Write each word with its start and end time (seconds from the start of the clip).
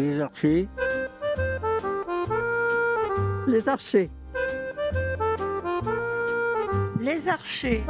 Les 0.00 0.18
archers. 0.18 0.68
Les 3.46 3.68
archers. 3.68 4.10
Les 6.98 7.28
archers. 7.28 7.82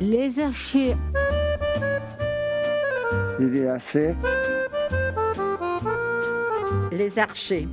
Les 0.00 0.40
archers. 0.40 0.96
Les 3.38 3.46
délacés. 3.48 4.14
Les 6.90 7.18
archers. 7.18 7.68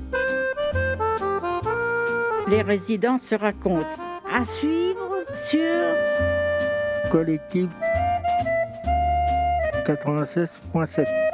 Les 2.50 2.62
résidents 2.62 3.20
se 3.20 3.36
racontent. 3.36 3.88
À 4.30 4.44
suivre 4.44 5.24
sur 5.34 5.72
Collectif 7.10 7.70
96.7. 9.86 11.27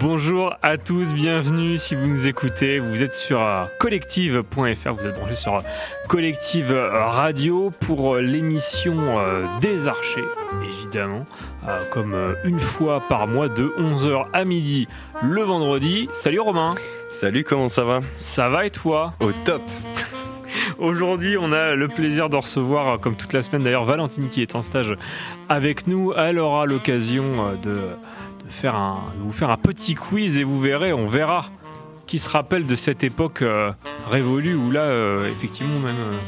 Bonjour 0.00 0.54
à 0.62 0.76
tous, 0.76 1.12
bienvenue 1.12 1.76
si 1.76 1.96
vous 1.96 2.06
nous 2.06 2.28
écoutez. 2.28 2.78
Vous 2.78 3.02
êtes 3.02 3.12
sur 3.12 3.42
euh, 3.42 3.64
collective.fr, 3.80 4.92
vous 4.92 5.06
êtes 5.06 5.14
branché 5.16 5.34
sur 5.34 5.56
euh, 5.56 5.60
Collective 6.08 6.72
Radio 6.72 7.72
pour 7.80 8.14
euh, 8.14 8.20
l'émission 8.20 9.18
euh, 9.18 9.44
des 9.60 9.88
archers, 9.88 10.24
évidemment, 10.64 11.26
euh, 11.66 11.80
comme 11.90 12.14
euh, 12.14 12.34
une 12.44 12.60
fois 12.60 13.02
par 13.08 13.26
mois 13.26 13.48
de 13.48 13.72
11h 13.78 14.26
à 14.32 14.44
midi 14.44 14.86
le 15.22 15.42
vendredi. 15.42 16.08
Salut 16.12 16.40
Romain, 16.40 16.70
Salut, 17.10 17.42
comment 17.42 17.68
ça 17.68 17.82
va? 17.82 18.00
Ça 18.18 18.48
va 18.48 18.66
et 18.66 18.70
toi? 18.70 19.14
Au 19.20 19.32
top 19.32 19.62
Aujourd'hui, 20.78 21.36
on 21.36 21.50
a 21.50 21.74
le 21.74 21.88
plaisir 21.88 22.28
de 22.28 22.36
recevoir, 22.36 22.88
euh, 22.88 22.98
comme 22.98 23.16
toute 23.16 23.32
la 23.32 23.42
semaine 23.42 23.64
d'ailleurs, 23.64 23.84
Valentine 23.84 24.28
qui 24.28 24.42
est 24.42 24.54
en 24.54 24.62
stage 24.62 24.94
avec 25.48 25.86
nous. 25.86 26.12
Elle 26.16 26.38
aura 26.38 26.66
l'occasion 26.66 27.24
euh, 27.24 27.54
de 27.56 27.80
faire 28.48 28.74
un, 28.74 29.04
vous 29.18 29.32
faire 29.32 29.50
un 29.50 29.56
petit 29.56 29.94
quiz 29.94 30.38
et 30.38 30.44
vous 30.44 30.60
verrez, 30.60 30.92
on 30.92 31.06
verra 31.06 31.46
qui 32.06 32.18
se 32.18 32.28
rappelle 32.30 32.66
de 32.66 32.74
cette 32.76 33.04
époque 33.04 33.42
euh, 33.42 33.70
révolue 34.10 34.54
où 34.54 34.70
là, 34.70 34.80
euh, 34.80 35.30
effectivement, 35.30 35.78
même 35.80 35.96
euh, 35.98 36.18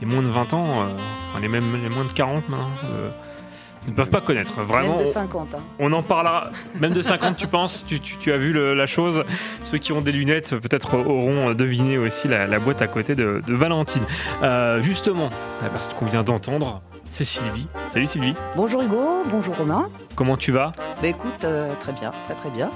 les 0.00 0.06
moins 0.06 0.22
de 0.22 0.28
20 0.28 0.52
ans, 0.52 0.64
enfin, 1.30 1.40
les, 1.40 1.48
même, 1.48 1.64
les 1.82 1.88
moins 1.88 2.04
de 2.04 2.12
40 2.12 2.48
maintenant, 2.50 2.68
euh, 2.92 3.08
ne 3.88 3.92
peuvent 3.94 4.10
pas 4.10 4.20
connaître. 4.20 4.60
Vraiment, 4.62 4.96
Même 4.96 5.04
de 5.06 5.08
on- 5.08 5.12
50. 5.12 5.54
hein. 5.54 5.58
on 5.78 5.92
en 5.92 6.02
parlera, 6.02 6.50
même 6.78 6.92
de 6.92 7.00
50, 7.02 7.36
tu 7.38 7.46
penses? 7.46 7.84
Tu, 7.88 7.98
tu- 7.98 8.16
tu 8.18 8.30
as 8.32 8.36
vu 8.36 8.52
le- 8.52 8.74
la 8.74 8.86
chose? 8.86 9.24
Ceux 9.62 9.78
qui 9.78 9.92
ont 9.92 10.02
des 10.02 10.12
lunettes, 10.12 10.54
peut-être 10.56 10.94
auront 10.94 11.52
deviné 11.54 11.96
aussi 11.98 12.28
la, 12.28 12.46
la 12.46 12.58
boîte 12.58 12.82
à 12.82 12.86
côté 12.86 13.14
de, 13.14 13.42
de 13.46 13.54
Valentine. 13.54 14.02
Euh, 14.42 14.82
justement, 14.82 15.30
la 15.62 15.68
personne 15.70 15.94
qu'on 15.94 16.06
vient 16.06 16.22
d'entendre, 16.22 16.82
c'est 17.12 17.24
Sylvie. 17.24 17.66
Salut 17.90 18.06
Sylvie, 18.06 18.32
Bonjour 18.56 18.80
Hugo, 18.82 19.22
bonjour 19.30 19.54
Romain. 19.54 19.90
comment 20.16 20.38
tu 20.38 20.50
vas? 20.50 20.72
Bah 21.02 21.08
écoute, 21.08 21.44
euh, 21.44 21.74
très 21.78 21.92
bien, 21.92 22.10
très 22.24 22.34
très 22.34 22.48
bien. 22.48 22.70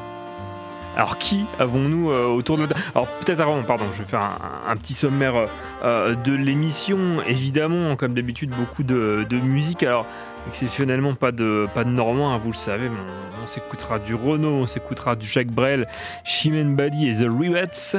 Alors, 0.96 1.18
qui 1.18 1.44
avons-nous 1.58 2.10
euh, 2.10 2.26
autour 2.26 2.56
de 2.56 2.62
la 2.62 2.68
table 2.68 2.80
Alors, 2.94 3.08
peut-être 3.18 3.40
avant, 3.40 3.62
pardon, 3.62 3.84
je 3.92 3.98
vais 3.98 4.08
faire 4.08 4.38
un, 4.66 4.76
petit 4.76 4.94
sommaire 4.94 5.36
euh, 5.36 5.46
euh, 5.84 6.14
de 6.14 6.32
l'émission. 6.32 7.22
Évidemment, 7.26 7.96
comme 7.96 8.14
d'habitude, 8.14 8.50
beaucoup 8.50 8.82
de, 8.82 9.26
musique. 9.30 9.82
Alors, 9.82 10.06
exceptionnellement, 10.48 11.14
pas 11.14 11.32
de, 11.32 11.68
pas 11.74 11.84
de 11.84 11.90
Normand, 11.90 12.32
hein, 12.32 12.38
vous 12.38 12.50
le 12.50 12.56
savez, 12.56 12.88
mais 12.88 12.96
on, 13.42 13.46
s'écoutera 13.46 13.98
du 13.98 14.14
Renault, 14.14 14.62
on 14.62 14.66
s'écoutera 14.66 15.14
du 15.14 15.26
Jacques 15.26 15.52
Brel, 15.52 15.86
Chimène 16.24 16.74
Badi 16.74 17.08
et 17.08 17.14
The 17.14 17.28
Rivets. 17.28 17.96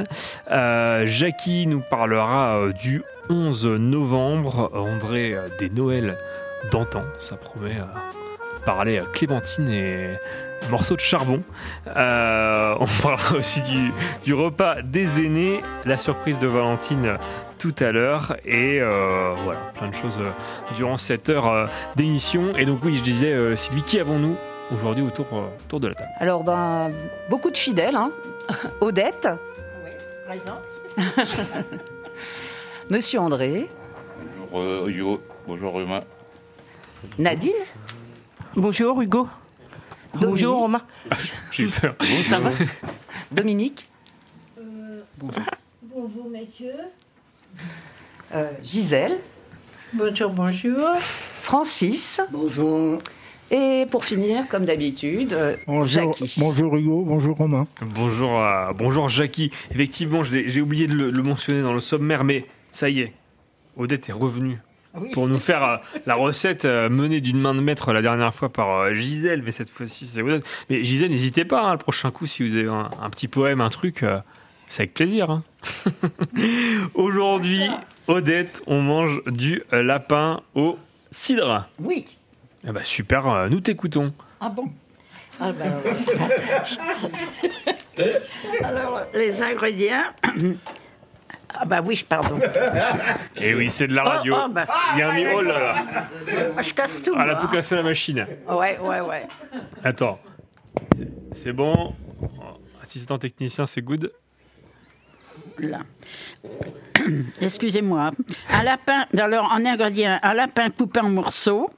Jackie 1.06 1.66
nous 1.66 1.80
parlera 1.80 2.60
du 2.82 3.02
11 3.30 3.66
novembre. 3.66 4.70
André 4.74 5.36
des 5.58 5.70
Noëls 5.70 6.16
d'antan, 6.70 7.04
ça 7.18 7.36
promet 7.36 7.76
euh, 7.78 7.84
parler 8.64 8.98
à 8.98 9.04
Clémentine 9.04 9.68
et 9.68 10.16
morceau 10.70 10.94
de 10.96 11.00
charbon. 11.00 11.42
Euh, 11.96 12.74
on 12.80 12.86
parlera 13.02 13.34
aussi 13.38 13.62
du, 13.62 13.92
du 14.24 14.34
repas 14.34 14.82
des 14.82 15.24
aînés, 15.24 15.60
la 15.84 15.96
surprise 15.96 16.38
de 16.38 16.46
Valentine 16.46 17.16
tout 17.58 17.74
à 17.80 17.90
l'heure 17.90 18.36
et 18.44 18.80
euh, 18.80 19.34
voilà, 19.44 19.58
plein 19.74 19.88
de 19.88 19.94
choses 19.94 20.18
euh, 20.20 20.30
durant 20.76 20.96
cette 20.96 21.28
heure 21.28 21.48
euh, 21.48 21.66
d'émission. 21.96 22.54
Et 22.56 22.64
donc 22.64 22.84
oui, 22.84 22.96
je 22.96 23.02
disais, 23.02 23.32
euh, 23.32 23.56
Sylvie, 23.56 23.82
qui 23.82 23.98
avons-nous 23.98 24.36
aujourd'hui 24.72 25.02
autour, 25.02 25.26
euh, 25.32 25.46
autour 25.66 25.80
de 25.80 25.88
la 25.88 25.94
table? 25.94 26.08
Alors 26.18 26.44
ben, 26.44 26.90
beaucoup 27.30 27.50
de 27.50 27.56
fidèles, 27.56 27.96
hein. 27.96 28.10
Odette, 28.80 29.28
Monsieur 32.90 33.20
André, 33.20 33.68
Bonjour 34.50 34.88
Hugo, 34.88 35.22
bonjour 35.46 35.72
Romain. 35.72 36.02
Nadine, 37.18 37.52
Bonjour 38.56 39.00
Hugo. 39.00 39.28
Bonjour 40.14 40.60
Romain. 40.60 40.82
J'ai 41.52 41.64
eu 41.64 41.68
peur. 41.68 41.94
ça 42.28 42.38
va 42.38 42.50
Dominique, 43.30 43.88
Bonjour 45.82 46.28
messieurs. 46.30 46.72
euh, 48.34 48.50
Gisèle, 48.62 49.18
Bonjour, 49.92 50.30
bonjour. 50.30 50.96
Francis 51.42 52.20
Bonjour. 52.30 52.98
et 53.50 53.86
pour 53.90 54.04
finir, 54.04 54.46
comme 54.48 54.64
d'habitude, 54.64 55.32
euh, 55.32 55.56
Bonjour, 55.66 56.14
Jackie. 56.14 56.34
bonjour 56.38 56.76
Hugo, 56.76 57.02
bonjour 57.06 57.36
Romain. 57.36 57.66
Bonjour, 57.80 58.38
à- 58.38 58.72
bonjour 58.74 59.08
Jackie. 59.08 59.50
Effectivement, 59.70 60.22
j'ai 60.22 60.60
oublié 60.60 60.86
de 60.86 60.94
le, 60.94 61.10
le 61.10 61.22
mentionner 61.22 61.62
dans 61.62 61.72
le 61.74 61.80
sommaire, 61.80 62.22
mais 62.24 62.46
ça 62.70 62.88
y 62.90 63.00
est, 63.00 63.12
Odette 63.76 64.08
est 64.08 64.12
revenue 64.12 64.58
pour 65.12 65.28
nous 65.28 65.38
faire 65.38 65.62
euh, 65.64 65.76
la 66.06 66.14
recette 66.14 66.64
euh, 66.64 66.88
menée 66.88 67.20
d'une 67.20 67.38
main 67.38 67.54
de 67.54 67.60
maître 67.60 67.92
la 67.92 68.00
dernière 68.02 68.34
fois 68.34 68.48
par 68.48 68.70
euh, 68.80 68.94
Gisèle, 68.94 69.42
mais 69.42 69.52
cette 69.52 69.70
fois-ci 69.70 70.06
c'est 70.06 70.22
Odette. 70.22 70.44
Mais 70.70 70.82
Gisèle, 70.84 71.10
n'hésitez 71.10 71.44
pas, 71.44 71.62
hein, 71.62 71.72
le 71.72 71.78
prochain 71.78 72.10
coup, 72.10 72.26
si 72.26 72.46
vous 72.48 72.54
avez 72.56 72.68
un, 72.68 72.88
un 73.00 73.10
petit 73.10 73.28
poème, 73.28 73.60
un 73.60 73.68
truc, 73.68 74.02
euh, 74.02 74.16
c'est 74.68 74.82
avec 74.82 74.94
plaisir. 74.94 75.30
hein. 75.30 75.42
Aujourd'hui, 76.94 77.68
Odette, 78.06 78.62
on 78.66 78.80
mange 78.80 79.20
du 79.26 79.62
lapin 79.72 80.40
au 80.54 80.78
cidre. 81.10 81.66
Oui. 81.80 82.06
Ah 82.66 82.72
bah 82.72 82.84
super, 82.84 83.26
euh, 83.28 83.48
nous 83.48 83.60
t'écoutons. 83.60 84.12
Ah 84.40 84.48
bon? 84.48 84.64
Ah 85.40 85.50
ouais. 85.50 85.54
Alors, 88.62 89.02
les 89.14 89.42
ingrédients. 89.42 90.04
Ah 91.54 91.64
bah 91.64 91.80
oui, 91.84 92.04
pardon. 92.08 92.38
Et 93.36 93.54
oui, 93.54 93.68
c'est 93.70 93.86
de 93.88 93.94
la 93.94 94.02
radio. 94.04 94.34
Oh, 94.36 94.42
oh, 94.46 94.48
bah, 94.52 94.66
Il 94.94 94.98
y 94.98 95.02
a 95.02 95.10
un 95.10 95.32
oh 95.34 95.40
là 95.42 95.58
là, 95.58 95.84
Ah, 96.56 96.62
je 96.62 96.74
casse 96.74 97.02
tout. 97.02 97.14
elle 97.14 97.22
a 97.22 97.26
moi. 97.32 97.34
tout 97.36 97.48
cassé 97.48 97.74
la 97.74 97.82
machine. 97.82 98.26
Ouais, 98.48 98.78
ouais, 98.78 99.00
ouais. 99.00 99.26
Attends, 99.82 100.18
C'est- 100.96 101.08
c'est 101.32 101.52
bon. 101.52 101.94
Assistant 102.82 103.18
technicien, 103.18 103.66
c'est 103.66 103.82
good. 103.82 104.12
Là. 105.58 105.78
Excusez-moi. 107.40 108.10
Un 108.50 108.62
lapin, 108.62 109.06
alors 109.16 109.50
en 109.52 109.64
ingrédients, 109.64 110.18
un 110.22 110.34
lapin 110.34 110.70
coupé 110.70 111.00
en 111.00 111.10
morceaux, 111.10 111.68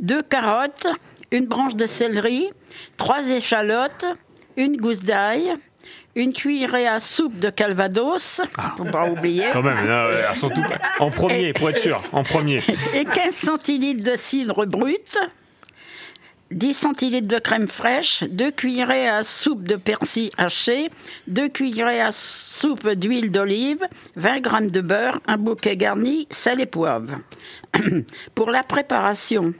deux 0.00 0.22
carottes, 0.22 0.86
une 1.30 1.46
branche 1.46 1.76
de 1.76 1.86
céleri, 1.86 2.50
trois 2.96 3.28
échalotes, 3.30 4.04
une 4.56 4.76
gousse 4.76 5.00
d'ail, 5.00 5.52
une 6.20 6.32
cuillerée 6.32 6.86
à 6.86 7.00
soupe 7.00 7.38
de 7.38 7.50
calvados, 7.50 8.40
faut 8.76 8.84
pas 8.84 9.08
oublier, 9.08 9.44
Quand 9.52 9.62
même, 9.62 9.86
là, 9.86 10.08
toutes- 10.40 10.52
en 10.98 11.10
premier, 11.10 11.52
pour 11.52 11.70
être 11.70 11.78
sûr, 11.80 12.02
en 12.12 12.22
premier. 12.22 12.60
et 12.94 13.04
15 13.04 13.34
centilitres 13.34 14.04
de 14.08 14.16
cidre 14.16 14.66
brut, 14.66 15.18
10 16.50 16.74
centilitres 16.74 17.28
de 17.28 17.38
crème 17.38 17.68
fraîche, 17.68 18.24
2 18.24 18.50
cuillerées 18.50 19.08
à 19.08 19.22
soupe 19.22 19.62
de 19.62 19.76
persil 19.76 20.30
haché, 20.36 20.88
2 21.28 21.48
cuillerées 21.48 22.00
à 22.00 22.10
soupe 22.12 22.88
d'huile 22.90 23.30
d'olive, 23.30 23.80
20 24.16 24.42
g 24.62 24.70
de 24.70 24.80
beurre, 24.80 25.20
un 25.28 25.36
bouquet 25.36 25.76
garni, 25.76 26.26
sel 26.30 26.60
et 26.60 26.66
poivre. 26.66 27.20
Pour 28.34 28.50
la 28.50 28.64
préparation, 28.64 29.54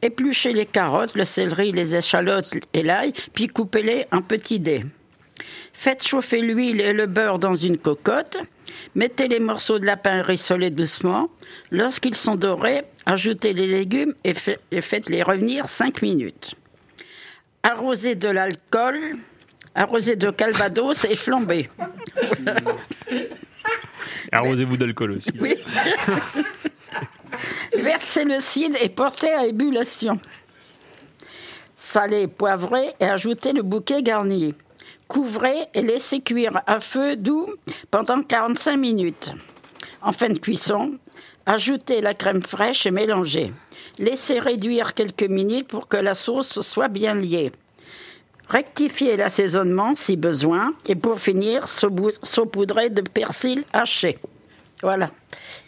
épluchez 0.00 0.54
les 0.54 0.64
carottes, 0.66 1.14
le 1.14 1.26
céleri, 1.26 1.72
les 1.72 1.94
échalotes 1.94 2.54
et 2.72 2.82
l'ail, 2.82 3.12
puis 3.34 3.46
coupez-les 3.48 4.06
en 4.10 4.22
petits 4.22 4.60
dés. 4.60 4.82
Faites 5.82 6.06
chauffer 6.06 6.42
l'huile 6.42 6.78
et 6.82 6.92
le 6.92 7.06
beurre 7.06 7.38
dans 7.38 7.54
une 7.56 7.78
cocotte. 7.78 8.36
Mettez 8.94 9.28
les 9.28 9.40
morceaux 9.40 9.78
de 9.78 9.86
lapin 9.86 10.20
rissolés 10.20 10.70
doucement. 10.70 11.30
Lorsqu'ils 11.70 12.14
sont 12.16 12.34
dorés, 12.34 12.82
ajoutez 13.06 13.54
les 13.54 13.66
légumes 13.66 14.12
et, 14.22 14.34
fa- 14.34 14.58
et 14.70 14.82
faites-les 14.82 15.22
revenir 15.22 15.64
5 15.64 16.02
minutes. 16.02 16.54
Arrosez 17.62 18.14
de 18.14 18.28
l'alcool, 18.28 18.98
arrosez 19.74 20.16
de 20.16 20.30
calvados 20.30 21.06
et 21.06 21.16
flambez. 21.16 21.70
Arrosez-vous 24.32 24.76
d'alcool 24.76 25.12
aussi. 25.12 25.30
Oui. 25.40 25.56
Versez 27.74 28.24
le 28.26 28.38
cidre 28.40 28.76
et 28.82 28.90
portez 28.90 29.32
à 29.32 29.46
ébullition. 29.46 30.18
Salez, 31.74 32.26
poivrez 32.28 32.92
et 33.00 33.04
ajoutez 33.06 33.54
le 33.54 33.62
bouquet 33.62 34.02
garni. 34.02 34.54
Couvrez 35.10 35.66
et 35.74 35.82
laissez 35.82 36.20
cuire 36.20 36.62
à 36.68 36.78
feu 36.78 37.16
doux 37.16 37.48
pendant 37.90 38.22
45 38.22 38.76
minutes. 38.76 39.32
En 40.02 40.12
fin 40.12 40.28
de 40.28 40.38
cuisson, 40.38 40.92
ajoutez 41.46 42.00
la 42.00 42.14
crème 42.14 42.42
fraîche 42.42 42.86
et 42.86 42.92
mélangez. 42.92 43.52
Laissez 43.98 44.38
réduire 44.38 44.94
quelques 44.94 45.28
minutes 45.28 45.66
pour 45.66 45.88
que 45.88 45.96
la 45.96 46.14
sauce 46.14 46.60
soit 46.60 46.86
bien 46.86 47.16
liée. 47.16 47.50
Rectifiez 48.46 49.16
l'assaisonnement 49.16 49.96
si 49.96 50.16
besoin. 50.16 50.74
Et 50.86 50.94
pour 50.94 51.18
finir, 51.18 51.66
saupoudrez 51.66 52.90
de 52.90 53.02
persil 53.02 53.64
haché. 53.72 54.16
Voilà. 54.82 55.10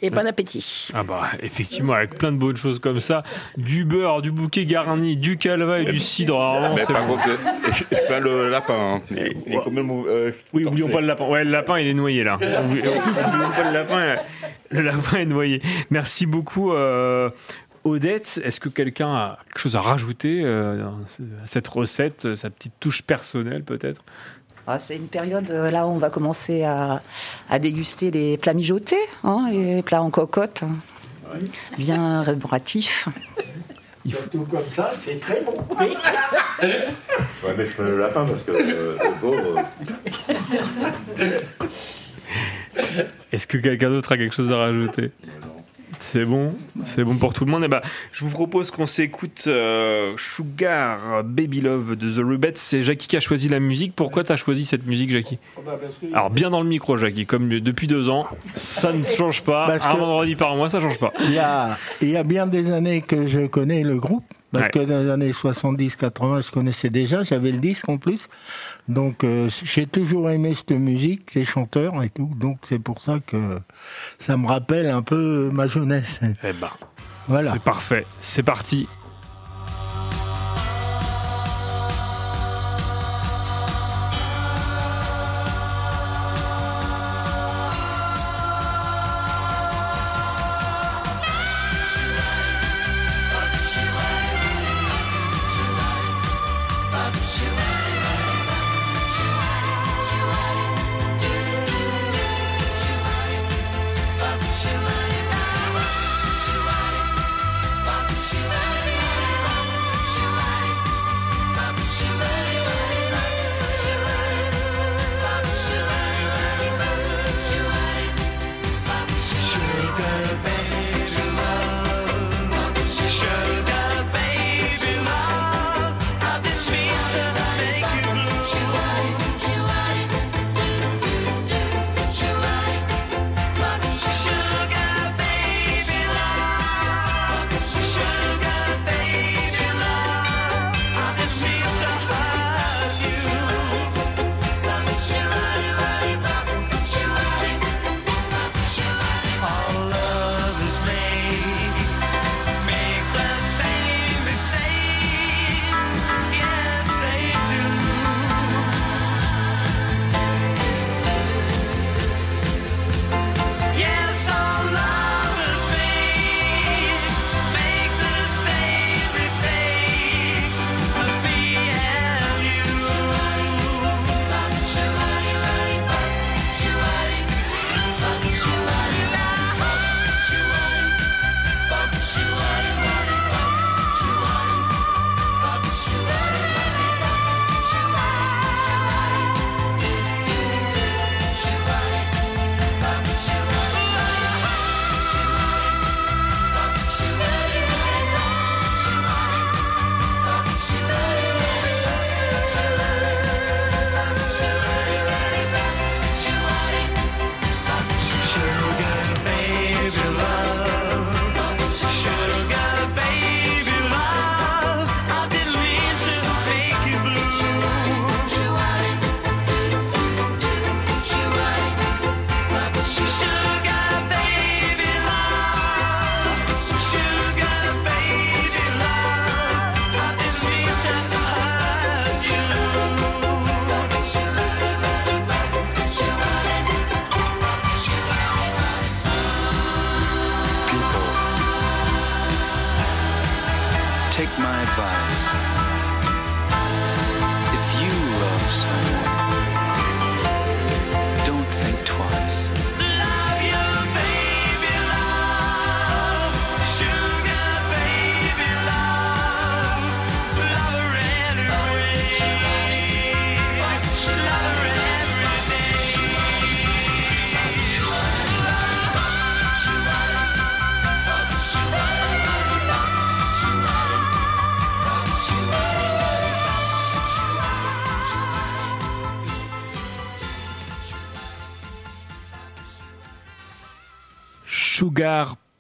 Et 0.01 0.11
bon 0.11 0.27
appétit. 0.27 0.89
Ah 0.95 1.03
bah 1.05 1.23
effectivement 1.43 1.93
avec 1.93 2.17
plein 2.17 2.33
de 2.33 2.37
bonnes 2.39 2.57
choses 2.57 2.79
comme 2.79 2.99
ça, 3.01 3.23
du 3.57 3.85
beurre, 3.85 4.23
du 4.23 4.31
bouquet 4.33 4.65
garni, 4.65 5.17
du 5.17 5.37
calva 5.39 5.81
et 5.81 5.85
du 5.85 5.99
cidre. 6.01 6.37
Vraiment, 6.39 6.75
Mais 6.75 6.85
c'est 6.85 6.93
par 6.93 7.07
bon. 7.07 7.17
contre, 7.17 7.29
euh, 7.29 7.97
pas 8.09 8.19
le 8.21 8.49
lapin. 8.49 8.75
hein. 8.97 9.03
Il 9.11 9.19
est- 9.19 9.37
il 9.47 9.55
est 9.55 9.59
quand 9.63 9.71
même. 9.71 9.91
euh, 10.07 10.33
Oui, 10.53 10.65
oublions 10.65 10.89
pas 10.89 11.01
le 11.01 11.07
lapin. 11.07 11.29
Ouais, 11.29 11.45
le 11.45 11.51
lapin, 11.51 11.79
il 11.79 11.87
est 11.89 11.95
noyé 11.95 12.25
là. 12.25 12.37
Oublions 12.65 12.93
pas 13.55 13.65
le 13.71 13.73
lapin. 13.73 14.01
euh, 14.01 14.17
Le 14.71 14.81
lapin 14.81 15.19
est 15.19 15.27
noyé. 15.27 15.61
Merci 15.91 16.25
beaucoup, 16.27 16.73
euh, 16.73 17.29
Odette. 17.85 18.41
Est-ce 18.45 18.61
que 18.61 18.69
quelqu'un 18.71 19.13
a 19.15 19.39
quelque 19.49 19.59
chose 19.59 19.77
à 19.77 19.81
rajouter 19.83 20.45
à 20.45 20.91
cette 21.47 21.69
recette, 21.69 22.35
sa 22.37 22.49
petite 22.51 22.73
touche 22.81 23.03
personnelle 23.03 23.63
peut-être? 23.65 24.03
Ah, 24.67 24.79
c'est 24.79 24.97
une 24.97 25.09
période 25.09 25.51
euh, 25.51 25.71
là 25.71 25.87
où 25.87 25.91
on 25.91 25.99
va 25.99 26.09
commencer 26.11 26.63
à, 26.63 27.03
à 27.51 27.59
déguster 27.59 28.11
les 28.11 28.37
plats 28.37 28.55
mijotés, 28.55 29.01
hein, 29.25 29.49
et 29.53 29.75
les 29.77 29.83
plats 29.83 30.03
en 30.03 30.11
cocotte, 30.11 30.63
hein. 30.63 31.39
bien 31.79 32.23
rébarbatifs. 32.23 33.09
Surtout 34.07 34.45
comme 34.47 34.69
ça, 34.71 34.91
c'est 34.99 35.21
très 35.21 35.41
bon. 35.43 35.57
Ouais, 37.45 37.55
mais 37.59 37.65
je 37.65 37.71
fais 37.71 37.83
le 37.83 37.99
lapin 37.99 38.25
parce 38.25 38.41
que 38.45 38.53
euh, 38.53 38.97
le 39.03 39.21
pauvre. 39.21 39.65
Est-ce 43.33 43.49
que 43.49 43.59
quelqu'un 43.59 43.91
d'autre 43.91 44.13
a 44.13 44.17
quelque 44.17 44.35
chose 44.35 44.53
à 44.53 44.59
rajouter? 44.59 45.11
C'est 46.01 46.25
bon, 46.25 46.55
c'est 46.85 47.05
bon 47.05 47.17
pour 47.17 47.33
tout 47.33 47.45
le 47.45 47.51
monde. 47.51 47.65
Et 47.65 47.69
ben, 47.69 47.81
je 48.13 48.25
vous 48.25 48.31
propose 48.31 48.71
qu'on 48.71 48.87
s'écoute 48.87 49.45
euh, 49.47 50.13
Sugar 50.17 51.23
Baby 51.25 51.61
Love 51.61 51.97
de 51.97 52.11
The 52.11 52.25
Rubettes. 52.25 52.59
C'est 52.59 52.83
Jackie 52.83 53.09
qui 53.09 53.17
a 53.17 53.21
choisi 53.21 53.49
la 53.49 53.61
musique. 53.61 53.95
Pourquoi 53.95 54.25
tu 54.25 54.33
as 54.33 54.37
choisi 54.37 54.65
cette 54.65 54.87
musique, 54.87 55.11
Jackie 55.11 55.39
Alors 56.13 56.31
bien 56.31 56.51
dans 56.51 56.61
le 56.63 56.69
micro, 56.69 56.97
Jackie, 56.97 57.27
comme 57.27 57.49
depuis 57.49 57.87
deux 57.87 58.09
ans, 58.09 58.27
ça 58.55 58.93
ne 58.93 59.05
change 59.05 59.43
pas. 59.43 59.67
Parce 59.67 59.87
Un 59.87 59.93
que- 59.93 59.97
vendredi 59.99 60.35
par 60.35 60.57
mois, 60.57 60.69
ça 60.71 60.81
change 60.81 60.99
pas. 60.99 61.13
Il 61.21 61.33
y, 61.33 61.39
a, 61.39 61.77
il 62.01 62.11
y 62.11 62.17
a 62.17 62.25
bien 62.25 62.47
des 62.47 62.71
années 62.73 63.01
que 63.03 63.27
je 63.29 63.47
connais 63.47 63.83
le 63.83 63.97
groupe. 63.97 64.25
Parce 64.53 64.65
Ouais. 64.67 64.71
que 64.71 64.79
dans 64.81 64.99
les 65.03 65.11
années 65.11 65.33
70-80, 65.33 66.47
je 66.47 66.51
connaissais 66.51 66.91
déjà, 66.91 67.23
j'avais 67.25 67.53
le 67.53 67.59
disque 67.59 67.89
en 67.89 67.97
plus. 67.97 68.29
Donc 68.89 69.25
euh, 69.25 69.49
j'ai 69.65 69.87
toujours 69.87 70.29
aimé 70.31 70.53
cette 70.55 70.73
musique, 70.73 71.31
ces 71.33 71.45
chanteurs 71.45 72.03
et 72.03 72.11
tout. 72.11 72.31
Donc 72.37 72.59
c'est 72.65 72.79
pour 72.79 73.01
ça 73.01 73.19
que 73.27 73.59
ça 74.19 74.37
me 74.37 74.47
rappelle 74.47 74.87
un 74.89 75.03
peu 75.03 75.49
ma 75.53 75.67
jeunesse. 75.67 76.21
Eh 76.45 76.53
ben, 76.53 76.69
Voilà. 77.29 77.53
c'est 77.53 77.63
parfait. 77.63 78.05
C'est 78.21 78.43
parti. 78.43 78.89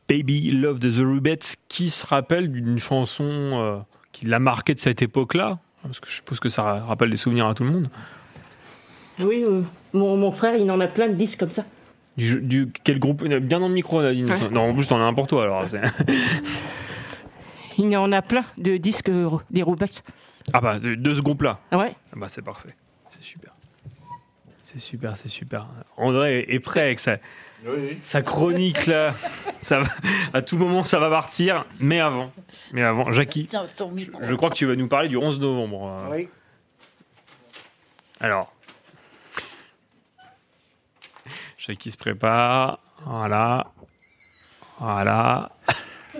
Baby 0.08 0.50
Love 0.50 0.78
de 0.78 0.90
The 0.90 1.04
Rubettes, 1.06 1.56
qui 1.68 1.90
se 1.90 2.04
rappelle 2.06 2.50
d'une 2.52 2.78
chanson 2.78 3.24
euh, 3.24 3.78
qui 4.12 4.26
l'a 4.26 4.38
marqué 4.38 4.74
de 4.74 4.78
cette 4.80 5.00
époque-là 5.02 5.58
Parce 5.82 6.00
que 6.00 6.08
je 6.08 6.14
suppose 6.16 6.40
que 6.40 6.48
ça 6.48 6.62
rappelle 6.84 7.10
des 7.10 7.16
souvenirs 7.16 7.46
à 7.46 7.54
tout 7.54 7.64
le 7.64 7.70
monde. 7.70 7.88
Oui, 9.20 9.44
euh, 9.46 9.62
mon, 9.92 10.16
mon 10.16 10.32
frère, 10.32 10.54
il 10.56 10.70
en 10.70 10.80
a 10.80 10.86
plein 10.88 11.08
de 11.08 11.14
disques 11.14 11.38
comme 11.40 11.50
ça. 11.50 11.64
Du, 12.16 12.40
du- 12.42 12.68
quel 12.84 12.98
groupe 12.98 13.22
Bien 13.24 13.60
dans 13.60 13.68
le 13.68 13.74
micro, 13.74 14.02
Nadine. 14.02 14.30
Ouais. 14.30 14.48
Non, 14.50 14.70
en 14.70 14.74
plus, 14.74 14.86
t'en 14.88 14.96
as 14.96 15.04
n'importe 15.04 15.30
toi 15.30 15.44
alors. 15.44 15.64
Il 17.78 17.96
en 17.96 18.12
a 18.12 18.20
plein 18.22 18.44
de 18.58 18.76
disques 18.76 19.08
euh, 19.08 19.30
des 19.50 19.62
Roubettes. 19.62 20.02
Ah 20.52 20.60
bah, 20.60 20.78
de, 20.78 20.94
de 20.94 21.14
ce 21.14 21.20
groupe-là. 21.20 21.58
Ouais. 21.72 21.90
Ah 22.12 22.16
bah, 22.16 22.26
c'est 22.28 22.42
parfait. 22.42 22.74
C'est 23.08 23.22
super. 23.22 23.52
C'est 24.64 24.80
super, 24.80 25.16
c'est 25.16 25.28
super. 25.28 25.66
André 25.96 26.44
est 26.48 26.60
prêt 26.60 26.80
avec 26.82 26.98
sa, 27.00 27.16
sa 28.02 28.22
chronique 28.22 28.86
là. 28.86 29.12
Ça 29.60 29.80
va- 29.80 29.88
à 30.32 30.42
tout 30.42 30.56
moment, 30.58 30.82
ça 30.84 30.98
va 30.98 31.08
partir. 31.10 31.64
Mais 31.78 32.00
avant, 32.00 32.32
mais 32.72 32.82
avant, 32.82 33.12
Jackie, 33.12 33.46
Tiens, 33.46 33.66
je 34.22 34.34
crois 34.34 34.50
que 34.50 34.54
tu 34.56 34.66
vas 34.66 34.74
nous 34.76 34.88
parler 34.88 35.08
du 35.08 35.16
11 35.16 35.38
novembre. 35.40 36.00
euh. 36.08 36.14
Oui. 36.16 36.28
Alors, 38.20 38.52
Jackie 41.58 41.90
se 41.90 41.96
prépare. 41.96 42.78
Voilà. 43.04 43.72
Voilà. 44.80 45.50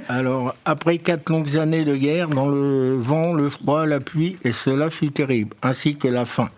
Alors, 0.08 0.54
après 0.64 0.98
quatre 0.98 1.28
longues 1.30 1.56
années 1.56 1.84
de 1.84 1.94
guerre, 1.96 2.28
dans 2.28 2.48
le 2.48 2.96
vent, 2.96 3.32
le 3.32 3.50
froid, 3.50 3.86
la 3.86 4.00
pluie, 4.00 4.38
et 4.44 4.52
cela 4.52 4.88
fut 4.90 5.10
terrible, 5.12 5.54
ainsi 5.62 5.96
que 5.96 6.08
la 6.08 6.24
faim. 6.24 6.50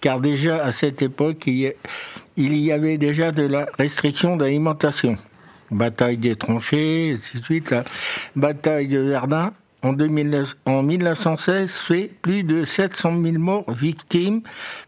Car 0.00 0.20
déjà 0.20 0.62
à 0.64 0.70
cette 0.72 1.00
époque, 1.02 1.44
il 1.46 1.54
y, 1.54 1.66
a- 1.68 1.72
il 2.36 2.56
y 2.56 2.72
avait 2.72 2.98
déjà 2.98 3.32
de 3.32 3.42
la 3.42 3.66
restriction 3.78 4.36
d'alimentation. 4.36 5.16
Bataille 5.70 6.18
des 6.18 6.36
tranchées, 6.36 7.18
et 7.50 7.62
bataille 8.36 8.88
de 8.88 8.98
Verdun, 8.98 9.52
en, 9.82 9.92
2009 9.92 10.56
en 10.66 10.82
1916, 10.82 11.70
fait 11.70 12.10
plus 12.22 12.42
de 12.42 12.64
700 12.64 13.22
000 13.22 13.38
morts, 13.38 13.70
victimes, 13.70 14.42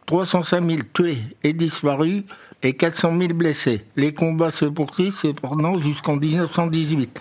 305 0.07 0.67
000 0.67 0.81
tués 0.93 1.19
et 1.43 1.53
disparus, 1.53 2.25
et 2.62 2.73
400 2.73 3.19
000 3.19 3.35
blessés. 3.35 3.85
Les 3.97 4.12
combats 4.12 4.50
se 4.50 4.65
poursuivent 4.65 5.17
cependant 5.17 5.79
jusqu'en 5.81 6.17
1918. 6.17 7.21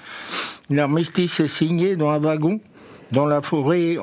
L'armistice 0.70 1.39
est 1.39 1.48
signé 1.48 1.96
dans 1.96 2.10
un 2.10 2.20
wagon 2.20 2.60
dans 3.12 3.25
la 3.25 3.41
forêt 3.41 3.98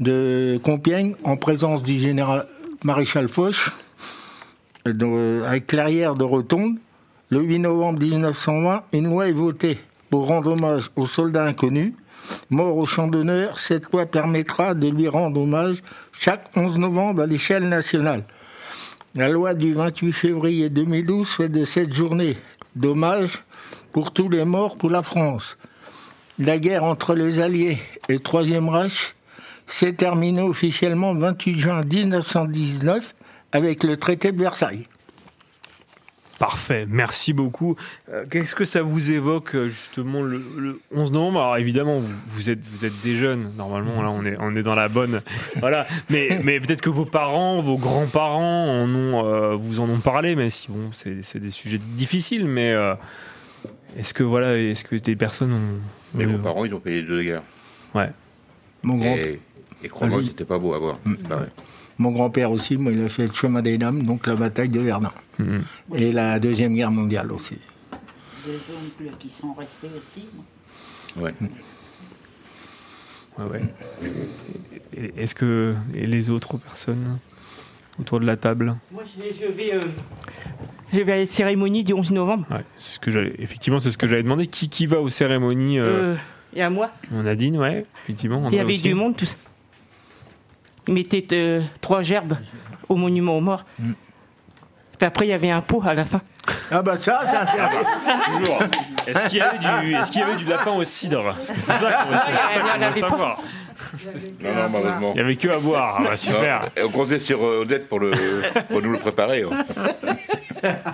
de 0.00 0.58
Compiègne 0.62 1.14
en 1.24 1.36
présence 1.36 1.82
du 1.82 1.98
général 1.98 2.46
maréchal 2.84 3.28
Foch 3.28 3.70
euh, 4.86 4.92
dans- 4.92 5.44
avec 5.46 5.66
clairière 5.66 6.14
de 6.14 6.24
Rotonde. 6.24 6.76
Le 7.30 7.40
8 7.42 7.58
novembre 7.58 8.00
1920, 8.00 8.82
une 8.92 9.08
loi 9.10 9.28
est 9.28 9.32
votée 9.32 9.78
pour 10.10 10.26
rendre 10.26 10.52
hommage 10.52 10.90
aux 10.96 11.06
soldats 11.06 11.44
inconnus. 11.44 11.92
Mort 12.50 12.76
au 12.76 12.86
champ 12.86 13.06
d'honneur, 13.08 13.58
cette 13.58 13.90
loi 13.92 14.06
permettra 14.06 14.74
de 14.74 14.88
lui 14.88 15.08
rendre 15.08 15.40
hommage 15.40 15.82
chaque 16.12 16.50
11 16.56 16.78
novembre 16.78 17.22
à 17.22 17.26
l'échelle 17.26 17.68
nationale. 17.68 18.24
La 19.14 19.28
loi 19.28 19.54
du 19.54 19.72
28 19.74 20.12
février 20.12 20.68
2012 20.70 21.28
fait 21.28 21.48
de 21.48 21.64
cette 21.64 21.92
journée 21.92 22.36
d'hommage 22.76 23.42
pour 23.92 24.12
tous 24.12 24.28
les 24.28 24.44
morts 24.44 24.76
pour 24.76 24.90
la 24.90 25.02
France. 25.02 25.56
La 26.38 26.58
guerre 26.58 26.84
entre 26.84 27.14
les 27.14 27.40
Alliés 27.40 27.78
et 28.08 28.12
le 28.14 28.20
Troisième 28.20 28.68
Reich 28.68 29.14
s'est 29.66 29.94
terminée 29.94 30.42
officiellement 30.42 31.12
le 31.12 31.20
28 31.20 31.58
juin 31.58 31.82
1919 31.82 33.14
avec 33.52 33.82
le 33.84 33.96
traité 33.96 34.32
de 34.32 34.38
Versailles. 34.38 34.86
Parfait, 36.38 36.86
merci 36.88 37.32
beaucoup. 37.32 37.74
Euh, 38.12 38.24
Qu'est-ce 38.30 38.54
que 38.54 38.64
ça 38.64 38.80
vous 38.80 39.10
évoque 39.10 39.56
euh, 39.56 39.68
justement 39.68 40.22
le, 40.22 40.40
le 40.56 40.80
11 40.94 41.10
novembre? 41.10 41.40
Alors 41.40 41.56
évidemment, 41.56 41.98
vous, 41.98 42.12
vous 42.28 42.48
êtes 42.48 42.64
vous 42.68 42.84
êtes 42.84 42.92
des 43.02 43.16
jeunes. 43.16 43.50
Normalement, 43.56 44.02
là, 44.02 44.10
on 44.12 44.24
est 44.24 44.36
on 44.38 44.54
est 44.54 44.62
dans 44.62 44.76
la 44.76 44.86
bonne. 44.88 45.20
Voilà. 45.56 45.88
Mais 46.10 46.38
mais 46.44 46.60
peut-être 46.60 46.80
que 46.80 46.90
vos 46.90 47.04
parents, 47.06 47.60
vos 47.60 47.76
grands-parents 47.76 48.68
en 48.82 48.88
ont 48.94 49.26
euh, 49.26 49.56
vous 49.56 49.80
en 49.80 49.88
ont 49.88 49.98
parlé, 49.98 50.36
même 50.36 50.48
si 50.50 50.68
bon, 50.70 50.90
c'est 50.92 51.24
c'est 51.24 51.40
des 51.40 51.50
sujets 51.50 51.78
difficiles. 51.78 52.46
Mais 52.46 52.70
euh, 52.70 52.94
est-ce 53.96 54.14
que 54.14 54.22
voilà, 54.22 54.56
est-ce 54.56 54.84
que 54.84 54.94
des 54.94 55.16
personnes 55.16 55.52
ont 55.52 56.16
Mes 56.16 56.24
grands-parents, 56.24 56.64
ils 56.66 56.72
ont 56.74 56.80
fait 56.80 56.90
les 56.90 57.02
deux 57.02 57.20
guerres. 57.24 57.42
Ouais. 57.96 58.10
Mon 58.84 58.96
grand- 58.98 59.16
Et, 59.16 59.40
et 59.82 59.88
crois-moi, 59.88 60.20
c'était 60.24 60.44
pas 60.44 60.60
beau 60.60 60.72
à 60.72 60.78
voir. 60.78 60.98
Bah 61.28 61.38
ouais. 61.40 61.46
Mon 61.98 62.12
grand-père 62.12 62.50
aussi, 62.52 62.76
moi, 62.76 62.92
il 62.92 63.04
a 63.04 63.08
fait 63.08 63.26
le 63.26 63.32
chemin 63.34 63.60
des 63.60 63.76
dames, 63.76 64.04
donc 64.04 64.26
la 64.26 64.36
bataille 64.36 64.68
de 64.68 64.80
Verdun. 64.80 65.10
Mhm. 65.38 65.62
Et 65.96 66.12
la 66.12 66.38
Deuxième 66.38 66.74
Guerre 66.74 66.90
mondiale 66.92 67.32
aussi. 67.32 67.56
Des 68.46 68.52
oncles 68.72 69.16
qui 69.18 69.28
sont 69.30 69.52
restés 69.52 69.90
aussi. 69.96 70.26
Ouais. 71.16 71.34
Ouais, 73.38 73.44
ouais. 73.50 73.62
Et- 74.94 75.00
et- 75.06 75.22
Est-ce 75.22 75.34
que 75.34 75.74
et 75.94 76.06
les 76.06 76.30
autres 76.30 76.56
personnes 76.56 77.18
autour 78.00 78.20
de 78.20 78.26
la 78.26 78.36
table? 78.36 78.76
Moi, 78.92 79.02
je, 79.04 79.22
je 79.34 79.46
vais, 79.52 79.74
euh, 79.74 79.80
je 80.92 81.00
vais 81.00 81.12
à 81.12 81.16
la 81.18 81.26
cérémonie 81.26 81.84
du 81.84 81.92
11 81.92 82.12
novembre. 82.12 82.46
Ouais, 82.50 82.64
c'est 82.76 82.94
ce 82.94 82.98
que 83.00 83.10
j'allais. 83.10 83.34
Effectivement, 83.38 83.80
c'est 83.80 83.90
ce 83.90 83.98
que 83.98 84.06
j'allais 84.06 84.22
demander. 84.22 84.46
Qui 84.46 84.68
qui 84.68 84.86
va 84.86 85.00
aux 85.00 85.08
cérémonies 85.08 85.78
euh, 85.78 86.14
Euh, 86.14 86.16
et 86.54 86.62
à 86.62 86.70
moi, 86.70 86.90
On 87.12 87.26
a 87.26 87.34
dit, 87.34 87.50
ouais, 87.50 87.84
effectivement. 88.04 88.38
on 88.38 88.50
il 88.50 88.56
y 88.56 88.58
avait 88.60 88.72
aussi. 88.74 88.82
du 88.82 88.94
monde, 88.94 89.16
tout 89.16 89.24
ça. 89.26 89.36
Ils 90.88 90.94
mettaient 90.94 91.26
euh, 91.32 91.62
trois 91.80 92.02
gerbes 92.02 92.36
au 92.88 92.96
monument 92.96 93.36
aux 93.36 93.40
morts. 93.42 93.64
Puis 93.78 95.06
après, 95.06 95.26
il 95.26 95.28
y 95.30 95.32
avait 95.34 95.50
un 95.50 95.60
pot 95.60 95.82
à 95.86 95.94
la 95.94 96.04
fin. 96.04 96.20
Ah 96.72 96.82
bah 96.82 96.96
ça, 96.96 97.20
c'est 97.24 97.36
intéressant. 97.36 98.64
Est-ce 99.06 99.28
qu'il 99.28 99.38
y, 99.38 99.40
avait 99.42 99.58
du- 99.58 99.94
est-ce 99.94 100.10
qu'il 100.10 100.20
y 100.20 100.24
avait 100.24 100.36
du 100.36 100.44
lapin 100.46 100.72
au 100.72 100.82
cidre? 100.84 101.22
Parce 101.24 101.48
que 101.48 101.54
C'est 101.60 101.72
ça 101.72 101.92
qu'on 101.92 102.10
veut, 102.10 102.92
savoir. 102.92 103.38
Non, 104.42 104.54
non, 104.54 104.68
malheureusement. 104.70 105.12
Il 105.14 105.18
y 105.18 105.20
avait 105.20 105.36
que 105.36 105.48
à 105.48 105.58
boire. 105.58 105.96
Ah 106.00 106.04
bah, 106.04 106.16
super. 106.16 106.60
Non, 106.76 106.84
on 106.86 106.88
comptait 106.90 107.18
sur 107.20 107.44
euh, 107.44 107.62
Odette 107.62 107.88
pour, 107.88 108.00
le, 108.00 108.12
pour 108.68 108.82
nous 108.82 108.92
le 108.92 108.98
préparer. 108.98 109.42
hein. 109.42 109.64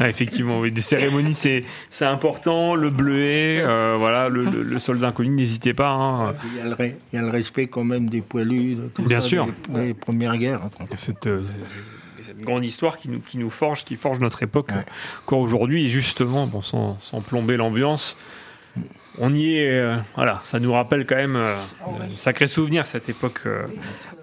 Ah, 0.00 0.08
effectivement, 0.08 0.60
oui, 0.60 0.70
des 0.70 0.80
cérémonies, 0.80 1.34
c'est 1.34 1.64
c'est 1.90 2.04
important. 2.04 2.74
Le 2.74 2.90
bleuet, 2.90 3.60
euh, 3.60 3.96
voilà, 3.98 4.28
le, 4.28 4.44
le- 4.44 4.62
le 4.62 4.78
soldat 4.78 5.08
inconnu, 5.08 5.30
n'hésitez 5.30 5.72
pas. 5.74 5.90
hein. 5.90 6.34
Il 6.52 6.58
y, 6.58 6.60
a 6.60 6.64
le, 6.64 6.74
re- 6.74 6.94
il 7.12 7.16
y 7.16 7.18
a 7.18 7.22
le 7.24 7.30
respect 7.30 7.66
quand 7.66 7.84
même 7.84 8.08
des 8.08 8.20
poilus, 8.20 8.74
de 8.74 8.88
tout 8.88 9.02
Bien 9.02 9.20
ça, 9.20 9.28
sûr. 9.28 9.46
Des, 9.68 9.86
des 9.88 9.94
premières 9.94 10.36
guerres. 10.36 10.60
Cette, 10.98 11.26
euh, 11.26 11.42
cette 12.20 12.40
grande 12.40 12.64
histoire 12.64 12.96
qui 12.98 13.08
nous, 13.08 13.20
qui 13.20 13.38
nous 13.38 13.50
forge, 13.50 13.84
qui 13.84 13.96
forge 13.96 14.20
notre 14.20 14.42
époque 14.42 14.68
Ouais. 14.70 14.78
euh, 14.78 15.22
encore 15.26 15.38
aujourd'hui. 15.40 15.84
Et 15.84 15.88
justement, 15.88 16.46
bon, 16.46 16.62
sans, 16.62 16.98
sans 17.00 17.20
plomber 17.20 17.56
l'ambiance, 17.56 18.16
on 19.20 19.34
y 19.34 19.56
est. 19.58 19.68
euh, 19.70 19.96
voilà, 20.16 20.40
ça 20.44 20.58
nous 20.60 20.72
rappelle 20.72 21.06
quand 21.06 21.16
même 21.16 21.36
euh, 21.36 21.54
de 22.10 22.14
sacrés 22.16 22.46
souvenirs 22.46 22.86
cette 22.86 23.08
époque 23.08 23.40
euh, 23.46 23.66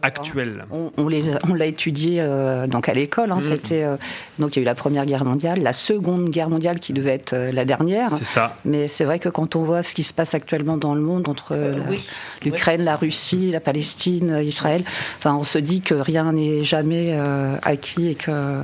actuelle. 0.02 0.66
On, 0.72 0.92
on 0.98 1.08
les- 1.08 1.32
on 1.50 1.54
l'a 1.54 1.66
étudié 1.66 2.18
euh, 2.20 2.68
donc 2.68 2.90
à 2.90 2.94
l'école. 2.94 3.32
hein, 3.32 3.36
Mhm. 3.36 3.42
C'était 3.42 3.84
euh, 3.84 3.98
donc 4.40 4.56
il 4.56 4.60
y 4.60 4.62
a 4.62 4.64
eu 4.64 4.66
la 4.66 4.76
première 4.76 5.06
guerre 5.06 5.24
mondiale, 5.26 5.62
la 5.62 5.74
seconde 5.74 6.30
guerre 6.30 6.50
mondiale 6.50 6.80
qui 6.80 6.94
devait 6.94 7.14
être 7.14 7.34
euh, 7.34 7.52
la 7.52 7.66
dernière. 7.66 8.16
C'est 8.16 8.24
ça. 8.26 8.56
Mais 8.66 8.88
c'est 8.88 9.06
vrai 9.06 9.20
que 9.20 9.30
quand 9.30 9.56
on 9.56 9.64
voit 9.64 9.84
ce 9.84 9.94
qui 9.94 10.04
se 10.04 10.14
passe 10.14 10.34
actuellement 10.34 10.78
dans 10.78 10.94
le 10.96 11.02
monde 11.02 11.28
entre 11.30 11.54
euh, 11.56 11.80
oui. 11.90 12.04
l'Ukraine, 12.44 12.84
la 12.84 12.96
Russie, 12.96 13.50
la 13.52 13.60
Palestine, 13.60 14.42
Israël, 14.44 14.84
enfin 15.20 15.36
on 15.36 15.44
se 15.44 15.60
dit 15.60 15.82
que 15.82 15.94
rien 15.96 16.32
n'est 16.34 16.64
jamais 16.64 17.14
euh, 17.16 17.56
acquis 17.64 18.10
et 18.10 18.16
que 18.16 18.62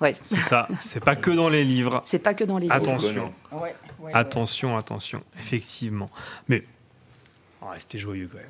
ouais, 0.00 0.16
C'est 0.24 0.40
ça. 0.40 0.68
C'est 0.80 1.04
pas 1.04 1.16
que 1.16 1.30
dans 1.30 1.48
les 1.48 1.64
livres. 1.64 2.02
c'est 2.06 2.18
pas 2.18 2.34
que 2.34 2.44
dans 2.44 2.56
les 2.58 2.64
livres. 2.64 2.74
Attention. 2.74 3.30
Ouais, 3.52 3.74
ouais, 4.06 4.14
Attention, 4.14 4.76
attention, 4.76 5.22
effectivement. 5.38 6.10
Mais 6.48 6.62
on 7.60 7.66
va 7.66 7.72
rester 7.72 7.98
joyeux 7.98 8.28
quand 8.30 8.38
même. 8.38 8.46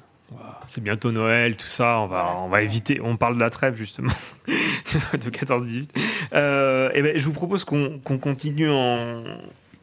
C'est 0.66 0.82
bientôt 0.82 1.12
Noël, 1.12 1.56
tout 1.56 1.66
ça. 1.66 2.00
On 2.00 2.06
va, 2.06 2.36
on 2.38 2.48
va 2.48 2.62
éviter. 2.62 3.00
On 3.00 3.16
parle 3.16 3.36
de 3.36 3.40
la 3.40 3.50
trêve 3.50 3.76
justement 3.76 4.12
de 4.46 5.30
14-18. 5.30 5.88
Euh, 6.32 6.90
et 6.94 7.02
ben, 7.02 7.16
je 7.16 7.25
vous 7.25 7.32
propose 7.32 7.64
qu'on 7.64 8.00
continue 8.20 8.68
en, 8.68 9.22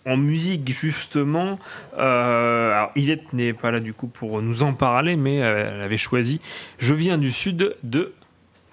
en 0.05 0.17
musique 0.17 0.69
justement. 0.69 1.59
Euh, 1.97 2.71
alors 2.71 2.91
Yvette 2.95 3.31
n'est 3.33 3.53
pas 3.53 3.71
là 3.71 3.79
du 3.79 3.93
coup 3.93 4.07
pour 4.07 4.41
nous 4.41 4.63
en 4.63 4.73
parler, 4.73 5.15
mais 5.15 5.35
elle 5.37 5.81
avait 5.81 5.97
choisi. 5.97 6.41
Je 6.77 6.93
viens 6.93 7.17
du 7.17 7.31
sud 7.31 7.75
de 7.83 8.13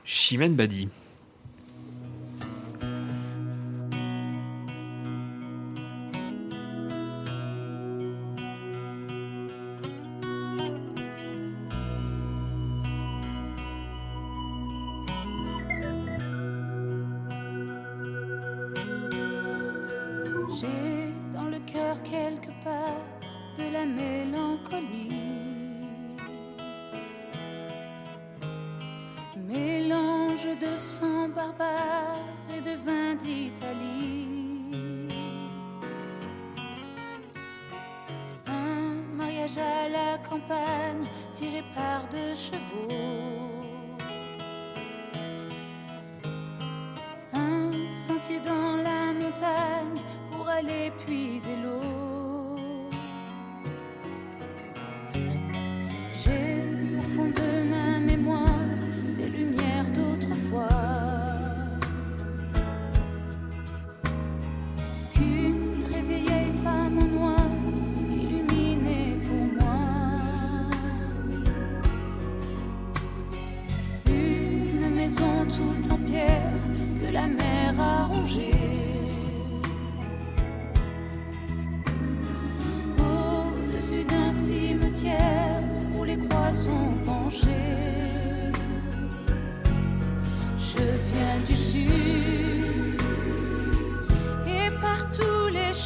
Chimène 0.05 0.55
Badi. 0.55 0.89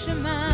Tous 0.02 0.08
les 0.08 0.53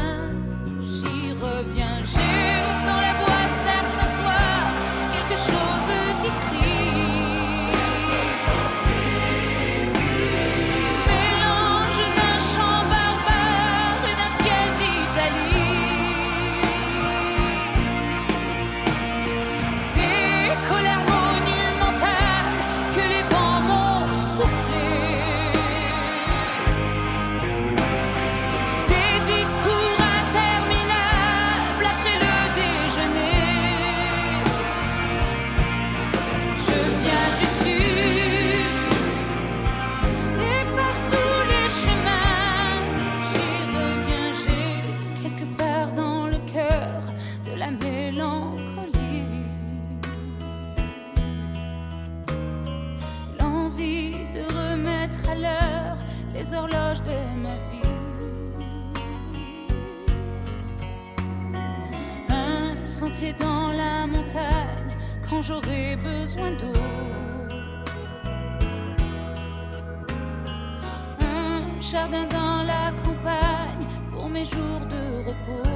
quand 65.40 65.46
j'aurai 65.46 65.96
besoin 65.96 66.50
d'eau. 66.50 66.80
Un 71.22 71.80
jardin 71.80 72.26
dans 72.26 72.62
la 72.62 72.92
campagne 73.04 73.86
pour 74.12 74.28
mes 74.28 74.44
jours 74.44 74.84
de 74.90 75.02
repos. 75.28 75.70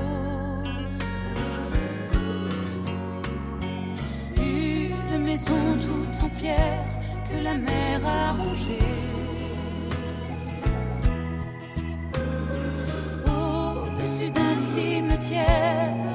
Une 4.37 5.23
maison 5.23 5.63
toute 5.81 6.25
en 6.25 6.29
pierre 6.41 6.85
que 7.31 7.43
la 7.43 7.55
mer 7.55 8.01
a 8.07 8.33
rongée. 8.33 8.79
Au-dessus 13.27 14.31
d'un 14.31 14.55
cimetière 14.55 16.14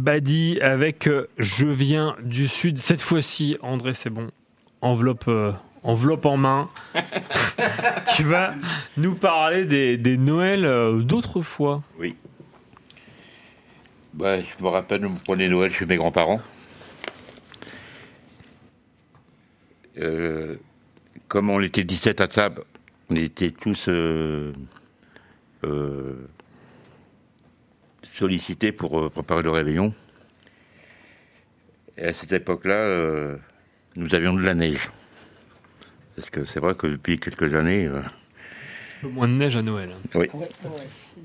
Badi 0.00 0.58
avec 0.62 1.06
euh, 1.06 1.26
Je 1.36 1.66
viens 1.66 2.16
du 2.22 2.48
Sud. 2.48 2.78
Cette 2.78 3.02
fois-ci, 3.02 3.58
André, 3.60 3.92
c'est 3.92 4.08
bon. 4.08 4.30
Enveloppe, 4.80 5.28
euh, 5.28 5.52
enveloppe 5.82 6.24
en 6.24 6.38
main. 6.38 6.70
tu 8.16 8.22
vas 8.22 8.54
nous 8.96 9.14
parler 9.14 9.66
des, 9.66 9.98
des 9.98 10.16
Noëls 10.16 10.64
euh, 10.64 11.00
d'autrefois. 11.02 11.82
Oui. 11.98 12.16
Ouais, 14.18 14.42
je 14.42 14.64
me 14.64 14.70
rappelle, 14.70 15.02
mon 15.02 15.16
premier 15.16 15.48
Noël 15.48 15.70
chez 15.70 15.84
mes 15.84 15.96
grands-parents. 15.96 16.40
Euh, 19.98 20.56
comme 21.28 21.50
on 21.50 21.60
était 21.60 21.84
17 21.84 22.22
à 22.22 22.28
table, 22.28 22.62
on 23.10 23.16
était 23.16 23.50
tous 23.50 23.86
euh, 23.88 24.50
sollicités 28.24 28.70
pour 28.70 29.00
euh, 29.00 29.08
préparer 29.08 29.42
le 29.42 29.50
réveillon. 29.50 29.94
Et 31.96 32.04
à 32.04 32.12
cette 32.12 32.32
époque-là, 32.32 32.74
euh, 32.74 33.36
nous 33.96 34.14
avions 34.14 34.34
de 34.34 34.42
la 34.42 34.54
neige. 34.54 34.90
Parce 36.16 36.28
que 36.28 36.44
c'est 36.44 36.60
vrai 36.60 36.74
que 36.74 36.86
depuis 36.86 37.18
quelques 37.18 37.54
années, 37.54 37.86
euh, 37.86 38.00
Un 38.00 39.00
peu 39.00 39.08
moins 39.08 39.26
de 39.28 39.34
neige 39.38 39.56
à 39.56 39.62
Noël. 39.62 39.90
hein. 39.92 40.18
oui. 40.18 40.28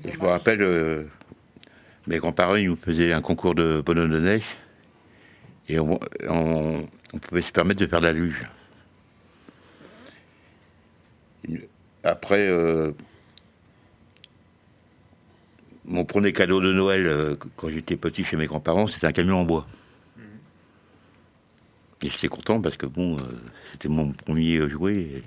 Et 0.04 0.12
je 0.14 0.18
me 0.18 0.26
rappelle, 0.26 0.62
euh, 0.62 1.04
mes 2.06 2.16
grands-parents 2.18 2.56
ils 2.56 2.68
nous 2.68 2.76
faisaient 2.76 3.12
un 3.12 3.20
concours 3.20 3.54
de 3.54 3.82
bonhomme 3.84 4.10
de 4.10 4.20
neige. 4.20 4.46
Et 5.68 5.78
on, 5.78 5.98
on- 6.28 6.86
on 7.12 7.18
pouvait 7.18 7.42
se 7.42 7.52
permettre 7.52 7.80
de 7.80 7.86
faire 7.86 8.00
de 8.00 8.06
la 8.06 8.12
luge. 8.12 8.40
Après, 12.04 12.46
euh, 12.48 12.92
mon 15.86 16.04
premier 16.04 16.32
cadeau 16.32 16.60
de 16.60 16.72
Noël, 16.72 17.06
euh, 17.06 17.34
quand 17.56 17.68
j'étais 17.68 17.96
petit 17.96 18.24
chez 18.24 18.36
mes 18.36 18.46
grands-parents, 18.46 18.86
c'était 18.86 19.06
un 19.06 19.12
camion 19.12 19.38
en 19.40 19.44
bois. 19.44 19.66
Et 22.02 22.10
j'étais 22.10 22.28
content 22.28 22.60
parce 22.60 22.76
que 22.76 22.86
bon, 22.86 23.16
euh, 23.18 23.22
c'était 23.72 23.88
mon 23.88 24.10
premier 24.12 24.56
euh, 24.58 24.68
jouet. 24.68 24.96
et- 24.96 25.22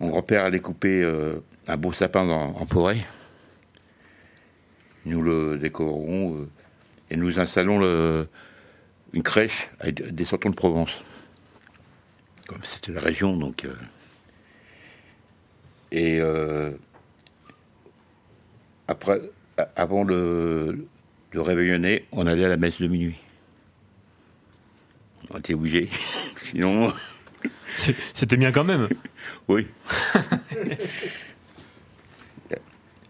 Mon 0.00 0.08
grand-père 0.08 0.44
allait 0.44 0.60
couper 0.60 1.02
euh, 1.02 1.40
un 1.68 1.76
beau 1.76 1.92
sapin 1.92 2.26
dans- 2.26 2.56
en 2.56 2.66
forêt. 2.66 3.04
Nous 5.04 5.22
le 5.22 5.58
décorons 5.58 6.46
et 7.10 7.16
nous 7.16 7.38
installons 7.38 7.78
le- 7.78 8.28
une 9.12 9.22
crèche 9.22 9.68
avec 9.80 10.14
des 10.14 10.24
sortons 10.24 10.50
de 10.50 10.54
Provence. 10.54 10.90
Comme 12.46 12.62
c'était 12.64 12.92
la 12.92 13.00
région, 13.00 13.36
donc. 13.36 13.66
et 15.90 16.20
euh, 16.20 16.70
après, 18.92 19.20
avant 19.74 20.04
le, 20.04 20.86
le 21.30 21.40
réveillonner, 21.40 22.04
on 22.12 22.26
allait 22.26 22.44
à 22.44 22.48
la 22.48 22.58
messe 22.58 22.78
de 22.78 22.86
minuit. 22.86 23.16
On 25.30 25.38
était 25.38 25.54
obligés. 25.54 25.88
Sinon. 26.36 26.92
C'était 27.74 28.36
bien 28.36 28.52
quand 28.52 28.64
même. 28.64 28.88
Oui. 29.48 29.66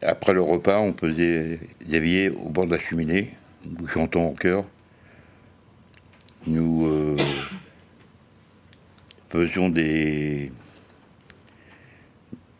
Après 0.01 0.33
le 0.33 0.41
repas, 0.41 0.79
on 0.79 0.95
faisait 0.95 1.61
des 1.85 2.01
veillées 2.01 2.31
au 2.31 2.49
bord 2.49 2.67
de 2.67 2.73
la 2.73 2.79
cheminée. 2.79 3.35
Nous 3.65 3.87
chantons 3.87 4.29
en 4.29 4.33
chœur. 4.33 4.65
Nous 6.47 6.87
euh, 6.87 7.17
faisions 9.31 9.69
des, 9.69 10.51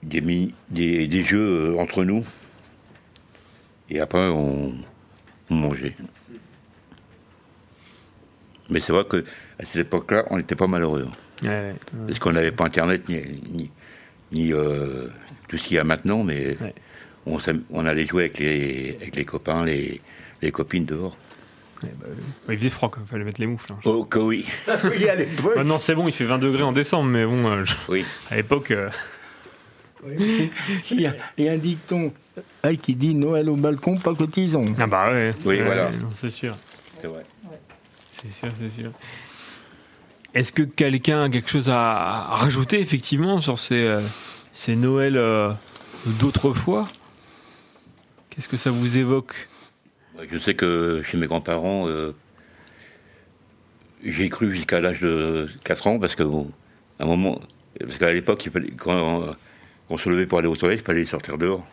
des, 0.03 0.53
des 1.09 1.25
jeux 1.25 1.71
euh, 1.71 1.79
entre 1.79 2.05
nous. 2.05 2.25
Et 3.95 4.01
après, 4.01 4.27
on, 4.29 4.73
on 5.51 5.55
mangeait. 5.55 5.95
Mais 8.71 8.81
c'est 8.81 8.93
vrai 8.93 9.05
qu'à 9.05 9.19
cette 9.67 9.87
époque-là, 9.87 10.25
on 10.31 10.39
n'était 10.39 10.57
pas 10.57 10.67
malheureux. 10.67 11.07
Ouais, 11.43 11.49
ouais. 11.49 11.75
Parce 12.07 12.19
qu'on 12.19 12.33
n'avait 12.33 12.53
pas 12.53 12.65
Internet 12.65 13.07
ni, 13.11 13.19
ni, 13.51 13.71
ni, 14.33 14.53
euh, 14.55 15.09
tout 15.49 15.59
ce 15.59 15.67
qu'il 15.67 15.77
y 15.77 15.79
a 15.79 15.85
maintenant, 15.85 16.25
mais 16.25 16.57
Ouais. 16.59 16.75
on, 17.71 17.85
allait 17.85 18.07
jouer 18.07 18.23
avec 18.25 18.39
les, 18.39 18.97
avec 18.99 19.15
les 19.17 19.25
copains, 19.27 19.65
les, 19.67 20.01
les 20.41 20.51
copines 20.53 20.87
dehors. 20.87 21.17
Il 22.49 22.57
faisait 22.57 22.71
froid, 22.71 22.89
quoi. 22.91 23.03
Fallait 23.11 23.25
mettre 23.25 23.41
les 23.43 23.47
moufles. 23.47 23.73
hein. 23.73 23.79
Oh, 23.85 24.05
que 24.05 24.21
oui. 24.21 24.47
Oui, 24.85 25.07
à 25.07 25.17
l'époque. 25.17 25.57
Maintenant, 25.57 25.79
c'est 25.81 25.95
bon, 25.95 26.09
il 26.09 26.15
fait 26.15 26.25
20 26.25 26.39
degrés 26.39 26.63
en 26.63 26.73
décembre, 26.73 27.11
mais 27.11 27.27
bon, 27.27 27.45
euh, 27.47 27.65
je- 27.67 27.75
Oui. 27.91 28.07
à 28.31 28.37
l'époque. 28.37 28.71
euh, 28.71 28.89
Il 30.05 31.01
y, 31.01 31.07
a, 31.07 31.15
il 31.39 31.45
y 31.45 31.49
a 31.49 31.53
un 31.53 31.59
dicton 31.59 32.13
ah, 32.63 32.75
qui 32.75 32.95
dit 32.97 33.15
Noël 33.15 33.49
au 33.49 33.57
balcon, 33.57 33.97
pas 33.99 34.15
cotisant. 34.15 34.65
Ah 34.79 34.87
bah 34.87 35.11
ouais. 35.13 35.33
Oui, 35.45 35.57
Ouais, 35.59 35.63
voilà. 35.65 35.91
C'est 36.13 36.31
sûr. 36.31 36.55
C'est 37.01 37.07
vrai. 37.07 37.23
C'est 38.11 38.33
sûr, 38.33 38.49
c'est 38.55 38.69
sûr. 38.71 38.91
Est-ce 40.35 40.51
que 40.53 40.63
quelqu'un 40.63 41.25
a 41.25 41.29
quelque 41.29 41.51
chose 41.51 41.69
à, 41.69 41.77
à 42.33 42.37
rajouter 42.37 42.81
effectivement 42.81 43.41
sur 43.41 43.59
ces, 43.59 43.75
euh, 43.87 44.01
ces 44.53 44.77
Noëls 44.77 45.17
euh, 45.17 45.51
d'autrefois? 46.21 46.89
Qu'est-ce 48.31 48.49
que 48.49 48.57
ça 48.57 48.71
vous 48.71 48.97
évoque? 48.99 49.49
Je 50.31 50.39
sais 50.39 50.55
que 50.55 51.03
chez 51.11 51.17
mes 51.19 51.27
grands-parents, 51.27 51.87
euh, 51.89 52.15
j'ai 54.05 54.29
cru 54.31 54.55
jusqu'à 54.55 54.81
l'âge 54.81 55.01
de 55.01 55.47
4 55.65 55.87
ans, 55.87 55.99
parce 55.99 56.15
que 56.15 56.23
bon, 56.23 56.51
à 56.99 57.05
un 57.05 57.07
moment, 57.07 57.41
parce 57.79 57.97
qu'à 57.99 58.13
l'époque, 58.13 58.45
il 58.47 58.53
fallait- 58.53 58.71
quand 58.77 59.23
on, 59.93 59.99
se 59.99 60.09
levait 60.09 60.27
pour 60.27 60.39
aller 60.39 60.49
aux 60.49 60.57
toilettes, 60.57 60.81
il 60.81 60.85
fallait 60.85 61.07
sortir 61.07 61.39
dehors. 61.39 61.65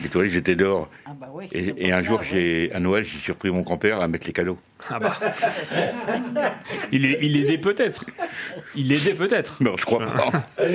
Les 0.00 0.08
toilettes, 0.08 0.32
j'étais 0.32 0.56
dehors. 0.56 0.88
Ah 1.06 1.10
bah 1.18 1.28
Et, 1.52 1.92
un 1.92 2.02
jour, 2.02 2.22
j'ai, 2.24 2.70
à 2.72 2.80
Noël, 2.80 3.04
j'ai 3.04 3.18
surpris 3.18 3.50
mon 3.50 3.60
grand-père 3.60 4.00
à 4.00 4.08
mettre 4.08 4.26
les 4.26 4.32
cadeaux. 4.32 4.58
Ah 4.90 4.98
bah. 4.98 5.16
il, 6.90 7.06
est, 7.06 7.18
il 7.22 7.36
aidait 7.36 7.58
peut-être. 7.58 8.04
Il 8.74 8.92
aidait 8.92 9.14
peut-être. 9.14 9.62
Non, 9.62 9.76
je 9.76 9.84
crois 9.84 10.04
pas. 10.04 10.46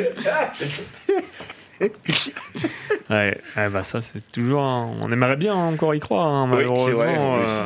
Ouais, 3.10 3.38
ouais, 3.58 3.70
bah 3.70 3.84
ça 3.84 4.00
c'est 4.00 4.32
toujours. 4.32 4.62
un- 4.62 4.96
On 5.02 5.12
aimerait 5.12 5.36
bien 5.36 5.54
encore 5.54 5.94
y 5.94 6.00
croire, 6.00 6.28
hein, 6.28 6.46
Oui, 6.50 6.60
c'est 6.60 6.66
malheureusement. 6.66 7.38
vrai, 7.38 7.46
euh, 7.50 7.66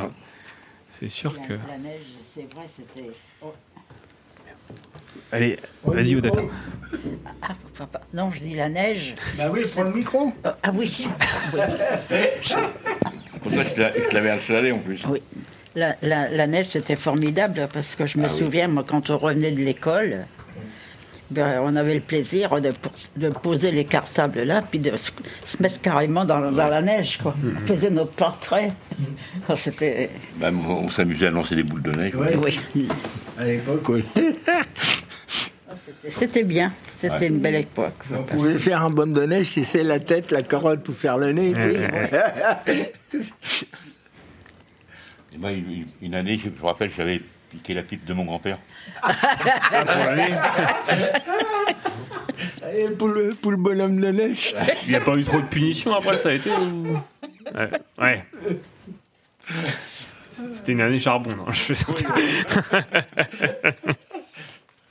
c'est 0.89 1.10
sûr 1.10 1.39
que. 1.47 1.54
la 1.54 1.78
neige, 1.78 2.02
c'est 2.23 2.52
vrai, 2.54 2.65
c'était. 2.67 3.12
Allez, 5.32 5.58
vas-y 5.84 6.16
Odette. 6.16 6.34
Ah, 7.42 7.50
papa. 7.78 8.02
Non, 8.13 8.32
je 8.32 8.40
dis 8.40 8.56
la 8.56 8.70
neige. 8.70 9.16
Bah 9.38 9.50
oui, 9.52 9.62
prends 9.74 9.84
le 9.84 9.92
micro. 9.94 10.32
Euh, 10.46 10.52
ah 10.63 10.72
oui. 10.74 11.08
Pour 13.44 13.52
ça, 13.54 13.63
je 13.63 14.10
je 14.10 14.13
l'avais 14.13 14.30
installé 14.32 14.72
en 14.72 14.80
plus. 14.80 15.04
Oui. 15.10 15.22
La, 15.76 15.96
la- 16.02 16.30
la 16.30 16.48
neige, 16.48 16.68
c'était 16.70 16.96
formidable 16.96 17.68
parce 17.72 17.96
que 17.96 18.06
je 18.06 18.18
me 18.18 18.26
Ah 18.26 18.28
oui. 18.32 18.38
souviens, 18.38 18.68
moi, 18.68 18.84
quand 18.88 19.10
on 19.10 19.18
revenait 19.18 19.52
de 19.52 19.62
l'école, 19.62 20.26
ben, 21.30 21.60
on 21.62 21.76
avait 21.76 21.94
le 21.96 22.00
plaisir 22.02 22.60
de, 22.62 23.30
poser 23.30 23.72
les 23.72 23.86
cartables 23.86 24.42
là, 24.44 24.63
puis 24.68 24.80
de 24.80 24.96
se, 24.98 25.12
se 25.46 25.62
mettre 25.62 25.80
carrément 25.82 26.24
dans, 26.26 26.52
dans 26.52 26.68
la 26.68 26.82
neige. 26.82 27.20
Quoi. 27.22 27.36
Mm-hmm. 27.38 27.56
On 27.56 27.60
faisait 27.68 27.90
notre 27.90 28.13
portrait. 28.13 28.70
C'était. 29.56 30.10
Bah, 30.38 30.50
on 30.52 30.90
s'amusait 30.90 31.28
à 31.28 31.32
lancer 31.32 31.56
des 31.56 31.63
boules 31.63 31.84
de 31.84 31.92
neige. 31.92 32.16
Ouais. 32.16 32.36
Oui. 32.38 32.88
À 33.38 33.44
l'époque, 33.46 33.88
oui. 33.90 34.04
Ah, 35.78 36.10
c'était- 36.10 36.44
bien. 36.44 36.74
C'était 36.98 37.28
une 37.28 37.40
belle 37.40 37.56
époque. 37.56 38.04
On 38.13 38.24
pouvait 38.24 38.58
faire 38.58 38.82
un 38.82 38.90
bonne 38.90 39.13
de 39.13 39.24
neige, 39.24 39.48
si 39.48 39.66
c'est 39.66 39.84
la 39.84 40.00
tête, 40.00 40.32
la 40.32 40.42
carotte 40.42 40.88
ou 40.90 40.94
faire 40.94 41.18
le 41.18 41.32
nez. 41.32 41.52
et 45.34 45.38
moi, 45.38 45.52
une, 46.02 46.16
année, 46.16 46.40
je 46.44 46.50
me 46.50 46.66
rappelle, 46.66 46.92
j'avais 46.96 47.22
piqué 47.52 47.74
la 47.74 47.84
pipe 47.84 48.06
de 48.06 48.13
mon 48.13 48.26
grand-père. 48.26 48.58
Allez, 52.63 52.90
pour 52.98 53.08
le, 53.10 53.30
pour 53.30 53.52
le 53.52 53.58
bonhomme 53.58 54.00
de 54.00 54.08
neige. 54.08 54.54
Il 54.84 54.90
n'y 54.90 54.96
a 54.96 55.02
pas 55.02 55.16
eu 55.16 55.24
trop 55.24 55.40
de 55.40 55.46
punitions 55.46 55.94
après, 55.96 56.18
ça 56.18 56.30
a 56.30 56.34
été 56.34 56.50
ou... 56.50 56.98
Ouais. 57.56 57.70
ouais. 58.00 58.26
C'était 60.52 60.74
une 60.74 60.82
année 60.82 61.00
charbon, 61.00 61.36
non 61.36 61.50
Je 61.52 61.74
fais 61.74 61.94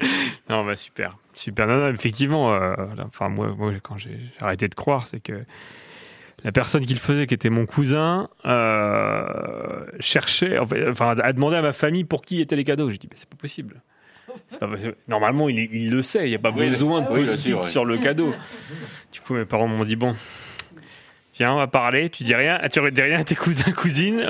Non, 0.48 0.64
bah 0.64 0.76
super. 0.76 1.16
Super. 1.35 1.66
Non, 1.66 1.78
non, 1.78 1.88
effectivement, 1.92 2.52
euh, 2.54 2.74
enfin, 3.04 3.28
moi, 3.28 3.48
moi, 3.56 3.72
quand 3.82 3.96
j'ai 3.96 4.18
arrêté 4.40 4.68
de 4.68 4.74
croire, 4.74 5.06
c'est 5.06 5.20
que 5.20 5.44
la 6.44 6.52
personne 6.52 6.85
qui 6.87 6.94
le 6.94 7.00
faisait, 7.00 7.26
qui 7.26 7.35
était 7.35 7.50
mon 7.50 7.66
cousin, 7.66 8.28
euh, 8.44 9.85
cherchait, 10.00 10.59
enfin, 10.59 11.16
a 11.18 11.32
demandé 11.32 11.56
à 11.56 11.62
ma 11.62 11.72
famille 11.72 12.04
pour 12.04 12.22
qui 12.22 12.40
étaient 12.40 12.56
les 12.56 12.64
cadeaux. 12.64 12.90
J'ai 12.90 12.98
dit, 12.98 13.09
mais 13.11 13.16
c'est 13.16 13.28
pas 13.28 13.37
possible. 13.37 13.82
Pas. 14.61 14.68
Normalement, 15.09 15.48
il, 15.48 15.59
il 15.59 15.90
le 15.90 16.02
sait, 16.02 16.26
il 16.26 16.28
n'y 16.28 16.35
a 16.35 16.38
pas 16.38 16.50
Oui, 16.50 16.68
besoin 16.68 17.00
de 17.00 17.09
oui, 17.09 17.14
bien 17.14 17.24
post-it 17.24 17.54
oui. 17.54 17.62
sur 17.64 17.85
le 17.85 17.98
cadeau. 17.98 18.35
Du 19.12 19.20
coup, 19.22 19.32
mes 19.35 19.46
parents 19.46 19.66
m'ont 19.66 19.82
dit, 19.82 19.96
bon, 19.96 20.14
viens, 21.38 21.53
on 21.55 21.59
va 21.59 21.66
parler, 21.66 22.09
tu 22.11 22.25
dis 22.25 22.35
rien, 22.35 22.59
tu 22.70 22.81
dis 22.90 23.03
rien 23.03 23.20
à 23.20 23.25
tes 23.25 23.35
cousins, 23.35 23.72
cousines, 23.72 24.27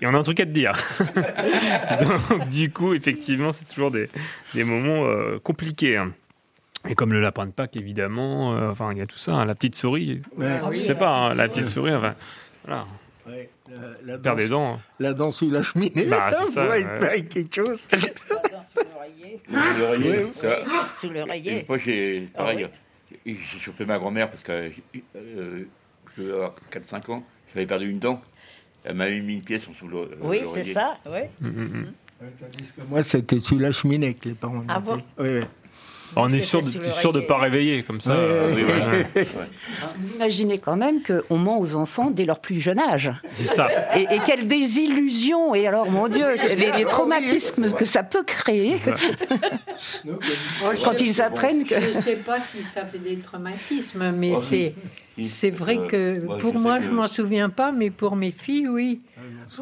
et 0.00 0.06
on 0.06 0.14
a 0.14 0.18
un 0.18 0.22
truc 0.22 0.40
à 0.40 0.46
te 0.46 0.50
dire. 0.50 0.72
Donc, 2.30 2.48
du 2.48 2.70
coup, 2.70 2.94
effectivement, 2.94 3.52
c'est 3.52 3.64
toujours 3.66 3.90
des, 3.90 4.08
des 4.54 4.64
moments 4.64 5.04
euh, 5.06 5.38
compliqués. 5.42 5.96
hein. 5.96 6.12
Et 6.88 6.94
comme 6.94 7.12
le 7.12 7.20
lapin 7.20 7.46
de 7.46 7.50
Pâques, 7.52 7.76
évidemment, 7.76 8.54
euh, 8.56 8.70
enfin, 8.70 8.92
il 8.92 8.98
y 8.98 9.00
a 9.00 9.06
tout 9.06 9.16
ça, 9.18 9.32
hein, 9.32 9.44
la 9.46 9.54
petite 9.54 9.74
souris, 9.74 10.20
Ouais. 10.36 10.60
je 10.72 10.80
sais 10.80 10.94
pas, 10.94 11.10
hein, 11.30 11.34
la 11.34 11.48
petite 11.48 11.66
souris, 11.66 11.94
enfin, 11.94 12.14
voilà, 12.66 12.86
Ouais, 13.26 13.48
la, 13.70 14.12
la 14.14 14.18
perd 14.18 14.36
des 14.36 14.48
danse, 14.48 14.50
dents. 14.76 14.80
la 15.00 15.14
danse 15.14 15.36
sous 15.36 15.50
la 15.50 15.62
cheminée. 15.62 16.04
Bah, 16.04 16.30
ça, 16.46 16.68
ouais. 16.68 16.84
quelque 17.24 17.54
chose. 17.54 17.80
Sous 17.90 17.96
l'oreiller. 18.92 19.40
L'oreiller, 19.78 20.26
ça- 20.38 20.56
Sous 20.96 21.06
Une 21.06 21.14
l'oreiller. 21.14 21.64
fois, 21.64 21.78
j'ai 21.78 22.28
Ah 22.34 22.38
pareil, 22.38 22.68
j'ai 23.24 23.38
chopé 23.60 23.86
ma 23.86 23.96
grand-mère 23.98 24.28
parce 24.30 24.42
que 24.42 24.70
euh, 25.16 25.66
avoir 26.22 26.54
4-5 26.70 27.10
ans, 27.12 27.24
j'avais 27.54 27.66
perdu 27.66 27.90
une 27.90 27.98
dent. 27.98 28.20
Elle 28.84 28.96
m'avait 28.96 29.20
mis 29.20 29.34
une 29.34 29.40
pièce 29.42 29.66
en 29.68 29.72
sous 29.74 29.88
le- 29.88 30.10
Oui, 30.20 30.40
c'est 30.54 30.64
ça. 30.64 30.98
Oui. 31.06 31.20
Tandis 32.38 32.72
que 32.72 32.82
Moi, 32.88 33.02
c'était 33.02 33.40
sous 33.40 33.58
la 33.58 33.72
cheminée 33.72 34.14
que 34.14 34.28
les 34.30 34.34
parents 34.34 34.62
Ah 34.68 34.80
bon 34.80 34.96
Ouais, 35.18 35.40
ouais. 35.40 35.44
On 36.16 36.30
est 36.30 36.40
sûr 36.40 36.60
de, 36.62 36.70
sûr 36.70 37.12
de 37.12 37.18
l'oreiller. 37.20 37.26
pas 37.26 37.38
réveiller 37.38 37.82
comme 37.82 38.00
ça. 38.00 38.14
Ouais, 38.14 38.28
Oui, 38.54 38.56
ouais, 38.56 38.62
voilà. 38.64 38.90
ouais. 38.90 39.06
Ouais. 39.14 39.26
Vous 39.98 40.14
imaginez 40.16 40.58
quand 40.58 40.76
même 40.76 41.00
qu'on 41.02 41.38
ment 41.38 41.58
aux 41.60 41.74
enfants 41.74 42.10
dès 42.10 42.24
leur 42.24 42.40
plus 42.40 42.60
jeune 42.60 42.78
âge. 42.78 43.12
C'est 43.32 43.44
ça. 43.48 43.68
Et, 43.96 44.02
et 44.14 44.18
quelle 44.24 44.46
désillusion 44.46 45.54
Et 45.54 45.66
alors, 45.66 45.90
mon 45.90 46.08
Dieu, 46.08 46.24
les, 46.56 46.72
les 46.72 46.84
traumatismes 46.84 47.72
que 47.72 47.84
ça 47.84 48.02
peut 48.02 48.22
créer 48.24 48.76
quand 50.84 51.00
ils 51.00 51.22
apprennent 51.22 51.64
que... 51.64 51.80
Je 51.80 51.88
ne 51.88 51.92
sais 52.00 52.16
pas 52.16 52.40
si 52.40 52.62
ça 52.62 52.84
fait 52.84 52.98
des 52.98 53.16
traumatismes, 53.16 54.12
mais 54.12 54.32
Oh, 54.36 54.40
c'est 54.40 54.74
c'est 55.20 55.50
vrai 55.52 55.78
que 55.88 56.38
pour 56.40 56.54
moi, 56.54 56.80
je 56.80 56.90
m'en 56.90 57.06
souviens 57.06 57.48
pas, 57.48 57.70
mais 57.70 57.90
pour 57.90 58.16
mes 58.16 58.32
filles, 58.32 58.66
oui. 58.68 59.00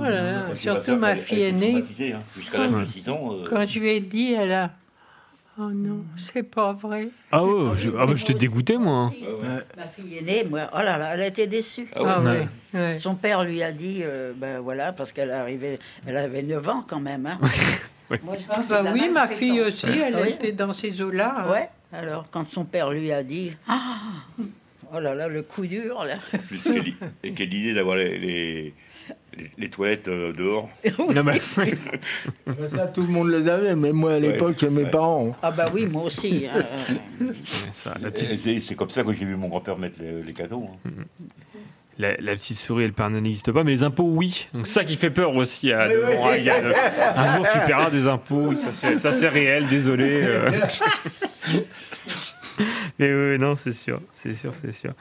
Là 0.01 0.11
là, 0.11 0.45
Quand 0.49 0.55
tu 0.55 0.67
vas 0.69 0.75
surtout 0.77 0.97
ma 0.97 1.17
fille 1.17 1.43
aînée, 1.43 1.85
hein. 2.15 2.21
Jusqu'à 2.37 2.59
l'âge 2.59 2.71
de 2.71 2.85
6 2.87 3.09
ans. 3.11 3.31
euh, 3.35 3.45
quand 3.49 3.67
je 3.69 3.79
lui 3.79 3.91
ai 3.91 4.01
dit, 4.01 4.33
elle 4.33 4.53
a. 4.53 4.71
Oh 5.59 5.69
non, 5.71 6.05
c'est 6.17 6.43
pas 6.45 6.73
vrai. 6.73 7.09
Ah 7.31 7.45
ouais, 7.45 7.77
je, 7.77 7.91
ah 7.99 8.07
bah, 8.07 8.15
j'étais 8.15 8.33
dégoûté 8.33 8.79
moi. 8.79 9.11
hein. 9.45 9.61
Ma 9.77 9.87
fille 9.87 10.17
aînée, 10.17 10.45
moi, 10.45 10.71
oh 10.73 10.79
là 10.79 10.97
là, 10.97 11.15
elle 11.15 11.21
a 11.21 11.27
été 11.27 11.47
déçue. 11.47 11.89
Ah 11.95 12.03
ouais. 12.03 12.09
Ah 12.11 12.21
Ouais. 12.23 12.49
ouais, 12.75 12.81
ouais. 12.81 12.99
Son 12.99 13.15
père 13.17 13.45
lui 13.45 13.63
a 13.63 13.71
dit, 13.71 13.99
euh, 14.03 14.33
ben 14.35 14.61
voilà, 14.61 14.93
parce 14.95 15.13
qu'elle 15.13 15.31
arrivait, 15.31 15.79
elle 16.07 16.17
avait 16.17 16.43
9 16.43 16.67
ans 16.69 16.83
quand 16.89 17.01
même. 17.01 17.27
Hein. 17.27 17.39
Moi, 18.23 18.35
je 18.39 18.45
dis 18.45 18.47
Ah 18.73 18.83
bah 18.83 18.91
oui, 18.95 19.11
ma 19.11 19.29
fille 19.29 19.61
aussi, 19.61 19.89
elle 19.89 20.17
Oui. 20.23 20.31
était 20.31 20.53
dans 20.53 20.73
ces 20.73 21.03
eaux-là. 21.03 21.45
hein. 21.47 21.51
Ouais. 21.53 21.69
Alors, 21.93 22.27
quand 22.31 22.47
son 22.47 22.65
père 22.65 22.91
lui 22.91 23.13
a 23.13 23.23
dit, 23.23 23.53
ah, 23.69 23.99
oh 24.95 24.99
là 25.01 25.15
là, 25.15 25.29
le 25.29 25.43
coup 25.43 25.67
dur, 25.67 26.03
là. 26.05 26.17
plus 26.49 26.63
quelle, 26.63 27.35
quelle 27.35 27.53
idée 27.53 27.75
d'avoir 27.75 27.97
les, 27.97 28.19
les, 28.19 28.75
les- 29.37 29.51
les 29.59 29.69
toilettes 29.71 30.09
euh, 30.09 30.33
dehors. 30.33 30.69
Non, 31.15 31.23
mais- 31.25 31.41
oui. 31.59 31.75
Bah, 32.47 32.55
Ça, 32.71 32.87
tout 32.87 33.03
le 33.03 33.09
monde 33.09 33.31
les 33.31 33.49
avait, 33.49 33.75
mais 33.77 33.93
moi, 33.93 34.15
à 34.15 34.19
l'époque, 34.19 34.63
mes 34.63 34.85
ouais. 34.85 34.91
parents. 34.91 35.37
Ah 35.43 35.51
bah 35.51 35.65
oui, 35.73 35.87
moi 35.87 36.03
aussi. 36.05 36.47
hein. 36.55 36.63
C'est 37.41 37.73
ça, 37.75 37.95
la 38.01 38.09
Et 38.09 38.11
petite- 38.11 38.41
C'est 38.43 38.61
c'est 38.61 38.75
comme 38.75 38.91
ça 38.91 39.03
que 39.05 39.13
j'ai 39.13 39.25
vu 39.25 39.37
mon 39.37 39.49
grand-père 39.49 39.79
mettre 39.79 39.97
les, 40.01 40.23
les 40.23 40.33
cadeaux. 40.33 40.67
hein. 40.85 40.91
la, 41.99 42.17
la 42.17 42.35
petite 42.35 42.57
souris 42.57 42.85
et 42.85 42.87
le 42.87 42.93
Père 42.93 43.11
Noël 43.11 43.23
n'existent 43.23 43.53
pas, 43.53 43.65
mais 43.65 43.71
les 43.73 43.85
impôts, 43.85 44.05
oui. 44.09 44.49
Donc 44.55 44.67
ça 44.67 44.83
qui 44.85 44.97
fait 44.97 45.11
peur 45.11 45.35
aussi 45.37 45.73
à 45.73 45.85
Reagan. 45.85 46.73
Un 47.15 47.37
jour, 47.37 47.47
tu 47.53 47.59
paieras 47.67 47.91
des 47.91 48.09
impôts, 48.09 48.55
ça 48.57 48.73
c'est 48.73 48.99
ça, 48.99 49.13
c'est 49.13 49.29
réel, 49.29 49.67
désolé. 49.69 50.21
euh. 50.25 50.51
mais 52.99 53.13
oui, 53.15 53.39
non, 53.39 53.55
c'est 53.55 53.73
sûr, 53.73 54.01
c'est 54.11 54.35
sûr, 54.35 54.53
c'est 54.55 54.73
sûr. 54.73 54.93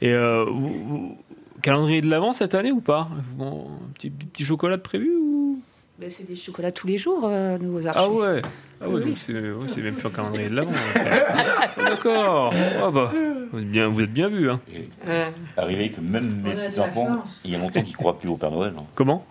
Et 0.00 0.10
euh, 0.10 0.44
vous- 0.44 0.84
vous- 0.86 1.18
calendrier 1.60 2.00
de 2.00 2.08
l'avant 2.08 2.32
cette 2.32 2.54
année 2.54 2.72
ou 2.72 2.80
pas 2.80 3.08
Bon, 3.36 3.66
un 3.88 3.92
petit, 3.94 4.10
petit 4.10 4.44
chocolat 4.44 4.76
de 4.76 4.82
prévu 4.82 5.10
ou 5.16 5.60
Ben, 5.98 6.10
c'est 6.10 6.26
des 6.26 6.36
chocolats 6.36 6.72
tous 6.72 6.86
les 6.86 6.98
jours, 6.98 7.22
euh, 7.24 7.58
nous, 7.60 7.76
aux. 7.78 7.88
Ah 7.94 8.08
ouais, 8.08 8.42
ah 8.80 8.88
ouais 8.88 9.00
donc 9.04 9.18
c'est 9.18 9.32
ouais, 9.34 9.68
c'est 9.68 9.82
même 9.82 9.94
plus 9.94 10.06
un 10.08 10.10
calendrier 10.10 10.48
de 10.48 10.56
l'avant. 10.56 10.72
Ah, 10.96 11.68
D'accord, 11.76 12.52
Ah 12.82 12.90
bah, 12.90 13.12
vous 13.52 13.58
êtes 13.60 13.70
bien, 13.70 13.88
vous 13.88 14.00
êtes 14.00 14.12
bien 14.12 14.28
vu. 14.28 14.50
Hein. 14.50 14.60
Arrivé 15.56 15.90
que 15.90 16.00
même 16.00 16.42
mes 16.42 16.52
petits-enfants, 16.54 17.24
il 17.44 17.50
y 17.50 17.54
a 17.54 17.58
longtemps 17.58 17.82
qu'ils 17.82 17.92
ne 17.92 17.96
croient 17.96 18.18
plus 18.18 18.28
au 18.28 18.36
Père 18.36 18.50
Noël. 18.50 18.72
hein. 18.78 18.84
Comment 18.94 19.24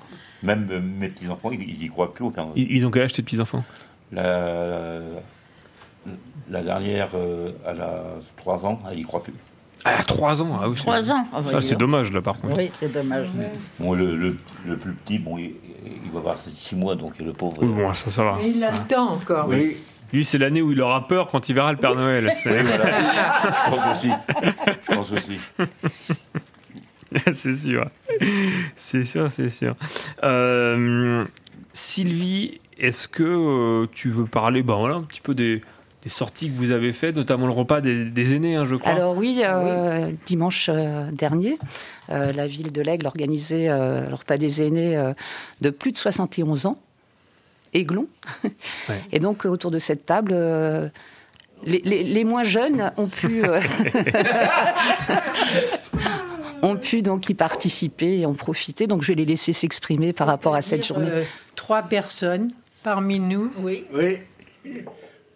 Même 0.43 0.67
euh, 0.71 0.79
mes 0.81 1.07
petits-enfants, 1.09 1.51
ils 1.51 1.59
n'y 1.79 1.87
croient 1.89 2.13
plus 2.13 2.25
au 2.25 2.29
Père 2.31 2.45
Noël. 2.45 2.57
ils, 2.59 2.71
ils 2.71 2.85
ont 2.85 2.91
quel 2.91 3.03
âge 3.03 3.13
tes 3.13 3.21
petits-enfants 3.23 3.63
La, 4.11 4.99
la 6.49 6.61
dernière, 6.63 7.09
euh, 7.15 7.51
elle 7.67 7.81
a 7.81 8.03
3 8.37 8.65
ans, 8.65 8.79
elle 8.89 8.97
n'y 8.97 9.03
croit 9.03 9.23
plus. 9.23 9.33
Ah, 9.85 10.03
3 10.03 10.41
ans 10.41 10.59
ah 10.61 10.67
oui, 10.67 10.73
c'est- 10.75 10.81
Trois 10.81 11.11
ans. 11.11 11.25
ah, 11.33 11.41
Ça, 11.45 11.57
oui. 11.57 11.63
c'est 11.63 11.77
dommage 11.77 12.11
là 12.11 12.21
par 12.21 12.39
contre. 12.39 12.57
Oui, 12.57 12.69
c'est 12.73 12.91
dommage. 12.91 13.27
Bon, 13.79 13.93
le, 13.93 14.15
le, 14.17 14.35
le 14.67 14.75
plus 14.77 14.91
petit, 14.93 15.19
bon, 15.19 15.37
il, 15.37 15.53
il 16.05 16.11
va 16.11 16.19
avoir 16.19 16.35
6 16.37 16.75
mois, 16.75 16.95
donc 16.95 17.13
le 17.19 17.31
pauvre. 17.31 17.57
Oui, 17.61 17.69
bon, 17.69 17.93
ça, 17.93 18.09
ça 18.09 18.23
va. 18.23 18.37
Mais 18.41 18.49
il 18.51 18.63
a 18.63 18.71
le 18.71 18.87
temps 18.87 19.11
encore. 19.13 19.47
Oui, 19.47 19.77
Lui, 20.11 20.25
c'est 20.25 20.37
l'année 20.37 20.61
où 20.61 20.71
il 20.73 20.81
aura 20.81 21.07
peur 21.07 21.29
quand 21.31 21.47
il 21.49 21.55
verra 21.55 21.71
le 21.71 21.77
Père 21.77 21.95
Noël. 21.95 22.33
C'est 22.35 22.59
Je 22.63 23.69
pense 23.69 23.97
aussi. 23.97 24.09
Je 24.89 24.95
pense 24.95 25.11
aussi. 25.11 25.39
c'est 27.33 27.55
sûr. 27.55 27.85
C'est 28.75 29.03
sûr, 29.03 29.31
c'est 29.31 29.49
sûr. 29.49 29.75
Euh, 30.23 31.25
Sylvie, 31.73 32.59
est-ce 32.77 33.07
que 33.07 33.23
euh, 33.23 33.87
tu 33.93 34.09
veux 34.09 34.25
parler 34.25 34.61
bah, 34.63 34.75
voilà, 34.79 34.95
un 34.95 35.01
petit 35.03 35.21
peu 35.21 35.33
des, 35.33 35.61
des 36.03 36.09
sorties 36.09 36.49
que 36.49 36.55
vous 36.55 36.71
avez 36.71 36.93
faites, 36.93 37.15
notamment 37.17 37.45
le 37.45 37.51
repas 37.51 37.81
des, 37.81 38.05
des 38.05 38.33
aînés, 38.33 38.55
hein, 38.55 38.63
je 38.65 38.75
crois 38.75 38.91
Alors 38.91 39.17
oui, 39.17 39.41
euh, 39.43 40.11
dimanche 40.27 40.69
euh, 40.71 41.09
dernier, 41.11 41.57
euh, 42.09 42.31
la 42.31 42.47
ville 42.47 42.71
de 42.71 42.81
l'Aigle 42.81 43.05
organisait 43.07 43.67
euh, 43.69 44.07
le 44.07 44.15
repas 44.15 44.37
des 44.37 44.61
aînés 44.63 44.95
euh, 44.95 45.13
de 45.61 45.69
plus 45.71 45.91
de 45.91 45.97
71 45.97 46.67
ans, 46.67 46.77
Aiglon. 47.73 48.07
Ouais. 48.43 48.95
Et 49.11 49.19
donc 49.19 49.45
euh, 49.45 49.49
autour 49.49 49.71
de 49.71 49.79
cette 49.79 50.05
table, 50.05 50.31
euh, 50.33 50.87
les, 51.65 51.81
les- 51.83 52.03
les 52.03 52.23
moins 52.23 52.43
jeunes 52.43 52.93
ont 52.95 53.07
pu, 53.09 53.43
euh, 53.43 53.59
ont 56.61 56.75
pu 56.77 57.01
donc 57.01 57.29
y 57.29 57.33
participer 57.33 58.19
et 58.19 58.25
en 58.25 58.33
profiter. 58.33 58.87
Donc 58.87 59.01
je 59.01 59.07
vais 59.09 59.15
les 59.15 59.25
laisser 59.25 59.53
s'exprimer 59.53 60.13
par 60.13 60.27
rapport 60.27 60.55
à 60.55 60.61
cette 60.61 60.85
journée. 60.85 61.09
Euh, 61.11 61.23
trois 61.55 61.83
personnes 61.83 62.49
parmi 62.83 63.19
nous. 63.19 63.51
Oui. 63.59 63.85
oui. 63.93 64.17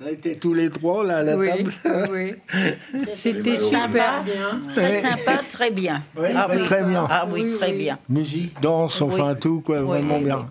On 0.03 0.07
était 0.09 0.35
tous 0.35 0.53
les 0.53 0.69
trois 0.69 1.05
là 1.05 1.17
à 1.17 1.23
la 1.23 1.37
oui, 1.37 1.47
table. 1.49 2.09
oui. 2.11 2.35
C'était 3.09 3.57
Sympa. 3.57 4.23
super. 4.23 4.23
Très 4.73 5.01
sympa, 5.01 5.37
très 5.51 5.71
bien. 5.71 6.03
Oui, 6.17 6.27
ah, 6.35 6.47
oui. 6.51 6.63
très 6.63 6.83
bien. 6.83 7.07
Ah 7.09 7.25
oui, 7.31 7.51
très 7.57 7.73
bien. 7.73 7.97
Musique, 8.09 8.59
danse, 8.61 9.01
enfin 9.01 9.35
tout, 9.35 9.61
quoi, 9.61 9.79
Oui, 9.81 9.87
vraiment 9.87 10.19
bien. 10.19 10.49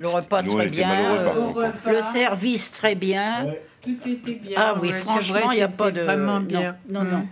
Le 0.00 0.08
repas 0.08 0.42
Nous, 0.42 0.54
très 0.54 0.68
bien. 0.68 0.90
euh, 0.90 1.70
le 1.86 2.02
service 2.02 2.70
très 2.72 2.94
bien. 2.94 3.44
Ouais. 3.46 3.62
Tout 3.82 3.96
était 4.06 4.34
bien. 4.34 4.54
Ah 4.56 4.74
oui, 4.80 4.88
ouais, 4.88 4.94
franchement, 4.94 5.50
il 5.52 5.56
n'y 5.56 5.62
a 5.62 5.68
pas 5.68 5.90
de. 5.90 6.00
Vraiment 6.02 6.40
non, 6.40 6.46
bien. 6.46 6.76
Non, 6.88 7.04
non. 7.04 7.26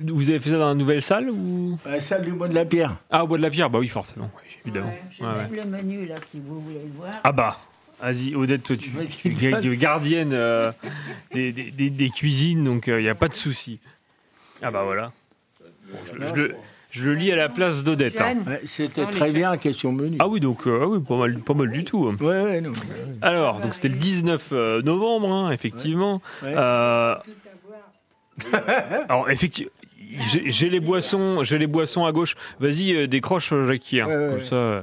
Vous 0.00 0.28
avez 0.30 0.38
fait 0.40 0.50
ça 0.50 0.58
dans 0.58 0.68
la 0.68 0.74
nouvelle 0.74 1.02
salle 1.02 1.30
ou? 1.30 1.78
La 1.86 1.98
salle 2.00 2.24
du 2.24 2.32
bois 2.32 2.48
de 2.48 2.54
la 2.54 2.64
pierre. 2.64 2.96
Ah, 3.10 3.24
au 3.24 3.26
bois 3.26 3.38
de 3.38 3.42
la 3.42 3.50
pierre 3.50 3.68
Bah 3.70 3.78
oui, 3.80 3.88
forcément, 3.88 4.30
évidemment. 4.64 4.86
Ouais, 4.88 5.02
J'ai 5.10 5.24
Ouais, 5.24 5.30
ouais. 5.30 5.36
même 5.36 5.54
le 5.54 5.64
menu 5.64 6.06
là, 6.06 6.14
si 6.30 6.40
vous 6.40 6.60
voulez 6.60 6.80
le 6.84 6.92
voir. 6.98 7.14
Ah 7.24 7.32
bah, 7.32 7.56
vas-y, 8.00 8.34
Odette, 8.34 8.62
toi, 8.62 8.76
tu 8.76 8.90
tu 8.90 9.28
es 9.48 9.60
tu 9.60 9.72
es 9.72 9.76
gardienne 9.76 10.32
euh, 10.32 10.70
des, 11.32 11.52
des- 11.52 11.70
des- 11.70 11.90
des 11.90 12.10
cuisines, 12.10 12.64
donc 12.64 12.86
il 12.88 12.98
n'y 12.98 13.08
a 13.08 13.14
pas 13.14 13.28
de 13.28 13.34
souci. 13.34 13.78
Ah 14.62 14.70
bah 14.70 14.82
voilà. 14.84 15.12
Bon, 15.92 15.98
je, 16.04 16.26
je 16.26 16.34
le, 16.34 16.54
je 16.90 17.04
le 17.04 17.14
lis 17.14 17.30
à 17.32 17.36
la 17.36 17.48
place 17.48 17.84
d'Odette. 17.84 18.20
hein. 18.20 18.34
C'était 18.66 19.06
très 19.06 19.30
bien, 19.32 19.56
question 19.56 19.92
menu. 19.92 20.16
Ah 20.18 20.28
oui, 20.28 20.40
donc 20.40 20.66
euh, 20.66 20.80
ah 20.82 20.86
oui, 20.86 21.00
pas, 21.00 21.16
mal, 21.16 21.38
pas 21.40 21.54
mal 21.54 21.70
du 21.70 21.84
tout. 21.84 22.08
hein. 22.08 22.16
Ouais, 22.20 22.42
ouais, 22.42 22.60
non. 22.60 22.72
Alors, 23.22 23.60
donc 23.60 23.74
c'était 23.74 23.88
le 23.88 23.94
19 23.96 24.48
euh, 24.52 24.82
novembre, 24.82 25.30
hein, 25.32 25.50
effectivement. 25.52 26.20
Euh, 26.44 27.14
alors, 29.08 29.30
effectivement, 29.30 29.70
j'ai 30.52 30.68
les 30.68 30.80
boissons, 30.80 31.42
j'ai 31.44 31.58
les 31.58 31.66
boissons 31.66 32.04
à 32.04 32.12
gauche. 32.12 32.34
Vas-y, 32.60 32.94
euh, 32.94 33.06
décroche, 33.06 33.52
euh, 33.52 33.64
Jackie. 33.66 34.00
hein, 34.00 34.06
Ouais, 34.06 34.16
ouais, 34.16 34.26
comme 34.30 34.38
ouais. 34.38 34.44
ça, 34.44 34.56
euh, 34.56 34.82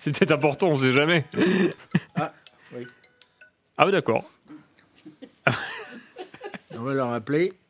c'est 0.00 0.18
peut-être 0.18 0.32
important, 0.32 0.68
on 0.68 0.76
sait 0.76 0.92
jamais. 0.92 1.26
Ah, 2.16 2.32
oui. 2.74 2.86
Ah 3.76 3.84
oui, 3.84 3.92
d'accord. 3.92 4.24
On 6.74 6.80
va 6.80 6.94
le 6.94 7.02
rappeler. 7.02 7.52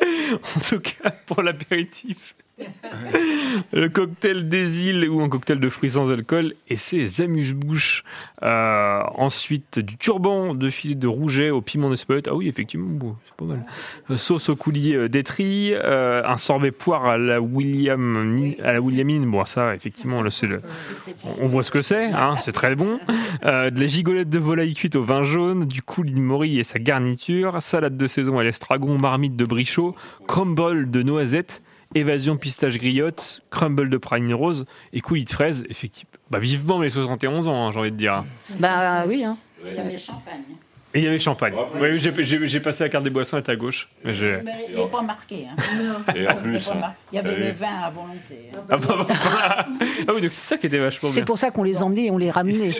En 0.00 0.60
tout 0.60 0.80
cas, 0.80 1.10
pour 1.26 1.42
l'apéritif. 1.42 2.34
le 3.72 3.88
cocktail 3.88 4.48
des 4.48 4.86
îles 4.86 5.08
ou 5.08 5.20
un 5.20 5.28
cocktail 5.28 5.58
de 5.58 5.68
fruits 5.68 5.90
sans 5.90 6.10
alcool 6.10 6.54
et 6.68 6.76
ses 6.76 7.20
amuse-bouches. 7.20 8.04
Euh, 8.42 9.02
ensuite, 9.14 9.78
du 9.78 9.96
turban 9.96 10.54
de 10.54 10.70
filet 10.70 10.94
de 10.94 11.06
rouget 11.06 11.50
au 11.50 11.62
piment 11.62 11.90
d'Espelette. 11.90 12.28
Ah 12.28 12.34
oui, 12.34 12.46
effectivement, 12.46 13.16
c'est 13.24 13.34
pas 13.34 13.44
mal. 13.44 13.64
Euh, 14.10 14.16
sauce 14.16 14.48
au 14.50 14.56
coulier 14.56 14.94
euh, 14.94 15.08
d'étri, 15.08 15.72
euh, 15.72 16.22
un 16.24 16.36
sorbet 16.36 16.70
poire 16.70 17.06
à 17.06 17.18
la 17.18 17.40
William, 17.40 18.38
à 18.62 18.72
la 18.72 18.80
Williamine. 18.80 19.28
Bon, 19.30 19.44
ça, 19.44 19.74
effectivement, 19.74 20.22
là, 20.22 20.30
c'est 20.30 20.46
le, 20.46 20.60
on 21.40 21.46
voit 21.46 21.62
ce 21.62 21.70
que 21.70 21.80
c'est, 21.80 22.06
hein, 22.06 22.36
c'est 22.38 22.52
très 22.52 22.74
bon. 22.74 22.98
De 23.44 23.80
la 23.80 23.86
gigolette 23.86 24.30
de 24.30 24.38
volaille 24.38 24.74
cuite 24.74 24.96
au 24.96 25.02
vin 25.02 25.24
jaune, 25.24 25.64
du 25.66 25.82
coulis 25.82 26.12
de 26.12 26.18
morille 26.18 26.58
et 26.60 26.64
sa 26.64 26.78
garniture, 26.78 27.62
salade 27.62 27.96
de 27.96 28.06
saison 28.06 28.38
à 28.38 28.44
l'estragon, 28.44 28.98
marmite 28.98 29.36
de 29.36 29.44
brichot, 29.44 29.94
crumble 30.26 30.90
de 30.90 31.02
noisettes, 31.02 31.62
évasion 31.94 32.36
pistache 32.36 32.78
griotte, 32.78 33.42
crumble 33.50 33.88
de 33.88 33.96
pralines 33.96 34.34
rose 34.34 34.66
et 34.92 35.00
coulis 35.00 35.24
de 35.24 35.30
fraises. 35.30 35.64
Effectivement, 35.68 36.10
bah, 36.30 36.38
vivement 36.38 36.78
mes 36.78 36.90
71 36.90 37.48
ans, 37.48 37.66
hein, 37.66 37.72
j'ai 37.72 37.78
envie 37.78 37.92
de 37.92 37.96
dire. 37.96 38.24
Bah 38.58 39.04
oui, 39.06 39.24
hein. 39.24 39.36
Il 39.64 39.72
y. 39.72 39.98
Et 40.96 40.98
il 41.00 41.04
y 41.04 41.08
avait 41.08 41.18
champagne. 41.18 41.54
Oui, 41.80 41.98
j'ai, 41.98 42.12
j'ai- 42.24 42.46
j'ai 42.46 42.60
passé 42.60 42.84
la 42.84 42.88
carte 42.88 43.02
des 43.02 43.10
boissons 43.10 43.36
à 43.36 43.42
ta 43.42 43.56
gauche. 43.56 43.88
Mais 44.04 44.12
n'est 44.12 44.86
pas 44.90 45.02
marqué. 45.02 45.46
Hein. 45.50 45.56
Et 46.14 46.28
en 46.28 46.36
Il 46.36 46.42
plus, 46.42 46.52
n'est 46.52 46.58
pas 46.60 46.74
marqué. 46.74 46.96
Il 47.10 47.16
y 47.16 47.18
avait 47.18 47.34
t'as 47.34 47.40
le 47.40 47.52
vin 47.52 47.82
à 47.82 47.90
volonté. 47.90 48.50
hein. 48.54 48.58
Ah, 48.70 48.76
bah, 48.76 49.04
bah, 49.08 49.14
ah 50.06 50.12
oui, 50.14 50.22
donc 50.22 50.32
c'est 50.32 50.48
ça 50.54 50.56
qui 50.56 50.66
était 50.68 50.78
vachement 50.78 51.08
C'est 51.08 51.16
bien. 51.16 51.24
pour 51.24 51.38
ça 51.38 51.50
qu'on 51.50 51.64
les 51.64 51.82
emmenait 51.82 52.04
et 52.06 52.10
on 52.12 52.16
les 52.18 52.30
ramenait. 52.30 52.70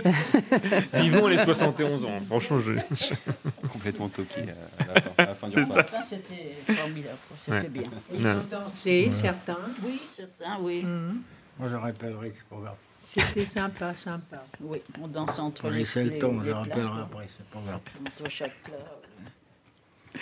Vivement 0.95 1.27
les 1.29 1.39
71 1.39 2.05
ans. 2.05 2.09
Franchement, 2.29 2.61
je... 2.61 2.73
complètement 3.73 4.09
toqué 4.09 4.43
à 4.79 4.95
la 4.95 5.01
fin, 5.01 5.11
à 5.19 5.23
la 5.27 5.35
fin 5.35 5.49
du 5.49 5.55
C'est. 5.55 5.65
Ça, 5.73 5.85
c'était 6.09 6.73
formidable. 6.73 7.17
C'était 7.45 7.57
Ouais. 7.57 7.69
bien. 7.69 7.83
Ils 8.17 8.27
ont 8.27 8.35
dansé, 8.51 9.11
certains. 9.13 9.59
Oui, 9.85 10.01
certains, 10.17 10.59
oui. 10.61 10.83
Mhm. 10.85 11.21
Moi, 11.59 11.69
je 11.71 11.77
rappellerai, 11.77 12.33
c'est 12.35 12.45
pas 12.45 12.61
grave. 12.63 12.75
C'était 12.99 13.45
sympa, 13.45 13.95
sympa. 13.95 14.45
Oui, 14.61 14.79
on 15.01 15.07
danse 15.09 15.39
entre 15.39 15.67
On 15.67 15.71
les, 15.71 15.81
laissait 15.81 16.05
le 16.05 16.11
les- 16.11 16.19
temps, 16.19 16.41
les 16.41 16.51
je 16.51 16.55
rappellerai 16.55 17.01
après, 17.03 17.27
c'est 17.29 17.47
pas 17.49 17.61
grave. 17.67 17.81
Entre 18.07 18.31
chaque 18.31 18.55
plat. 18.65 20.21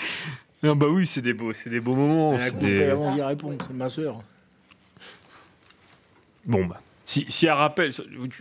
Non, 0.63 0.75
bah 0.77 0.87
oui, 0.89 1.07
c'est 1.07 1.23
des 1.23 1.33
beaux, 1.33 1.53
c'est 1.53 1.71
des 1.71 1.81
beaux 1.81 1.95
moments. 1.95 2.39
Elle 2.39 2.57
des- 2.59 2.85
avant 2.85 3.15
d'y 3.15 3.23
répondre, 3.23 3.65
c'est 3.67 3.75
ma 3.75 3.89
soeur. 3.89 4.21
Bon, 6.47 6.65
bah. 6.67 6.81
Si, 7.05 7.27
si 7.29 7.47
elle 7.47 7.53
rappelle, 7.53 7.93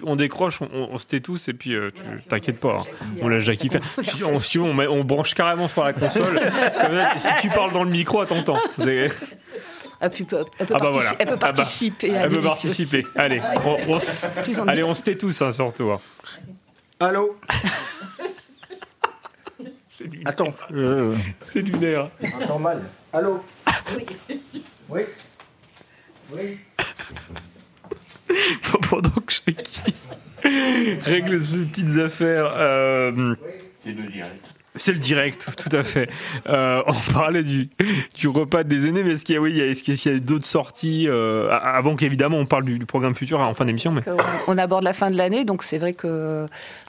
on 0.04 0.16
décroche, 0.16 0.62
on, 0.62 0.70
on 0.72 0.98
se 0.98 1.06
tait 1.06 1.20
tous 1.20 1.50
et 1.50 1.54
puis 1.54 1.74
euh, 1.76 1.90
tu 1.94 2.02
t'inquiète 2.30 2.60
pas. 2.60 2.78
hein. 2.80 3.06
On 3.22 3.28
l'a 3.28 3.40
Jackie 3.40 3.70
fait. 3.70 3.82
Si 4.04 4.24
on, 4.24 4.36
si 4.36 4.60
on, 4.60 4.70
on 4.78 5.04
branche 5.04 5.34
carrément 5.34 5.68
sur 5.68 5.84
la 5.84 5.94
console. 5.94 6.40
Comme 6.82 7.00
si 7.20 7.30
tu 7.42 7.50
parles 7.50 7.74
dans 7.74 7.84
le 7.84 7.90
micro, 7.90 8.22
elle 8.22 8.28
t'entend. 8.30 8.58
Elle 10.02 10.12
peut, 10.12 10.26
elle 10.60 10.68
peut 10.68 10.74
Ah 10.76 10.80
bah 10.80 10.90
partici- 10.90 10.94
voilà. 10.94 11.16
elle 11.20 11.28
peut 11.28 11.34
Ah 11.34 11.38
bah, 11.38 11.54
participer. 11.54 12.10
Elle 12.10 12.42
participer. 12.42 13.06
Allez, 13.16 13.40
on, 13.66 13.78
allez, 14.68 14.84
on 14.84 14.96
se 14.96 15.04
tait 15.04 15.16
tous, 15.16 15.42
hein, 15.42 15.52
surtout. 15.52 15.92
hein. 15.92 16.00
Allô 17.00 17.38
C'est 19.88 20.06
lunaire. 20.06 20.28
Attends, 20.28 20.54
euh, 20.74 21.16
C'est 21.42 21.62
lunaire. 21.62 22.10
j'entends 22.22 22.60
mal. 22.60 22.82
Allô 23.14 23.44
Oui. 23.96 24.06
Oui 24.90 25.02
Oui 26.32 26.58
Pendant 28.90 29.10
que 29.10 29.34
Jackie 29.34 29.94
règle 31.02 31.42
ses 31.42 31.66
petites 31.66 31.98
affaires. 32.00 32.52
euh, 32.56 33.36
c'est 33.84 33.92
le 33.92 34.04
direct. 34.10 34.46
C'est 34.76 34.94
le 34.94 35.00
direct, 35.00 35.50
tout 35.58 35.76
à 35.76 35.84
fait. 35.84 36.10
Euh, 36.48 36.82
on 36.88 37.14
parlait 37.14 37.44
du, 37.44 37.70
du 38.16 38.28
repas 38.30 38.64
des 38.64 38.88
aînés, 38.88 39.04
mais 39.04 39.12
est-ce 39.12 39.26
qu'il 39.26 39.36
y 39.36 39.38
a, 39.38 39.42
oui, 39.42 39.60
est-ce 39.60 39.84
qu'il 39.84 39.96
y 39.96 40.16
a 40.16 40.20
d'autres 40.20 40.46
sorties 40.46 41.08
euh, 41.10 41.50
avant 41.52 41.98
qu'évidemment 41.98 42.38
on 42.38 42.46
parle 42.46 42.64
du, 42.64 42.86
programme 42.86 43.14
futur 43.14 43.40
en 43.40 43.54
fin 43.54 43.66
d'émission 43.66 43.92
mais... 43.92 44.02
On 44.48 44.58
aborde 44.58 44.84
la 44.84 44.94
fin 44.94 45.12
de 45.12 45.18
l'année, 45.18 45.44
donc 45.44 45.64
c'est 45.64 45.78
vrai 45.78 45.94
que 45.94 46.48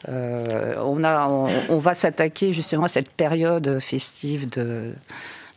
euh, 0.09 0.75
on 0.79 1.79
va 1.79 1.95
s'attaquer 1.95 2.53
justement 2.53 2.85
à 2.85 2.88
cette 2.88 3.11
période 3.11 3.79
festive 3.81 4.49
de, 4.49 4.92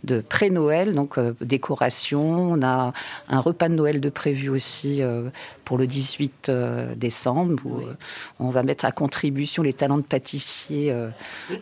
de 0.05 0.21
pré-Noël, 0.21 0.93
donc 0.93 1.17
euh, 1.17 1.33
décoration. 1.41 2.51
On 2.53 2.61
a 2.61 2.93
un 3.29 3.39
repas 3.39 3.69
de 3.69 3.75
Noël 3.75 3.99
de 3.99 4.09
prévu 4.09 4.49
aussi 4.49 5.01
euh, 5.01 5.29
pour 5.65 5.77
le 5.77 5.87
18 5.87 6.49
euh, 6.49 6.95
décembre, 6.95 7.55
où 7.65 7.77
euh, 7.79 7.93
on 8.39 8.49
va 8.49 8.63
mettre 8.63 8.85
à 8.85 8.91
contribution 8.91 9.63
les 9.63 9.73
talents 9.73 9.97
de 9.97 10.03
pâtissiers 10.03 10.91
euh, 10.91 11.09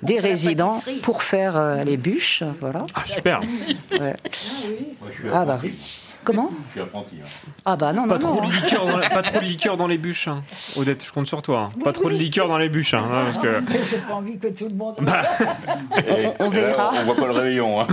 des 0.04 0.20
résidents 0.20 0.80
pour 1.02 1.24
faire 1.24 1.58
euh, 1.58 1.84
les 1.84 1.98
bûches. 1.98 2.44
Voilà. 2.60 2.86
Ah, 2.94 3.04
super. 3.06 3.42
Ouais. 3.92 4.16
Ah 5.32 5.46
bah 5.46 5.60
oui. 5.64 6.04
Comment 6.24 6.50
Je 6.68 6.72
suis 6.72 6.82
apprenti. 6.82 7.16
hein. 7.22 7.28
Ah 7.66 7.76
bah 7.76 7.94
non, 7.94 8.08
Pas 8.08 8.16
non, 8.18 8.20
trop, 8.20 8.42
non. 8.42 8.48
de 8.48 8.54
liqueur 8.54 8.86
dans 8.86 8.98
la- 8.98 9.10
pas 9.10 9.22
trop 9.24 9.40
de 9.40 9.46
liqueur 9.46 9.78
dans 9.78 9.88
les 9.88 9.98
bûches. 9.98 10.28
hein. 10.28 10.44
Odette, 10.76 11.06
je 11.06 11.12
compte 11.12 11.28
sur 11.28 11.42
toi. 11.42 11.70
hein. 11.76 11.80
Pas 11.84 11.94
trop 11.94 12.10
de 12.10 12.16
liqueur 12.16 12.48
dans 12.48 12.58
les 12.58 12.70
bûches. 12.70 12.94
hein, 12.94 13.04
parce 13.10 13.38
que... 13.38 13.62
J'ai 13.92 13.98
pas 13.98 14.14
envie 14.16 14.38
que 14.38 14.48
tout 14.48 14.68
le 14.70 14.76
monde. 14.76 14.96
Bah, 15.02 15.22
Et- 16.08 16.28
on 16.40 16.46
là, 16.46 16.50
verra. 16.50 16.92
On 17.02 17.04
voit 17.06 17.16
pas 17.16 17.28
le 17.28 17.34
réveillon. 17.34 17.82
hein. 17.82 17.88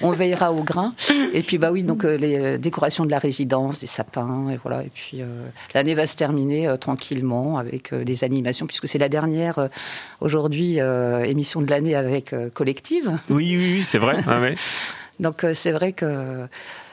On 0.00 0.12
veillera 0.12 0.52
au 0.52 0.62
grain. 0.62 0.92
Et 1.32 1.42
puis 1.42 1.58
bah 1.58 1.72
oui, 1.72 1.82
donc 1.82 2.04
euh, 2.04 2.16
les 2.16 2.38
euh, 2.38 2.56
décorations 2.58 3.04
de 3.04 3.10
la 3.10 3.18
résidence, 3.18 3.80
des 3.80 3.88
sapins, 3.88 4.48
et 4.48 4.56
voilà. 4.56 4.84
Et 4.84 4.90
puis 4.94 5.22
euh, 5.22 5.48
l'année 5.74 5.94
va 5.94 6.06
se 6.06 6.14
terminer 6.16 6.68
euh, 6.68 6.76
tranquillement 6.76 7.58
avec 7.58 7.92
euh, 7.92 8.04
des 8.04 8.22
animations, 8.22 8.68
puisque 8.68 8.86
c'est 8.86 8.98
la 8.98 9.08
dernière 9.08 9.58
euh, 9.58 9.66
aujourd'hui 10.20 10.80
euh, 10.80 11.24
émission 11.24 11.60
de 11.62 11.68
l'année 11.68 11.96
avec 11.96 12.32
euh, 12.32 12.48
collective. 12.48 13.10
oui, 13.28 13.56
oui, 13.56 13.72
oui, 13.78 13.84
c'est 13.84 13.98
vrai. 13.98 14.22
Ah 14.28 14.38
ouais. 14.40 14.54
Donc 15.20 15.44
euh, 15.44 15.54
c'est 15.54 15.72
vrai 15.72 15.92
que 15.92 16.46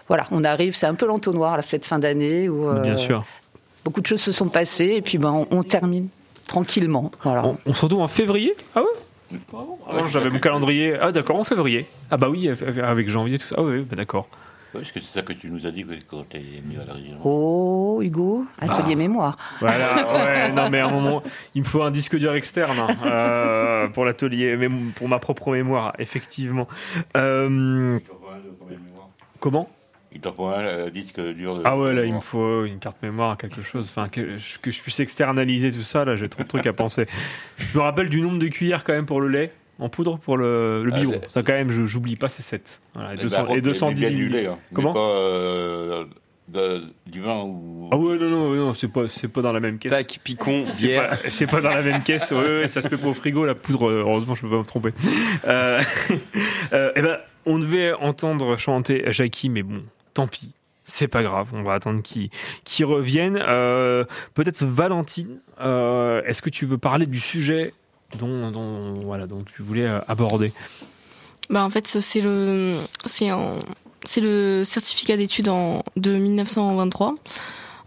voilà, 0.08 0.26
on 0.32 0.44
arrive, 0.44 0.76
c'est 0.76 0.88
un 0.88 0.96
peu 0.96 1.06
l'entonnoir 1.06 1.56
là, 1.58 1.62
cette 1.64 1.86
fin 1.86 2.00
d'année 2.00 2.48
où 2.50 2.70
euh, 2.70 2.82
Bien 2.82 2.98
sûr. 2.98 3.24
beaucoup 3.84 4.02
de 4.02 4.06
choses 4.08 4.22
se 4.22 4.32
sont 4.32 4.50
passées, 4.50 4.94
et 4.98 5.02
puis 5.02 5.18
ben 5.18 5.32
on, 5.32 5.48
on 5.58 5.64
termine 5.64 6.08
tranquillement. 6.48 7.12
Voilà. 7.24 7.46
On, 7.46 7.58
on 7.66 7.74
se 7.74 7.82
retrouve 7.82 8.02
en 8.02 8.08
février? 8.08 8.56
Ah 8.76 8.82
ouais? 8.82 9.40
Ah 9.90 10.04
J'avais 10.08 10.30
mon 10.30 10.40
calendrier. 10.40 10.96
Ah 11.02 11.12
d'accord, 11.12 11.38
en 11.38 11.44
février. 11.44 11.88
Ah 12.12 12.18
bah 12.18 12.30
oui, 12.30 12.48
avec 12.84 13.10
janvier, 13.10 13.40
tout 13.40 13.48
ça. 13.48 13.56
Ah 13.58 13.64
oui, 13.64 13.82
bah 13.82 13.96
d'accord. 13.96 14.28
Ouais, 14.76 14.82
Parce 14.82 14.92
que 14.92 15.00
c'est 15.02 15.14
ça 15.20 15.22
que 15.22 15.34
tu 15.34 15.50
nous 15.50 15.66
as 15.66 15.72
dit 15.72 15.86
quand 16.08 16.24
tu 16.30 16.38
es 16.38 16.62
venu 16.62 16.82
à 16.82 16.86
la 16.86 16.94
région. 16.94 17.18
Oh 17.24 18.00
Hugo, 18.02 18.46
atelier 18.60 18.96
mémoire. 18.96 19.38
Voilà, 19.60 20.14
ouais, 20.26 20.52
non 20.52 20.70
mais 20.70 20.80
à 20.80 20.88
un 20.88 20.92
moment, 20.92 21.24
il 21.54 21.62
me 21.62 21.68
faut 21.68 21.82
un 21.84 21.92
disque 21.92 22.18
dur 22.18 22.34
externe 22.36 22.78
hein, 22.80 22.96
euh, 23.06 23.88
pour 23.88 24.06
l'atelier, 24.06 24.56
mais 24.58 24.70
pour 24.96 25.08
ma 25.10 25.20
propre 25.20 25.52
mémoire, 25.52 25.94
effectivement. 26.00 26.68
Euh, 27.18 28.00
comment? 29.40 29.70
Il 30.12 30.22
t'en 30.22 30.32
faut 30.32 30.46
un 30.48 30.62
euh, 30.62 30.90
disque 30.90 31.20
dur 31.20 31.58
de. 31.58 31.62
Ah 31.66 31.78
ouais, 31.78 31.94
là, 31.94 32.06
il 32.06 32.14
me 32.14 32.22
faut 32.22 32.64
une 32.64 32.80
carte 32.80 33.02
mémoire, 33.04 33.36
quelque 33.36 33.62
chose, 33.62 33.88
enfin, 33.90 34.08
que, 34.08 34.38
je- 34.38 34.60
que 34.60 34.72
je 34.72 34.82
puisse 34.82 35.00
externaliser 35.02 35.72
tout 35.74 35.82
ça, 35.82 36.06
là, 36.06 36.16
j'ai 36.16 36.30
trop 36.30 36.44
de 36.44 36.48
trucs 36.48 36.66
à 36.68 36.72
penser. 36.74 37.06
Je 37.58 37.78
me 37.78 37.84
rappelle 37.84 38.08
du 38.08 38.22
nombre 38.22 38.40
de 38.40 38.48
cuillères 38.48 38.86
quand 38.86 38.94
même 38.94 39.06
pour 39.06 39.20
le 39.20 39.28
lait, 39.28 39.52
en 39.80 39.90
poudre 39.90 40.18
pour 40.18 40.38
le, 40.38 40.84
le 40.84 40.92
Ah, 40.94 41.00
biberon. 41.00 41.22
Ça 41.28 41.44
quand 41.44 41.54
même, 41.54 41.70
je- 41.70 41.86
j'oublie 41.86 42.16
pas, 42.16 42.30
c'est 42.30 42.44
7. 42.44 42.80
Voilà, 42.94 43.14
et, 43.14 43.18
Eh 43.20 43.24
200, 43.24 43.44
ben, 43.44 43.50
et 43.52 43.56
mais 43.56 43.62
210 43.62 43.96
bien 44.00 44.10
du 44.10 44.16
millilitres. 44.16 44.38
lait, 44.42 44.48
hein, 44.48 44.58
mais 44.72 44.76
Comment 44.76 44.94
pas 44.94 45.00
euh, 45.00 46.06
de- 46.48 46.84
du 47.08 47.22
vin 47.22 47.42
ou. 47.44 47.90
Ah 47.92 47.98
ouais, 47.98 48.18
non, 48.18 48.30
non, 48.30 48.54
non, 48.56 48.74
c'est 48.74 48.88
pas, 48.88 49.08
c'est 49.08 49.28
pas 49.28 49.42
dans 49.42 49.52
la 49.52 49.60
même 49.60 49.78
caisse. 49.80 49.92
Tac, 49.92 50.20
picon, 50.24 50.64
C'est 50.66 50.88
bière. 50.88 51.10
pas, 51.10 51.18
c'est 51.30 51.48
pas 51.48 51.62
dans 51.62 51.70
la 51.70 51.82
même 51.82 52.04
caisse. 52.04 52.32
Ouais, 52.32 52.38
ouais, 52.60 52.68
ça 52.68 52.82
se 52.82 52.88
fait 52.88 52.98
pas 52.98 53.08
au 53.08 53.14
frigo, 53.14 53.46
la 53.46 53.56
poudre. 53.56 53.90
euh, 53.90 54.00
Heureusement, 54.02 54.36
je 54.36 54.42
peux 54.42 54.50
pas 54.50 54.60
me 54.60 54.64
tromper. 54.64 54.92
Euh, 55.48 55.82
euh, 56.74 56.92
eh 56.96 57.02
ben, 57.02 57.18
on 57.46 57.60
devait 57.60 57.94
entendre 57.94 58.56
chanter 58.58 59.04
Jackie, 59.12 59.50
mais 59.50 59.64
bon, 59.64 59.84
tant 60.14 60.28
pis. 60.28 60.54
C'est 60.88 61.08
pas 61.08 61.24
grave, 61.24 61.48
on 61.54 61.64
va 61.64 61.74
attendre 61.74 62.04
qu'il 62.04 62.30
qu'il 62.64 62.86
revienne. 62.86 63.40
Euh, 63.48 64.06
Peut-être 64.36 64.64
Valentine, 64.64 65.40
euh, 65.60 66.22
est-ce 66.26 66.44
que 66.44 66.52
tu 66.52 66.68
veux 66.68 66.78
parler 66.78 67.08
du 67.08 67.20
sujet 67.20 67.74
dont, 68.16 68.94
voilà, 69.04 69.28
dont 69.28 69.44
tu 69.44 69.62
voulais 69.62 69.86
euh, 69.86 70.00
aborder 70.08 70.54
Bah 71.50 71.64
en 71.64 71.70
fait 71.70 71.88
c'est 71.88 72.22
le 72.22 72.78
c'est 73.06 74.22
le 74.22 74.64
certificat 74.64 75.18
d'études 75.18 75.50
de 75.96 76.18
1923. 76.18 77.14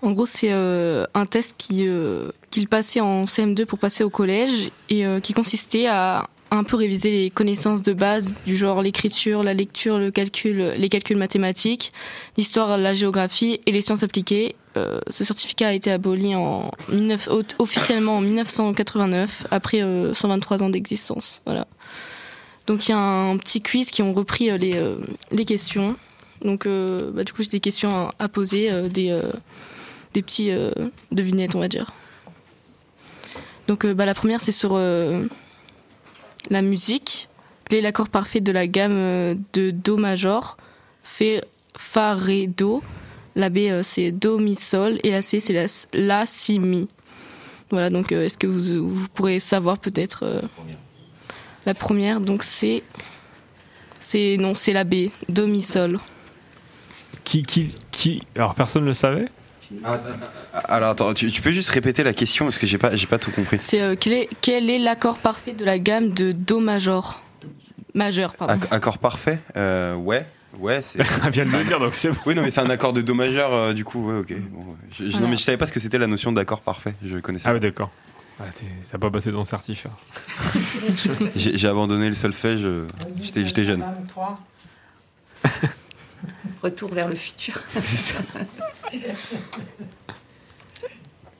En 0.02 0.12
gros 0.12 0.26
c'est 0.26 0.52
euh, 0.52 1.04
un 1.14 1.26
test 1.26 1.54
qui 1.58 1.86
euh, 1.86 2.30
qu'il 2.50 2.68
passait 2.68 3.00
en 3.00 3.24
CM2 3.24 3.66
pour 3.66 3.78
passer 3.78 4.04
au 4.04 4.10
collège 4.10 4.70
et 4.88 5.04
qui 5.22 5.32
consistait 5.32 5.86
à 5.86 6.28
un 6.50 6.64
peu 6.64 6.76
réviser 6.76 7.10
les 7.10 7.30
connaissances 7.30 7.82
de 7.82 7.92
base 7.92 8.32
du 8.46 8.56
genre 8.56 8.80
l'écriture, 8.80 9.42
la 9.42 9.52
lecture, 9.52 9.98
le 9.98 10.10
calcul, 10.10 10.72
les 10.76 10.88
calculs 10.88 11.18
mathématiques, 11.18 11.92
l'histoire, 12.38 12.78
la 12.78 12.94
géographie 12.94 13.60
et 13.66 13.72
les 13.72 13.82
sciences 13.82 14.02
appliquées. 14.02 14.56
Euh, 14.78 15.00
ce 15.10 15.24
certificat 15.24 15.68
a 15.68 15.72
été 15.72 15.90
aboli 15.90 16.34
en 16.34 16.70
19 16.90 17.28
au- 17.32 17.42
officiellement 17.58 18.18
en 18.18 18.20
1989 18.20 19.46
après 19.50 19.82
euh, 19.82 20.14
123 20.14 20.62
ans 20.62 20.70
d'existence. 20.70 21.42
Voilà. 21.44 21.66
Donc 22.66 22.86
il 22.86 22.92
y 22.92 22.94
a 22.94 22.98
un 22.98 23.36
petit 23.38 23.60
quiz 23.60 23.90
qui 23.90 24.02
ont 24.02 24.12
repris 24.12 24.50
euh, 24.50 24.56
les, 24.56 24.76
euh, 24.76 24.96
les 25.32 25.44
questions. 25.44 25.96
Donc 26.44 26.66
euh, 26.66 27.10
bah, 27.12 27.24
du 27.24 27.32
coup 27.32 27.42
j'ai 27.42 27.48
des 27.48 27.60
questions 27.60 28.10
à, 28.18 28.28
poser, 28.28 28.70
euh, 28.70 28.88
des, 28.88 29.10
euh, 29.10 29.22
des 30.14 30.22
petits 30.22 30.50
euh, 30.52 30.70
devinettes 31.10 31.54
on 31.56 31.60
va 31.60 31.68
dire. 31.68 31.90
Donc 33.66 33.84
euh, 33.84 33.94
bah, 33.94 34.06
la 34.06 34.14
première 34.14 34.40
c'est 34.40 34.52
sur 34.52 34.72
euh, 34.74 35.26
la 36.50 36.62
musique. 36.62 37.28
Quel 37.68 37.80
est 37.80 37.82
l'accord 37.82 38.08
parfait 38.08 38.40
de 38.40 38.52
la 38.52 38.66
gamme 38.66 38.92
euh, 38.94 39.34
de 39.52 39.70
Do 39.70 39.98
Fait 41.02 41.44
Fa 41.76 42.14
Ré 42.14 42.46
Do. 42.46 42.82
La 43.38 43.48
B 43.48 43.58
euh, 43.70 43.82
c'est 43.82 44.10
Do 44.10 44.38
Mi 44.38 44.54
Sol 44.56 44.98
et 45.02 45.10
la 45.10 45.22
C 45.22 45.40
c'est 45.40 45.52
la, 45.54 45.66
la 45.94 46.26
Si 46.26 46.58
Mi. 46.58 46.88
Voilà 47.70 47.88
donc 47.88 48.12
euh, 48.12 48.24
est-ce 48.26 48.36
que 48.36 48.46
vous, 48.46 48.86
vous 48.88 49.08
pourrez 49.08 49.38
savoir 49.40 49.78
peut-être 49.78 50.24
euh, 50.24 50.42
la 51.66 51.74
première, 51.74 52.20
donc 52.20 52.42
c'est. 52.42 52.82
C'est. 54.00 54.36
Non, 54.38 54.54
c'est 54.54 54.72
la 54.72 54.84
B, 54.84 55.10
Do, 55.28 55.46
Mi, 55.46 55.60
Sol. 55.60 55.98
qui, 57.24 57.42
qui, 57.42 57.74
qui 57.90 58.22
Alors, 58.36 58.54
personne 58.54 58.82
ne 58.82 58.88
le 58.88 58.94
savait? 58.94 59.28
Alors 60.64 60.90
attends, 60.90 61.12
tu, 61.12 61.30
tu 61.30 61.42
peux 61.42 61.50
juste 61.52 61.68
répéter 61.68 62.02
la 62.02 62.14
question 62.14 62.46
parce 62.46 62.56
que 62.56 62.66
j'ai 62.66 62.78
pas, 62.78 62.96
j'ai 62.96 63.06
pas 63.06 63.18
tout 63.18 63.30
compris. 63.30 63.58
C'est. 63.60 63.82
euh, 63.82 63.96
quel 64.00 64.14
est, 64.14 64.28
quel 64.40 64.70
est 64.70 64.78
l'accord 64.78 65.18
parfait 65.18 65.52
de 65.52 65.64
la 65.64 65.78
gamme 65.78 66.12
de 66.14 66.32
Do 66.32 66.58
major? 66.60 67.22
Majeur, 67.94 68.34
pardon. 68.34 68.54
Acc- 68.54 68.68
accord 68.70 68.96
parfait 68.98 69.40
euh, 69.56 69.94
Ouais, 69.94 70.26
ouais, 70.58 70.82
c'est. 70.82 70.98
Elle 71.24 71.30
vient 71.30 71.44
de 71.46 71.50
le 71.50 71.64
dire, 71.64 71.78
donc 71.80 71.94
c'est 71.94 72.10
bon. 72.10 72.16
Oui, 72.26 72.34
non, 72.34 72.42
mais 72.42 72.50
c'est 72.50 72.60
un 72.60 72.70
accord 72.70 72.92
de 72.92 73.00
do 73.02 73.14
majeur, 73.14 73.52
euh, 73.52 73.72
du 73.72 73.84
coup, 73.84 74.08
ouais, 74.10 74.18
ok. 74.18 74.32
Bon, 74.50 74.58
ouais. 74.60 74.76
Je- 74.98 75.10
je- 75.10 75.18
non, 75.18 75.28
mais 75.28 75.36
je 75.36 75.42
savais 75.42 75.58
pas 75.58 75.66
ce 75.66 75.72
que 75.72 75.80
c'était 75.80 75.98
la 75.98 76.06
notion 76.06 76.32
d'accord 76.32 76.60
parfait. 76.60 76.94
Je 77.04 77.18
connaissais. 77.18 77.44
Ah 77.46 77.50
pas. 77.50 77.54
ouais, 77.54 77.60
d'accord. 77.60 77.90
Ah, 78.40 78.44
t'es- 78.54 78.64
T'as 78.90 78.98
pas 78.98 79.10
passé 79.10 79.32
ton 79.32 79.44
certif. 79.44 79.86
hein. 79.86 80.60
J'ai 81.36 81.58
j'ai 81.58 81.68
abandonné 81.68 82.08
le 82.08 82.14
solfège. 82.14 82.64
euh, 82.64 82.86
J'étais, 83.22 83.44
j'étais 83.44 83.64
jeune. 83.64 83.80
23. 83.80 84.38
Retour 86.62 86.92
vers 86.94 87.08
le 87.08 87.14
futur. 87.16 87.54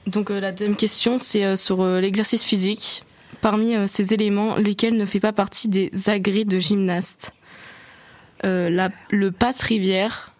Donc 0.06 0.30
euh, 0.30 0.40
la 0.40 0.52
deuxième 0.52 0.76
question, 0.76 1.18
c'est 1.18 1.44
euh, 1.44 1.56
sur 1.56 1.82
euh, 1.82 2.00
l'exercice 2.00 2.42
physique. 2.42 3.04
Parmi 3.40 3.76
euh, 3.76 3.86
ces 3.86 4.14
éléments, 4.14 4.56
lesquels 4.56 4.96
ne 4.96 5.06
fait 5.06 5.20
pas 5.20 5.32
partie 5.32 5.68
des 5.68 5.90
agrès 6.08 6.44
de 6.44 6.58
gymnaste? 6.58 7.32
Euh, 8.44 8.70
la- 8.70 8.90
Le 9.10 9.30
passe-rivière, 9.32 10.32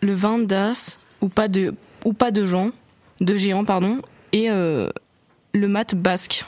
le 0.00 0.12
vin 0.14 0.38
d'as 0.38 0.98
ou 1.20 1.28
pas 1.28 1.48
de 1.48 1.74
ou 2.04 2.12
pas 2.12 2.30
de 2.30 2.44
gens, 2.44 2.70
de 3.20 3.36
géants 3.36 3.64
pardon, 3.64 4.00
et 4.32 4.50
euh, 4.50 4.90
le 5.52 5.68
mat 5.68 5.94
basque. 5.94 6.44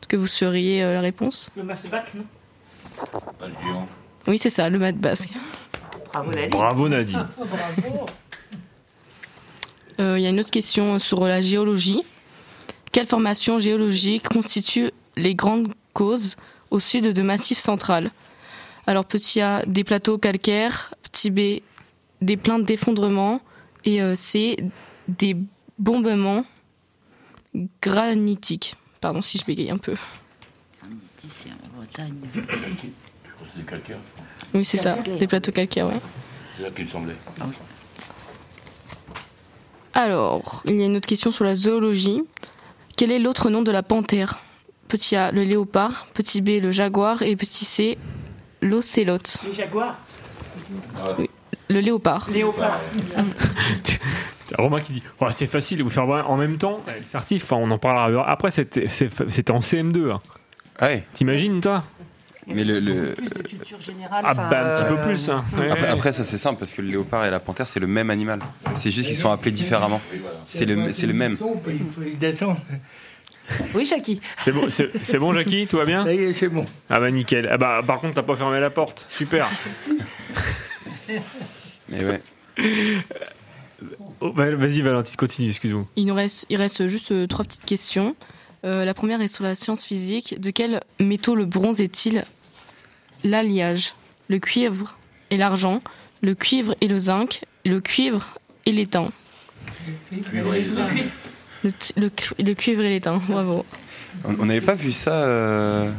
Est-ce 0.00 0.08
que 0.08 0.16
vous 0.16 0.26
seriez 0.26 0.82
euh, 0.82 0.94
la 0.94 1.00
réponse? 1.00 1.50
Le 1.56 1.62
bac, 1.62 2.14
non? 2.14 2.24
Pas 3.38 3.46
le 3.46 3.54
géant. 3.62 3.86
Oui, 4.26 4.38
c'est 4.38 4.50
ça, 4.50 4.68
le 4.70 4.78
mat 4.78 4.96
basque. 4.96 5.28
Bravo 6.12 6.30
Nadine. 6.32 6.50
Bravo, 6.50 6.88
Nadine. 6.88 7.26
Bravo. 7.36 8.06
Euh, 10.00 10.18
Il 10.18 10.22
y 10.22 10.26
a 10.26 10.30
une 10.30 10.40
autre 10.40 10.50
question 10.50 10.98
sur 10.98 11.26
la 11.26 11.40
géologie. 11.40 12.02
Quelle 12.92 13.06
formation 13.06 13.58
géologique 13.58 14.28
constitue 14.28 14.90
les 15.16 15.34
grandes 15.34 15.72
causes 15.92 16.36
au 16.70 16.78
sud 16.80 17.12
de 17.12 17.22
Massif 17.22 17.58
central? 17.58 18.10
Alors, 18.88 19.04
petit 19.04 19.42
A, 19.42 19.66
des 19.66 19.84
plateaux 19.84 20.16
calcaires, 20.16 20.94
petit 21.02 21.30
B, 21.30 21.60
des 22.22 22.38
plaintes 22.38 22.64
d'effondrement, 22.64 23.42
et 23.84 24.00
euh, 24.00 24.14
C, 24.14 24.56
des 25.08 25.36
bombements 25.78 26.46
granitiques. 27.82 28.76
Pardon 29.02 29.20
si 29.20 29.36
je 29.36 29.44
bégaye 29.44 29.70
un 29.70 29.76
peu. 29.76 29.92
Ici, 31.22 31.48
en 31.52 31.76
Bretagne. 31.76 32.14
Je 32.34 32.40
crois 32.40 32.56
que 32.56 32.72
c'est 33.52 33.58
des 33.58 33.66
calcaires. 33.66 33.98
Oui, 34.54 34.64
c'est 34.64 34.78
ça, 34.78 34.94
des 34.94 35.26
plateaux 35.26 35.52
calcaires, 35.52 35.88
ouais. 35.88 36.00
C'est 36.56 36.62
là 36.62 36.70
qu'il 36.70 36.86
me 36.86 36.90
semblait. 36.90 37.16
Alors, 39.92 40.62
il 40.64 40.80
y 40.80 40.82
a 40.82 40.86
une 40.86 40.96
autre 40.96 41.08
question 41.08 41.30
sur 41.30 41.44
la 41.44 41.54
zoologie. 41.54 42.22
Quel 42.96 43.10
est 43.10 43.18
l'autre 43.18 43.50
nom 43.50 43.60
de 43.60 43.70
la 43.70 43.82
panthère? 43.82 44.38
Petit 44.88 45.14
A, 45.14 45.30
le 45.30 45.42
léopard. 45.42 46.06
Petit 46.14 46.40
B, 46.40 46.62
le 46.62 46.72
jaguar. 46.72 47.20
Et 47.20 47.36
petit 47.36 47.66
C, 47.66 47.98
l'océlote. 48.60 49.38
Le 49.46 49.52
jaguar. 49.52 49.98
Le 51.70 51.80
léopard. 51.80 52.28
Léopard. 52.32 52.78
Romain 54.58 54.80
qui 54.80 54.94
dit 54.94 55.02
Oh, 55.20 55.26
c'est 55.30 55.46
facile, 55.46 55.82
vous 55.82 55.90
faire 55.90 56.06
voir 56.06 56.30
en 56.30 56.36
même 56.36 56.56
temps. 56.56 56.80
Le 56.86 57.04
certif, 57.04 57.44
enfin, 57.44 57.56
on 57.56 57.70
en 57.70 57.78
parlera 57.78 58.28
après, 58.30 58.50
c'était 58.50 58.88
c'est- 58.88 59.50
en 59.50 59.60
CM2. 59.60 60.10
hein. 60.12 60.20
Ah 60.78 60.86
ouais. 60.86 61.04
T'imagines, 61.12 61.60
toi? 61.60 61.82
Mais 62.46 62.64
le, 62.64 62.80
le- 62.80 63.14
Ah 64.24 64.32
bah 64.32 64.70
un 64.70 64.72
petit 64.72 64.84
peu 64.84 64.96
plus. 65.02 65.28
Hein. 65.28 65.44
Ouais, 65.58 65.70
Après, 65.86 66.12
ça 66.14 66.24
c'est 66.24 66.38
simple 66.38 66.58
parce 66.58 66.72
que 66.72 66.80
le 66.80 66.88
léopard 66.88 67.26
et 67.26 67.30
la 67.30 67.40
panthère 67.40 67.68
c'est 67.68 67.80
le 67.80 67.86
même 67.86 68.08
animal. 68.08 68.40
C'est 68.74 68.90
juste 68.90 69.08
qu'ils 69.08 69.18
sont 69.18 69.30
appelés 69.30 69.50
différemment. 69.50 70.00
C'est 70.48 70.64
le, 70.64 70.90
c'est 70.92 71.06
le 71.06 71.12
même. 71.12 71.32
Il 71.32 71.36
faut 71.38 72.10
se 72.10 72.16
descendre. 72.16 72.56
Oui, 73.74 73.84
Jackie. 73.84 74.20
C'est 74.36 74.52
bon, 74.52 74.70
c'est 74.70 74.90
c'est 75.02 75.18
bon, 75.18 75.32
Jackie, 75.34 75.66
tout 75.66 75.78
va 75.78 75.84
bien? 75.86 76.04
C'est 76.34 76.48
bon. 76.48 76.64
Ah 76.90 77.00
bah 77.00 77.10
nickel. 77.10 77.48
Ah 77.50 77.56
bah 77.58 77.82
par 77.86 78.00
contre, 78.00 78.14
t'as 78.14 78.22
pas 78.22 78.36
fermé 78.36 78.60
la 78.60 78.70
porte. 78.70 79.06
Super. 79.10 79.48
Mais 81.88 82.04
ouais. 82.04 82.22
Oh, 84.20 84.32
bah, 84.32 84.50
Vas-y, 84.54 84.80
Valentine, 84.82 85.16
continue. 85.16 85.48
Excuse-moi. 85.50 85.86
Il 85.96 86.06
nous 86.06 86.14
reste, 86.14 86.46
il 86.50 86.56
reste 86.56 86.86
juste 86.88 87.12
euh, 87.12 87.26
trois 87.26 87.44
petites 87.44 87.64
questions. 87.64 88.16
Euh, 88.64 88.84
la 88.84 88.92
première 88.94 89.20
est 89.22 89.28
sur 89.28 89.44
la 89.44 89.54
science 89.54 89.84
physique. 89.84 90.40
De 90.40 90.50
quels 90.50 90.80
métaux 91.00 91.34
le 91.36 91.44
bronze 91.46 91.80
est-il? 91.80 92.24
L'alliage 93.24 93.94
Le 94.28 94.38
cuivre 94.38 94.96
et 95.30 95.36
l'argent, 95.36 95.80
le 96.22 96.34
cuivre 96.34 96.74
et 96.80 96.88
le 96.88 96.98
zinc, 96.98 97.42
le 97.64 97.80
cuivre 97.80 98.38
et 98.66 98.72
l'étain. 98.72 99.10
Le, 100.10 100.20
t- 100.20 100.62
le 100.62 100.88
cu- 100.88 101.08
le 101.96 102.54
cuivre 102.54 102.82
et 102.82 102.90
l'étain, 102.90 103.18
bravo. 103.28 103.64
On 104.24 104.46
n'avait 104.46 104.60
pas 104.60 104.74
vu 104.74 104.90
ça 104.92 105.12
euh, 105.12 105.90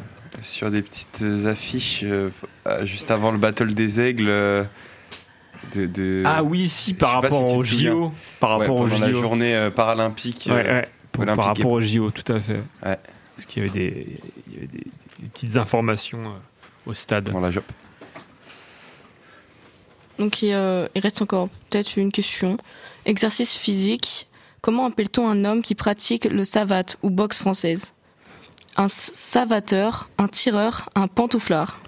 sur 0.41 0.71
des 0.71 0.81
petites 0.81 1.23
affiches 1.45 2.01
euh, 2.03 2.29
juste 2.83 3.11
avant 3.11 3.31
le 3.31 3.37
battle 3.37 3.73
des 3.73 4.01
aigles. 4.01 4.29
euh, 4.29 4.63
de, 5.75 5.85
de- 5.85 6.23
Ah 6.25 6.41
oui, 6.43 6.69
si, 6.69 6.93
par 6.93 7.21
rapport 7.21 7.47
si 7.63 7.69
souviens. 7.69 7.91
JO. 7.91 8.13
Par 8.39 8.51
Ouais, 8.57 8.65
rapport 8.65 8.77
aux 8.81 8.87
pendant 8.87 8.99
la 9.05 9.11
JO. 9.11 9.19
journée 9.21 9.55
euh, 9.55 9.69
paralympique. 9.69 10.45
Ouais, 10.49 10.55
ouais. 10.55 10.87
Pour- 11.11 11.25
par 11.25 11.45
rapport 11.45 11.71
aux 11.71 11.81
JO, 11.81 12.11
tout 12.11 12.31
à 12.33 12.39
fait. 12.39 12.61
Ouais. 12.85 12.97
Parce 13.35 13.45
qu'il 13.47 13.63
y 13.63 13.69
avait 13.69 13.77
des, 13.77 14.07
il 14.47 14.53
y 14.53 14.57
avait 14.57 14.67
des, 14.67 14.79
des 15.19 15.27
petites 15.33 15.57
informations 15.57 16.25
euh, 16.25 16.89
au 16.89 16.93
stade. 16.93 17.25
Dans 17.31 17.39
la 17.41 17.51
JOP. 17.51 17.65
Donc 20.17 20.41
il, 20.41 20.51
euh, 20.53 20.87
il 20.95 21.01
reste 21.01 21.21
encore 21.21 21.49
peut-être 21.69 21.97
une 21.97 22.11
question. 22.11 22.57
Exercice 23.05 23.55
physique. 23.57 24.27
Comment 24.61 24.85
appelle-t-on 24.87 25.27
un 25.27 25.45
homme 25.45 25.61
qui 25.61 25.75
pratique 25.75 26.25
le 26.25 26.43
savate 26.43 26.97
ou 27.01 27.09
boxe 27.09 27.39
française? 27.39 27.93
Un 28.77 28.87
savateur, 28.89 30.09
un 30.17 30.27
tireur, 30.27 30.89
un 30.95 31.07
pantouflard. 31.07 31.79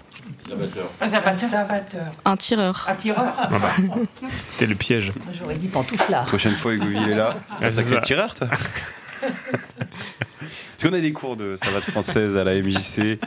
Un 1.00 1.08
savateur. 1.08 2.12
Un 2.24 2.36
tireur. 2.36 2.86
Un 2.88 2.94
tireur. 2.96 3.32
Ah 3.36 3.48
bah, 3.48 3.72
C'était 4.28 4.66
le 4.66 4.74
piège. 4.74 5.12
J'aurais 5.38 5.56
dit 5.56 5.68
pantouflard. 5.68 6.26
Prochaine 6.26 6.54
fois, 6.56 6.74
Hugoville 6.74 7.10
est 7.10 7.14
là. 7.14 7.36
Ah, 7.50 7.54
un 7.62 7.70
c'est 7.70 7.82
sacré 7.82 8.00
tireur, 8.00 8.34
toi? 8.34 8.48
Est-ce 9.22 10.88
qu'on 10.88 10.94
a 10.94 11.00
des 11.00 11.12
cours 11.12 11.36
de 11.36 11.54
savate 11.56 11.84
française 11.84 12.36
à 12.36 12.42
la 12.42 12.54
MJC, 12.60 13.20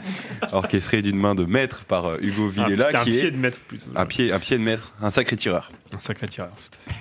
orchestrés 0.52 1.00
d'une 1.00 1.16
main 1.16 1.34
de 1.34 1.44
maître 1.46 1.84
par 1.86 2.04
euh, 2.06 2.18
Hugo 2.20 2.52
Ah, 2.58 2.64
Villela, 2.66 2.88
un 2.92 3.04
qui 3.04 3.10
pied 3.12 3.26
est 3.26 3.30
de 3.30 3.36
maître 3.38 3.58
plutôt. 3.66 3.86
un 3.96 4.04
pied, 4.04 4.30
un 4.30 4.38
pied 4.38 4.58
de 4.58 4.62
maître, 4.62 4.92
un 5.00 5.08
sacré 5.08 5.36
tireur. 5.36 5.72
Un 5.94 5.98
sacré 5.98 6.28
tireur, 6.28 6.50
tout 6.50 6.78
à 6.90 6.92
fait. 6.92 6.98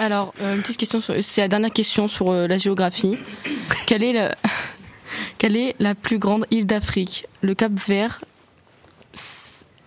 Alors, 0.00 0.32
euh, 0.40 0.54
une 0.56 0.62
petite 0.62 0.78
question, 0.78 0.98
sur- 1.00 1.14
c'est 1.22 1.42
la 1.42 1.48
dernière 1.48 1.70
question 1.72 2.08
sur 2.08 2.30
euh, 2.30 2.46
la 2.48 2.56
géographie. 2.56 3.18
Quelle 3.86 4.02
est, 4.02 4.14
la, 4.14 4.34
quelle 5.38 5.56
est 5.58 5.76
la 5.78 5.94
plus 5.94 6.18
grande 6.18 6.46
île 6.50 6.64
d'Afrique? 6.66 7.26
Le 7.42 7.54
Cap 7.54 7.72
Vert 7.86 8.24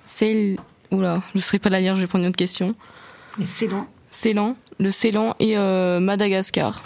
C'est... 0.05 0.55
Oula, 0.91 1.23
je 1.33 1.39
ne 1.39 1.41
serai 1.41 1.57
pas 1.57 1.69
la 1.69 1.79
lire, 1.79 1.95
je 1.95 2.01
vais 2.01 2.05
prendre 2.07 2.23
une 2.25 2.29
autre 2.29 2.37
question. 2.37 2.75
Ceylan. 3.43 3.87
Ceylan, 4.11 4.55
le 4.79 4.91
Ceylan 4.91 5.35
et 5.39 5.57
euh, 5.57 5.99
Madagascar. 5.99 6.83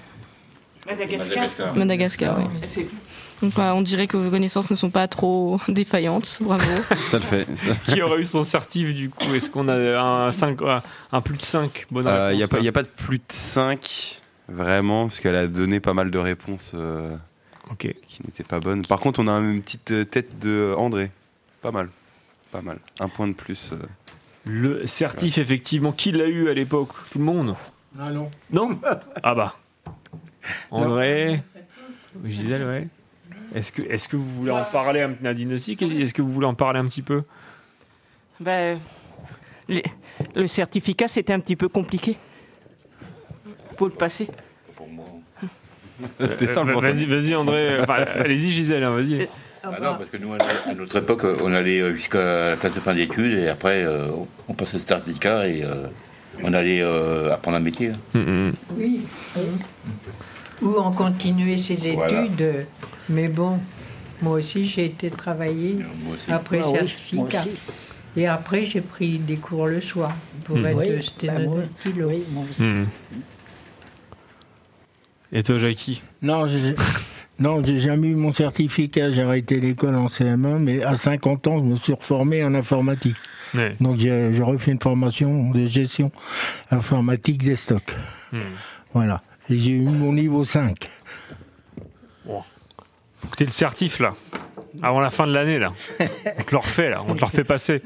Madagascar. 0.86 1.75
Madagascar, 1.75 2.38
oui. 2.39 2.88
Donc 3.41 3.53
voilà, 3.53 3.75
on 3.75 3.81
dirait 3.83 4.07
que 4.07 4.17
vos 4.17 4.29
connaissances 4.31 4.69
ne 4.71 4.75
sont 4.75 4.89
pas 4.89 5.07
trop 5.07 5.59
défaillantes, 5.67 6.39
bravo. 6.41 6.63
Ça 6.97 7.17
le 7.19 7.23
fait. 7.23 7.45
ça. 7.57 7.75
Qui 7.91 8.01
aurait 8.01 8.21
eu 8.21 8.25
son 8.25 8.43
certif 8.43 8.93
du 8.95 9.09
coup? 9.09 9.33
Est-ce 9.35 9.49
qu'on 9.49 9.67
a 9.67 9.75
un, 10.01 10.31
5, 10.31 10.57
un 11.11 11.21
plus 11.21 11.38
de 11.38 11.41
5 11.43 11.85
bonnes 11.91 12.07
Euh, 12.07 12.33
Il 12.33 12.38
n'y 12.38 12.43
a, 12.43 12.47
pas- 12.47 12.57
a 12.57 12.83
de 12.83 12.88
plus 12.88 13.17
de 13.19 13.23
5, 13.29 14.19
vraiment, 14.49 15.07
parce 15.07 15.19
qu'elle 15.19 15.35
a 15.35 15.45
donné 15.47 15.79
pas 15.79 15.93
mal 15.93 16.09
de 16.09 16.17
réponses 16.17 16.71
euh, 16.75 17.15
qui 17.77 17.93
n'étaient 18.25 18.43
pas 18.43 18.59
bonnes. 18.59 18.83
Par 18.85 18.99
contre, 18.99 19.19
on 19.19 19.27
a 19.27 19.31
une 19.33 19.61
petite 19.61 19.91
euh, 19.91 20.03
tête 20.03 20.39
de 20.39 20.73
André. 20.75 21.11
Pas 21.61 21.71
mal. 21.71 21.89
Pas 22.51 22.61
mal. 22.61 22.79
Un 22.99 23.09
point 23.09 23.27
de 23.27 23.33
plus. 23.33 23.69
euh. 23.73 23.77
Le 24.45 24.88
certif, 24.88 25.38
effectivement, 25.38 25.91
qui 25.91 26.11
l'a 26.11 26.25
eu 26.27 26.49
à 26.49 26.53
l'époque? 26.53 26.89
Tout 27.11 27.19
le 27.19 27.25
monde? 27.25 27.55
Ah 27.99 28.09
non. 28.11 28.31
Non? 28.51 28.79
Ah 29.21 29.35
bah. 29.35 29.55
André? 30.71 31.41
Oui, 32.23 32.31
Gisèle, 32.31 32.63
ouais. 32.65 32.88
Est-ce 33.55 33.71
que, 33.71 33.81
est 33.81 34.07
que 34.07 34.17
vous 34.17 34.29
voulez 34.29 34.51
en 34.51 34.63
parler, 34.65 35.01
un- 35.01 35.15
Nadine 35.21 35.53
aussi 35.53 35.73
Est-ce 35.79 36.13
que 36.13 36.21
vous 36.21 36.31
voulez 36.31 36.47
en 36.47 36.53
parler 36.53 36.79
un 36.79 36.85
petit 36.87 37.01
peu? 37.01 37.23
Ben, 38.39 38.77
les- 39.67 39.83
le 40.35 40.47
certificat, 40.47 41.07
c'était 41.07 41.33
un 41.33 41.39
petit 41.39 41.55
peu 41.55 41.69
compliqué 41.69 42.17
pour 43.77 43.87
le 43.87 43.93
passer. 43.93 44.27
C'était 46.29 46.45
Euh, 46.47 46.53
simple. 46.53 46.73
pour 46.73 46.81
toi. 46.81 46.91
Vas-y, 46.91 47.05
vas-y, 47.05 47.33
André. 47.35 47.79
Enfin, 47.81 47.95
allez-y, 47.95 48.51
Gisèle, 48.51 48.83
hein, 48.83 48.91
vas-y. 48.91 49.27
Ah 49.63 49.71
non, 49.81 49.95
parce 49.95 50.09
que 50.11 50.17
nous, 50.17 50.31
à 50.33 50.73
notre 50.75 50.97
époque, 50.97 51.25
on 51.41 51.51
allait 51.53 51.81
euh, 51.81 51.95
jusqu'à 51.95 52.51
la 52.51 52.55
classe 52.55 52.75
de 52.75 52.79
fin 52.79 52.93
d'études 52.93 53.39
et 53.39 53.49
après, 53.49 53.83
euh, 53.83 54.05
on 54.47 54.53
passait 54.53 54.77
le 54.77 54.83
certificat 54.83 55.47
et 55.47 55.63
euh, 55.63 55.87
on 56.43 56.53
allait 56.53 56.81
euh, 56.81 57.33
apprendre 57.33 57.57
un 57.57 57.61
métier. 57.61 57.91
Mm, 58.13 58.51
Oui. 58.77 59.01
Ou 60.61 60.75
en 60.77 60.91
continuer 60.91 61.57
ses 61.57 61.93
Voilà. 61.93 62.23
études. 62.25 62.65
Mais 63.09 63.27
bon, 63.27 63.59
moi 64.21 64.33
aussi 64.37 64.65
j'ai 64.65 64.85
été 64.85 65.09
travailler 65.11 65.79
après 66.27 66.61
Ah 66.63 66.67
certificat. 66.67 67.45
Et 68.15 68.25
après 68.27 68.65
j'ai 68.65 68.81
pris 68.81 69.19
des 69.19 69.35
cours 69.37 69.67
le 69.67 69.79
soir 69.81 70.11
pour 70.43 70.57
Mm. 70.57 70.65
être 70.65 70.77
Oui, 70.77 70.87
bah, 70.87 70.93
moi, 70.93 71.01
sténodactylo. 71.01 72.09
oui, 72.09 72.23
moi 72.31 72.43
aussi. 72.49 72.63
Mm. 72.63 72.85
Et 75.33 75.43
toi, 75.43 75.59
Jackie? 75.59 76.01
Non, 76.21 76.47
j'ai 76.47 76.73
non, 77.39 77.61
j'ai 77.63 77.79
jamais 77.79 78.07
eu 78.07 78.15
mon 78.15 78.31
certificat. 78.31 79.11
J'ai 79.11 79.21
arrêté 79.21 79.59
l'école 79.59 79.95
en 79.95 80.07
CM1, 80.07 80.57
mais 80.59 80.83
à 80.83 80.95
50 80.95 81.47
ans, 81.47 81.59
je 81.59 81.63
me 81.65 81.75
suis 81.75 81.93
reformé 81.93 82.43
en 82.43 82.55
informatique. 82.55 83.15
Ouais. 83.53 83.75
Donc 83.79 83.99
j'ai 83.99 84.41
refait 84.41 84.71
une 84.71 84.81
formation 84.81 85.51
de 85.51 85.65
gestion 85.67 86.11
informatique 86.71 87.43
des 87.43 87.55
stocks. 87.55 87.93
Mm. 88.31 88.37
Voilà. 88.93 89.21
Et 89.49 89.57
j'ai 89.57 89.71
eu 89.71 89.81
mon 89.81 90.13
niveau 90.13 90.43
5. 90.43 90.75
Faut 92.25 92.43
que 93.31 93.35
t'aies 93.35 93.45
le 93.45 93.51
certif, 93.51 93.99
là. 93.99 94.15
Avant 94.83 94.99
la 94.99 95.09
fin 95.09 95.25
de 95.25 95.31
l'année, 95.33 95.57
là. 95.57 95.73
On 95.99 96.43
te 96.43 96.51
le 96.51 96.57
refait, 96.57 96.89
là. 96.89 97.01
On 97.07 97.15
te 97.15 97.19
le 97.19 97.25
refait 97.25 97.43
passer. 97.43 97.81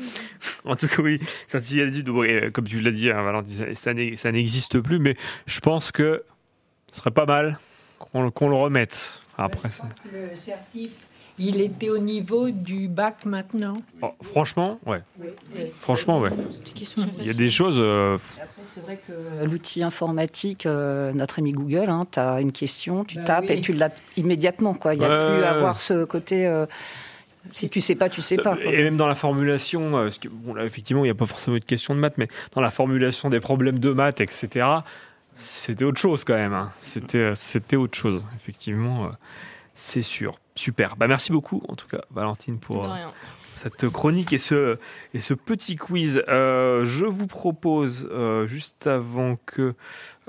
En 0.66 0.76
tout 0.76 0.88
cas, 0.88 1.02
oui. 1.02 1.20
Certificat 1.48 1.86
d'études, 1.86 2.08
bon, 2.10 2.24
euh, 2.24 2.50
comme 2.52 2.68
tu 2.68 2.82
l'as 2.82 2.92
dit, 2.92 3.10
hein, 3.10 3.22
Valentin, 3.22 3.48
ça- 3.50 3.76
ça 3.76 3.94
n'e- 3.94 4.16
ça 4.16 4.32
n'existe 4.32 4.80
plus, 4.80 5.00
mais 5.00 5.16
je 5.46 5.60
pense 5.62 5.92
que 5.92 6.24
ce 6.92 6.98
serait 7.00 7.12
pas 7.12 7.26
mal 7.26 7.60
qu'on 8.00 8.24
le- 8.24 8.56
remette. 8.56 9.22
Après, 9.38 9.70
c'est- 9.70 9.84
Le 10.12 10.36
certif, 10.36 10.92
il 11.38 11.60
était 11.62 11.90
au 11.90 11.98
niveau 11.98 12.50
du 12.52 12.88
bac 12.88 13.26
maintenant. 13.26 13.82
Oh, 14.02 14.12
franchement, 14.22 14.80
ouais. 14.86 15.02
Franchement, 15.80 16.20
ouais. 16.20 16.30
Il 17.20 17.26
y 17.26 17.30
a 17.30 17.34
des 17.34 17.50
choses. 17.50 17.78
euh, 17.80 18.18
Après, 18.42 18.62
c'est 18.64 18.82
vrai 18.82 19.00
que 19.08 19.46
l'outil 19.46 19.84
informatique, 19.84 20.66
euh, 20.66 21.12
notre 21.14 21.40
ami 21.40 21.52
Google, 21.52 21.90
hein, 21.90 22.06
tu 22.12 22.20
as 22.20 22.42
une 22.42 22.52
question, 22.52 23.04
tu 23.06 23.18
Bah 23.18 23.24
tapes 23.24 23.46
oui. 23.50 23.56
et 23.58 23.62
tu 23.62 23.74
l'as 23.74 23.90
immédiatement. 24.18 24.78
Il 24.94 25.00
n'y 25.00 25.06
a 25.06 25.10
Ouais, 25.10 25.26
plus 25.26 25.44
à 25.44 25.52
avoir 25.52 25.82
ce 25.82 26.04
côté. 26.04 26.46
euh, 26.46 26.66
si 27.54 27.70
tu 27.70 27.82
sais 27.82 27.96
pas, 27.96 28.08
tu 28.10 28.22
sais 28.22 28.38
pas. 28.38 28.56
quoi. 28.56 28.72
Et 28.72 28.84
même 28.84 28.98
dans 28.98 29.08
la 29.08 29.16
formulation, 29.16 29.92
parce 29.94 30.20
que, 30.20 30.28
bon, 30.30 30.54
là, 30.54 30.64
effectivement, 30.64 31.04
il 31.04 31.08
n'y 31.08 31.12
a 31.12 31.16
pas 31.16 31.26
forcément 31.26 31.58
eu 31.58 31.60
de 31.60 31.66
question 31.66 31.96
de 31.96 32.00
maths, 32.00 32.18
mais 32.18 32.28
dans 32.54 32.62
la 32.62 32.70
formulation 32.70 33.30
des 33.30 33.40
problèmes 33.40 33.80
de 33.80 33.90
maths, 33.92 34.22
etc., 34.22 34.66
c'était 35.36 35.86
autre 35.86 36.00
chose 36.00 36.24
quand 36.24 36.36
même. 36.36 36.54
hein. 36.54 36.72
C'était, 36.82 37.32
c'était 37.34 37.78
autre 37.78 37.98
chose, 37.98 38.22
effectivement, 38.36 39.06
euh, 39.06 39.10
c'est 39.74 40.02
sûr. 40.02 40.40
Super. 40.56 40.96
Bah, 40.98 41.08
merci 41.08 41.32
beaucoup, 41.32 41.62
en 41.68 41.76
tout 41.76 41.88
cas, 41.88 42.02
Valentine, 42.12 42.60
pour 42.60 42.86
euh, 42.86 42.88
cette 43.56 43.90
chronique 43.90 44.34
et 44.34 44.38
ce, 44.38 44.78
et 45.14 45.20
ce 45.20 45.34
petit 45.34 45.76
quiz. 45.78 46.24
Euh, 46.28 46.84
je 46.86 47.06
vous 47.06 47.28
propose, 47.28 48.08
euh, 48.12 48.46
juste 48.48 48.86
avant 48.88 49.38
que 49.46 49.74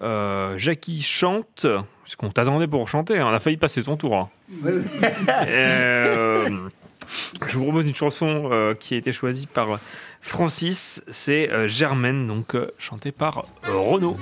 euh, 0.00 0.56
Jackie 0.58 1.02
chante, 1.02 1.66
puisqu'on 2.04 2.30
t'attendait 2.30 2.66
pour 2.68 2.88
chanter, 2.88 3.18
hein, 3.18 3.26
on 3.28 3.34
a 3.34 3.40
failli 3.40 3.56
passer 3.56 3.82
son 3.82 3.96
tour. 3.96 4.16
hein. 4.16 4.30
Je 7.46 7.58
vous 7.58 7.64
propose 7.64 7.84
une 7.84 7.94
chanson 7.94 8.48
euh, 8.52 8.74
qui 8.74 8.94
a 8.94 8.96
été 8.96 9.12
choisie 9.12 9.46
par 9.46 9.80
Francis, 10.20 11.02
c'est 11.08 11.50
euh, 11.50 11.66
Germaine, 11.68 12.26
donc 12.26 12.54
euh, 12.54 12.70
chantée 12.78 13.12
par 13.12 13.44
euh, 13.68 13.76
Renaud. 13.76 14.16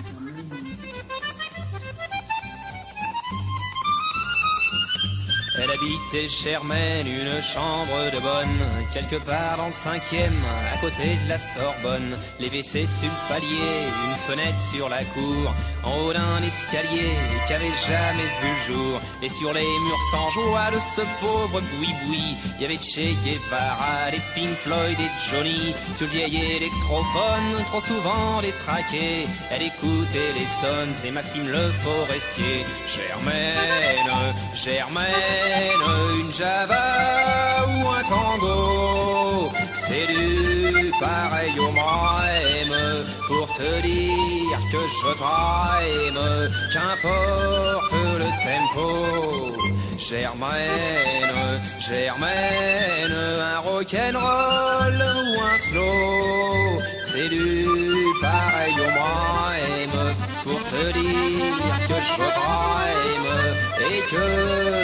Habitait 5.81 6.27
Germaine, 6.27 7.07
une 7.07 7.41
chambre 7.41 8.11
de 8.13 8.21
bonne, 8.21 8.87
quelque 8.93 9.17
part 9.25 9.57
dans 9.57 9.67
le 9.67 9.73
cinquième, 9.73 10.37
à 10.75 10.79
côté 10.79 11.17
de 11.25 11.29
la 11.29 11.39
Sorbonne. 11.39 12.19
Les 12.39 12.49
WC 12.49 12.87
sur 12.87 13.09
le 13.09 13.29
palier, 13.29 13.89
une 14.05 14.17
fenêtre 14.27 14.61
sur 14.61 14.89
la 14.91 15.03
cour, 15.05 15.55
en 15.85 15.99
haut 15.99 16.13
d'un 16.13 16.43
escalier 16.43 17.11
qui 17.47 17.53
avait 17.53 17.77
jamais 17.89 18.31
vu 18.41 18.49
le 18.49 18.75
jour. 18.75 19.01
Et 19.23 19.29
sur 19.29 19.53
les 19.53 19.61
murs 19.85 20.05
sans 20.11 20.31
joie 20.31 20.71
de 20.71 20.81
ce 20.97 21.03
pauvre 21.21 21.61
boui-boui, 21.61 22.37
il 22.57 22.63
y 22.63 22.65
avait 22.65 22.81
Che 22.81 23.15
Guevara, 23.25 24.11
des 24.11 24.23
Pink 24.35 24.55
Floyd 24.57 24.99
et 24.99 25.31
Johnny. 25.31 25.75
Sur 25.97 26.07
le 26.07 26.13
vieil 26.13 26.37
électrophone, 26.57 27.65
trop 27.67 27.81
souvent 27.81 28.41
détraqué, 28.41 29.27
elle 29.51 29.63
écoutait 29.63 30.33
les 30.39 30.47
Stones 30.59 30.97
et 31.07 31.11
Maxime 31.11 31.49
le 31.49 31.71
Forestier. 31.83 32.65
Germaine, 32.89 34.35
Germaine, 34.55 35.11
une 36.21 36.33
Java 36.33 37.67
ou 37.69 37.89
un 37.89 38.03
tango, 38.09 39.53
c'est 39.75 40.07
du 40.07 40.91
pareil 41.01 41.59
au 41.59 41.73
même 41.73 43.05
pour 43.27 43.47
te 43.57 43.81
dire 43.83 44.40
que 44.73 44.83
je 44.99 45.11
t'aime, 45.21 46.51
qu'importe 46.73 47.93
le 48.19 48.29
tempo. 48.47 48.87
Germaine, 49.99 51.61
Germaine, 51.79 53.17
un 53.55 53.59
rock'n'roll 53.61 54.99
ou 55.19 55.43
un 55.43 55.59
slow, 55.69 56.81
c'est 57.09 57.29
du 57.29 57.67
pareil 58.21 58.75
au 58.87 58.91
même 58.97 60.15
pour 60.45 60.61
te 60.65 60.93
dire 60.99 61.79
que 61.89 61.99
je 62.11 62.27
t'aime 62.37 63.31
et 63.91 64.01
que 64.11 64.27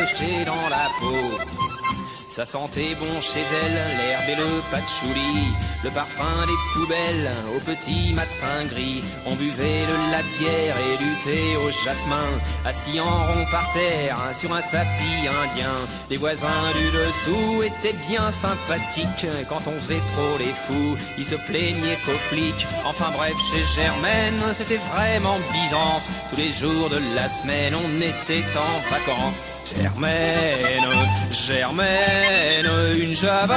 je 0.07 0.45
dans 0.45 0.69
la 0.71 0.87
peau. 1.01 1.66
Ça 2.37 2.45
sentait 2.45 2.95
bon 3.01 3.19
chez 3.23 3.41
elle, 3.41 3.73
l'herbe 3.73 4.29
et 4.29 4.35
le 4.35 4.61
patchouli, 4.71 5.49
le 5.83 5.89
parfum 5.89 6.45
des 6.47 6.53
poubelles 6.75 7.31
au 7.57 7.61
petit 7.61 8.13
matin 8.13 8.67
gris. 8.71 9.03
On 9.25 9.35
buvait 9.37 9.87
le 9.87 10.13
la 10.13 10.21
bière 10.21 10.77
et 10.77 11.25
thé 11.25 11.57
au 11.57 11.71
jasmin, 11.71 12.29
assis 12.67 13.01
en 13.01 13.05
rond 13.07 13.47
par 13.51 13.73
terre 13.73 14.19
sur 14.35 14.53
un 14.53 14.61
tapis 14.61 15.27
indien. 15.45 15.77
Les 16.11 16.19
voisins 16.19 16.73
du 16.79 16.91
dessous 16.91 17.63
étaient 17.63 17.97
bien 18.07 18.31
sympathiques 18.31 19.27
quand 19.49 19.67
on 19.67 19.81
faisait 19.81 20.03
trop 20.13 20.37
les 20.39 20.53
fous. 20.53 20.99
Ils 21.17 21.25
se 21.25 21.37
plaignaient 21.37 21.99
qu'aux 22.05 22.21
flics. 22.29 22.67
Enfin 22.85 23.13
bref, 23.17 23.33
chez 23.51 23.81
Germaine, 23.81 24.53
c'était 24.53 24.81
vraiment 24.93 25.39
Byzance. 25.55 26.11
Tous 26.29 26.37
les 26.37 26.53
jours 26.53 26.91
de 26.91 27.01
la 27.15 27.31
semaine, 27.31 27.75
on 27.75 27.97
était 28.03 28.45
en 28.59 28.91
vacances. 28.91 29.56
Germaine, 29.75 30.89
Germaine, 31.31 32.71
une 32.99 33.15
java 33.15 33.57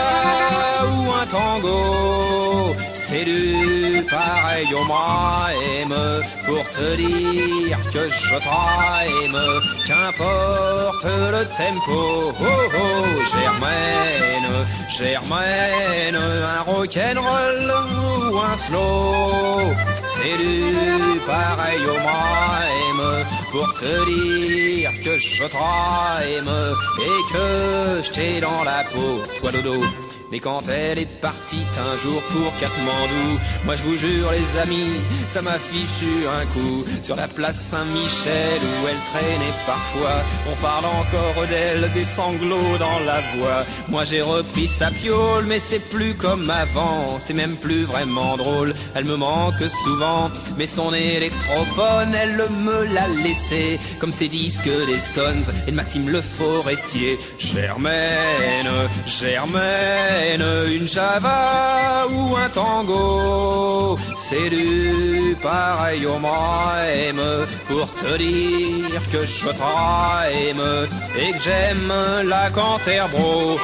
ou 0.86 1.12
un 1.12 1.26
tango, 1.28 2.76
c'est 2.94 3.26
du 3.26 4.04
pareil 4.10 4.68
au 4.74 4.86
même 4.86 5.96
pour 6.46 6.64
te 6.72 6.96
dire 6.96 7.78
que 7.94 8.10
je 8.10 8.36
t'aime, 8.46 9.40
qu'importe 9.88 11.06
le 11.06 11.46
tempo. 11.58 12.34
Oh 12.40 12.46
oh, 12.46 13.06
Germaine, 13.36 14.66
Germaine, 14.98 16.16
un 16.16 16.62
rock'n'roll 16.62 17.72
ou 18.32 18.38
un 18.38 18.58
slow, 18.58 19.74
c'est 20.06 20.38
du 20.44 21.20
pareil 21.28 21.82
au 21.86 21.94
même 21.94 22.39
pour 23.52 23.74
te 23.76 24.06
dire 24.06 24.92
que 25.04 25.18
je 25.18 25.44
t'aime 25.44 26.52
et 27.00 27.34
que 27.34 28.02
je 28.04 28.12
t'ai 28.12 28.42
dans 28.42 28.64
la 28.64 28.84
peau. 28.92 29.22
Toi 29.42 29.52
dodo. 29.52 30.09
Mais 30.32 30.40
quand 30.40 30.62
elle 30.70 31.00
est 31.00 31.22
partie 31.22 31.66
un 31.80 31.98
jour 32.04 32.22
pour 32.22 32.52
Katmandou, 32.60 33.40
moi 33.66 33.76
je 33.76 33.84
vous 33.84 33.98
jure 33.98 34.32
les 34.32 34.60
amis, 34.60 35.00
ça 35.28 35.42
m'a 35.42 35.58
fichu 35.58 36.28
un 36.28 36.46
coup 36.54 36.86
sur 37.02 37.16
la 37.16 37.28
place 37.28 37.58
Saint-Michel 37.72 38.60
où 38.62 38.88
elle 38.88 38.98
traînait 39.12 39.54
parfois. 39.66 40.20
On 40.52 40.56
parle 40.62 40.86
encore 40.86 41.48
d'elle, 41.48 41.92
des 41.94 42.04
sanglots 42.04 42.78
dans 42.78 43.00
la 43.06 43.20
voix. 43.36 43.66
Moi 43.88 44.04
j'ai 44.06 44.22
repris 44.22 44.68
sa 44.68 44.92
piole, 44.92 45.46
mais 45.48 45.60
c'est 45.60 45.90
plus 45.90 46.14
comme 46.14 46.50
avant, 46.50 47.18
c'est 47.20 47.34
même 47.34 47.56
plus 47.56 47.84
vraiment 47.84 48.38
drôle. 48.38 48.76
Elle 48.96 49.06
me 49.06 49.16
manque 49.16 49.64
souvent, 49.84 50.30
mais 50.58 50.68
son 50.68 50.94
électrophone, 50.94 52.14
elle 52.14 52.36
me 52.36 52.94
l'a 52.94 53.08
laissé, 53.08 53.80
comme 54.00 54.12
ses 54.12 54.28
disques 54.28 54.70
des 54.88 54.98
Stones 54.98 55.44
et 55.68 55.72
de 55.72 55.76
Maxime 55.76 56.10
Le 56.10 56.22
Forestier. 56.22 57.18
Germaine, 57.40 58.68
Germaine, 59.08 60.19
une 60.68 60.88
java 60.88 62.06
ou 62.12 62.36
un 62.36 62.50
tango, 62.50 63.96
c'est 64.18 64.50
du 64.50 65.36
pareil 65.42 66.06
au 66.06 66.20
même 66.20 67.22
pour 67.68 67.88
te 67.94 68.18
dire 68.18 69.02
que 69.12 69.26
je 69.26 69.46
t'aime 69.46 70.88
et 71.18 71.32
que 71.32 71.40
j'aime 71.40 71.94
la 72.24 72.50
Canterbro. 72.50 73.58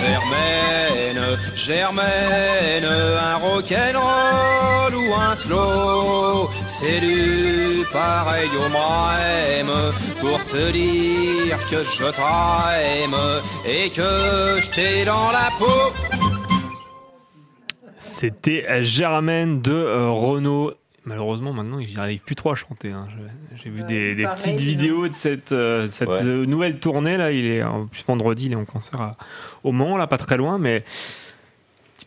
Germaine, 0.00 1.38
Germaine, 1.54 2.88
un 3.30 3.36
rock'n'roll 3.36 4.94
ou 4.94 5.14
un 5.14 5.34
slow, 5.34 6.50
c'est 6.66 7.00
du 7.00 7.84
pareil 7.92 8.50
au 8.64 8.68
même 8.68 9.92
pour 10.20 10.41
te 10.52 10.70
dire 10.72 11.58
que 11.70 11.82
je 11.84 12.10
t'aime 12.12 13.16
et 13.66 13.88
que 13.90 14.60
je 14.60 14.70
t'ai 14.70 15.04
dans 15.04 15.30
la 15.30 15.48
peau. 15.58 15.92
C'était 17.98 18.82
Germaine 18.82 19.60
de 19.62 19.72
euh, 19.72 20.10
Renault. 20.10 20.72
Malheureusement, 21.04 21.52
maintenant, 21.52 21.78
il 21.80 21.94
n'arrive 21.96 22.20
plus 22.20 22.36
trop 22.36 22.50
à 22.52 22.54
chanter. 22.54 22.90
hein. 22.92 23.06
Je- 23.08 23.56
J'ai 23.64 23.70
vu 23.70 23.82
des, 23.84 24.14
des 24.14 24.22
pareil, 24.24 24.40
petites 24.40 24.60
vidéos 24.60 25.08
de 25.08 25.12
cette, 25.12 25.52
euh, 25.52 25.88
cette 25.90 26.08
Ouais. 26.08 26.22
euh, 26.24 26.46
nouvelle 26.46 26.78
tournée. 26.78 27.16
Là, 27.16 27.32
il 27.32 27.44
est 27.46 27.62
en 27.62 27.86
plus 27.86 28.04
vendredi, 28.06 28.46
il 28.46 28.52
est 28.52 28.56
en 28.56 28.64
concert 28.64 29.00
à- 29.00 29.16
au 29.64 29.72
Mans, 29.72 29.96
là, 29.96 30.06
pas 30.06 30.18
très 30.18 30.36
loin, 30.36 30.58
mais 30.58 30.84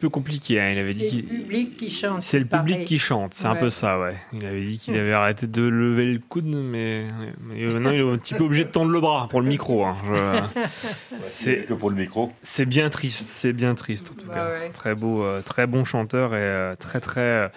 peu 0.06 0.10
compliqué. 0.10 0.60
hein. 0.60 0.68
Il 0.72 0.78
avait 0.78 0.93
dit 0.93 1.10
C'est 1.10 1.16
le 1.18 1.24
public 1.39 1.78
qui 1.78 1.89
chante. 1.89 2.24
c'est 2.24 2.39
le 2.39 2.45
public 2.45 2.86
qui 2.86 2.99
chante, 2.99 3.34
c'est 3.34 3.47
un 3.47 3.56
peu 3.56 3.70
ça, 3.70 3.99
ouais. 3.99 4.16
Il 4.34 4.45
avait 4.45 4.62
dit 4.64 4.78
qu'il 4.78 4.95
avait 4.97 5.14
arrêté 5.14 5.47
de 5.47 5.62
lever 5.64 6.14
le 6.14 6.20
coude, 6.20 6.45
mais, 6.45 7.06
mais 7.41 7.66
maintenant 7.66 7.91
il 7.91 7.99
est 7.99 8.10
un 8.10 8.18
petit 8.18 8.34
peu 8.36 8.43
obligé 8.43 8.64
de 8.66 8.70
tendre 8.70 8.91
le 8.91 8.99
bras 8.99 9.28
pour 9.30 9.41
le 9.41 9.47
micro. 9.47 9.84
hein. 9.86 9.97
Je- 10.08 10.60
C'est 11.24 11.66
que 11.68 11.74
pour 11.74 11.89
le 11.89 11.95
micro. 11.95 12.32
c'est 12.43 12.66
bien 12.66 12.89
triste, 12.89 13.20
c'est 13.28 13.53
bien 13.53 13.74
triste 13.76 14.12
en 14.12 14.22
tout 14.22 14.28
Bah 14.28 14.34
cas. 14.36 14.47
ouais. 14.49 14.70
Très 14.74 14.95
beau, 14.95 15.24
euh, 15.24 15.41
très 15.41 15.66
bon 15.68 15.84
chanteur 15.84 16.34
et 16.36 16.39
euh, 16.39 16.76
très 16.76 16.99
très 16.99 17.22
euh, 17.22 17.47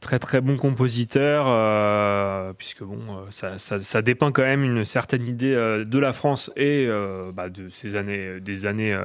très 0.00 0.18
très 0.18 0.40
bon 0.40 0.56
compositeur, 0.56 1.44
euh, 1.46 2.52
puisque 2.56 2.82
bon, 2.82 2.98
euh, 3.10 3.24
ça, 3.30 3.58
ça, 3.58 3.80
ça 3.80 4.02
dépeint 4.02 4.32
quand 4.32 4.42
même 4.42 4.64
une 4.64 4.84
certaine 4.84 5.26
idée 5.26 5.54
euh, 5.54 5.84
de 5.84 5.98
la 5.98 6.12
France 6.12 6.50
et 6.56 6.86
euh, 6.88 7.30
bah, 7.32 7.48
de 7.50 7.68
ces 7.68 7.96
années, 7.96 8.40
des 8.40 8.64
années 8.66 8.96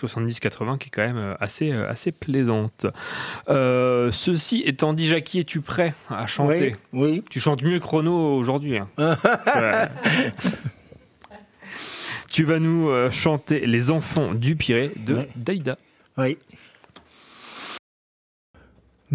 70-80 0.00 0.78
qui 0.78 0.88
est 0.88 0.90
quand 0.90 1.02
même 1.14 1.36
assez 1.40 1.72
assez 1.72 2.12
plaisante. 2.12 2.86
Ceci 3.48 4.62
étant 4.66 4.92
dit, 4.92 5.06
Jackie, 5.06 5.40
es-tu 5.40 5.60
prêt 5.60 5.94
à 6.10 6.26
chanter? 6.26 6.76
Oui, 6.92 7.10
oui. 7.12 7.24
Tu 7.30 7.40
chantes 7.40 7.62
mieux 7.62 7.80
Renaud 7.82 8.36
aujourd'hui. 8.36 8.78
hein. 8.78 8.88
Ouais. 9.46 9.88
Tu 12.30 12.42
vas 12.44 12.58
nous 12.58 12.90
chanter 13.10 13.64
Les 13.66 13.90
enfants 13.92 14.34
du 14.34 14.56
Pirée 14.56 14.90
de 14.96 15.14
Ouais. 15.14 15.28
Daïda. 15.36 15.78
Oui. 16.18 16.36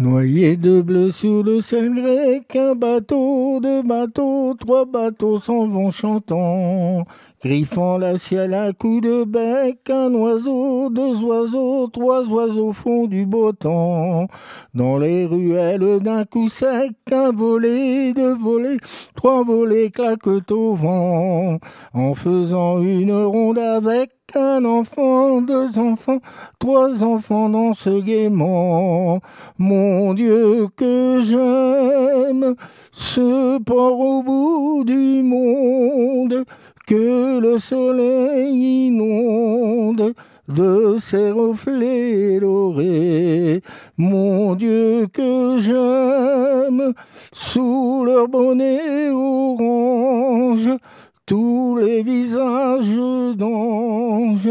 Noyé 0.00 0.56
de 0.56 0.80
bleu 0.80 1.10
sur 1.10 1.42
le 1.42 1.60
ciel 1.60 1.92
grec, 1.92 2.56
un 2.56 2.74
bateau, 2.74 3.60
deux 3.60 3.82
bateaux, 3.82 4.54
trois 4.58 4.86
bateaux 4.86 5.38
s'en 5.38 5.68
vont 5.68 5.90
chantant. 5.90 7.04
Griffant 7.44 7.98
la 7.98 8.16
ciel 8.16 8.54
à 8.54 8.72
coups 8.72 9.02
de 9.02 9.24
bec, 9.24 9.90
un 9.90 10.14
oiseau, 10.14 10.88
deux 10.88 11.22
oiseaux, 11.22 11.86
trois 11.88 12.26
oiseaux 12.26 12.72
font 12.72 13.08
du 13.08 13.26
beau 13.26 13.52
temps. 13.52 14.26
Dans 14.72 14.96
les 14.96 15.26
ruelles 15.26 16.00
d'un 16.00 16.24
coup 16.24 16.48
sec, 16.48 16.92
un 17.12 17.32
volet, 17.32 18.14
deux 18.14 18.36
volets, 18.36 18.78
trois 19.14 19.44
volets 19.44 19.90
claquent 19.90 20.50
au 20.50 20.74
vent. 20.76 21.58
En 21.92 22.14
faisant 22.14 22.80
une 22.80 23.12
ronde 23.12 23.58
avec 23.58 24.12
un 24.36 24.64
enfant, 24.64 25.40
deux 25.40 25.78
enfants, 25.78 26.20
trois 26.58 27.02
enfants 27.02 27.48
dansent 27.48 27.88
gaiement. 28.04 29.20
Mon 29.58 30.14
Dieu, 30.14 30.68
que 30.76 31.20
j'aime 31.22 32.54
ce 32.92 33.58
port 33.58 34.00
au 34.00 34.22
bout 34.22 34.84
du 34.84 35.22
monde, 35.22 36.44
que 36.86 37.38
le 37.38 37.58
soleil 37.58 38.88
inonde 38.88 40.14
de 40.48 40.96
ses 41.00 41.30
reflets 41.30 42.40
dorés. 42.40 43.62
Mon 43.96 44.54
Dieu, 44.54 45.06
que 45.12 45.58
j'aime 45.60 46.92
sous 47.32 48.04
leur 48.04 48.28
bonnet 48.28 49.10
orange 49.10 50.70
tous 51.30 51.76
les 51.76 52.02
visages 52.02 52.98
ronge 53.38 54.50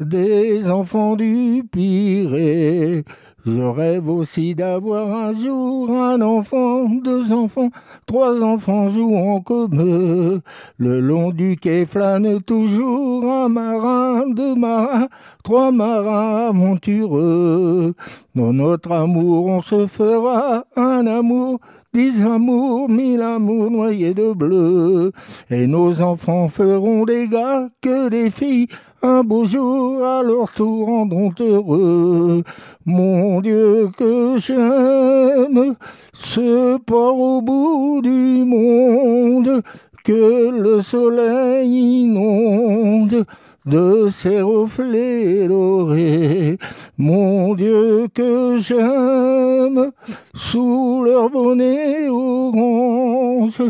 des 0.00 0.68
enfants 0.68 1.14
du 1.14 1.62
Pirée. 1.70 3.04
Je 3.46 3.60
rêve 3.60 4.08
aussi 4.08 4.56
d'avoir 4.56 5.08
un 5.16 5.32
jour 5.36 5.88
un 5.88 6.20
enfant, 6.20 6.88
deux 6.88 7.32
enfants, 7.32 7.70
trois 8.06 8.42
enfants 8.42 8.88
jouant 8.88 9.40
comme 9.40 9.80
eux. 9.80 10.40
Le 10.78 10.98
long 10.98 11.30
du 11.30 11.56
quai 11.56 11.86
flâne 11.86 12.42
toujours 12.42 13.32
un 13.32 13.48
marin, 13.48 14.28
deux 14.28 14.56
marins, 14.56 15.06
trois 15.44 15.70
marins 15.70 16.48
aventureux. 16.48 17.94
Dans 18.34 18.52
notre 18.52 18.90
amour, 18.90 19.46
on 19.46 19.60
se 19.60 19.86
fera 19.86 20.64
un 20.74 21.06
amour, 21.06 21.60
dix 21.96 22.22
amours, 22.22 22.90
mille 22.90 23.22
amours 23.22 23.70
noyés 23.70 24.12
de 24.12 24.34
bleu. 24.34 25.12
Et 25.50 25.66
nos 25.66 26.02
enfants 26.02 26.46
feront 26.46 27.06
des 27.06 27.26
gars 27.26 27.68
que 27.80 28.10
des 28.10 28.28
filles. 28.28 28.66
Un 29.02 29.22
beau 29.22 29.46
jour, 29.46 30.04
à 30.04 30.22
leur 30.22 30.52
tour, 30.52 30.88
rendront 30.88 31.32
heureux. 31.40 32.42
Mon 32.84 33.40
Dieu, 33.40 33.88
que 33.96 34.36
j'aime 34.38 35.74
ce 36.12 36.76
port 36.76 37.18
au 37.18 37.40
bout 37.40 38.02
du 38.02 38.44
monde, 38.44 39.62
que 40.04 40.50
le 40.50 40.82
soleil 40.82 42.02
inonde 42.04 43.24
de 43.66 44.08
ses 44.10 44.40
reflets 44.40 45.48
dorés. 45.48 46.58
Mon 46.96 47.54
Dieu, 47.54 48.06
que 48.14 48.58
j'aime 48.60 49.90
sous 50.34 51.02
leur 51.04 51.28
bonnet 51.28 52.08
orange 52.08 53.60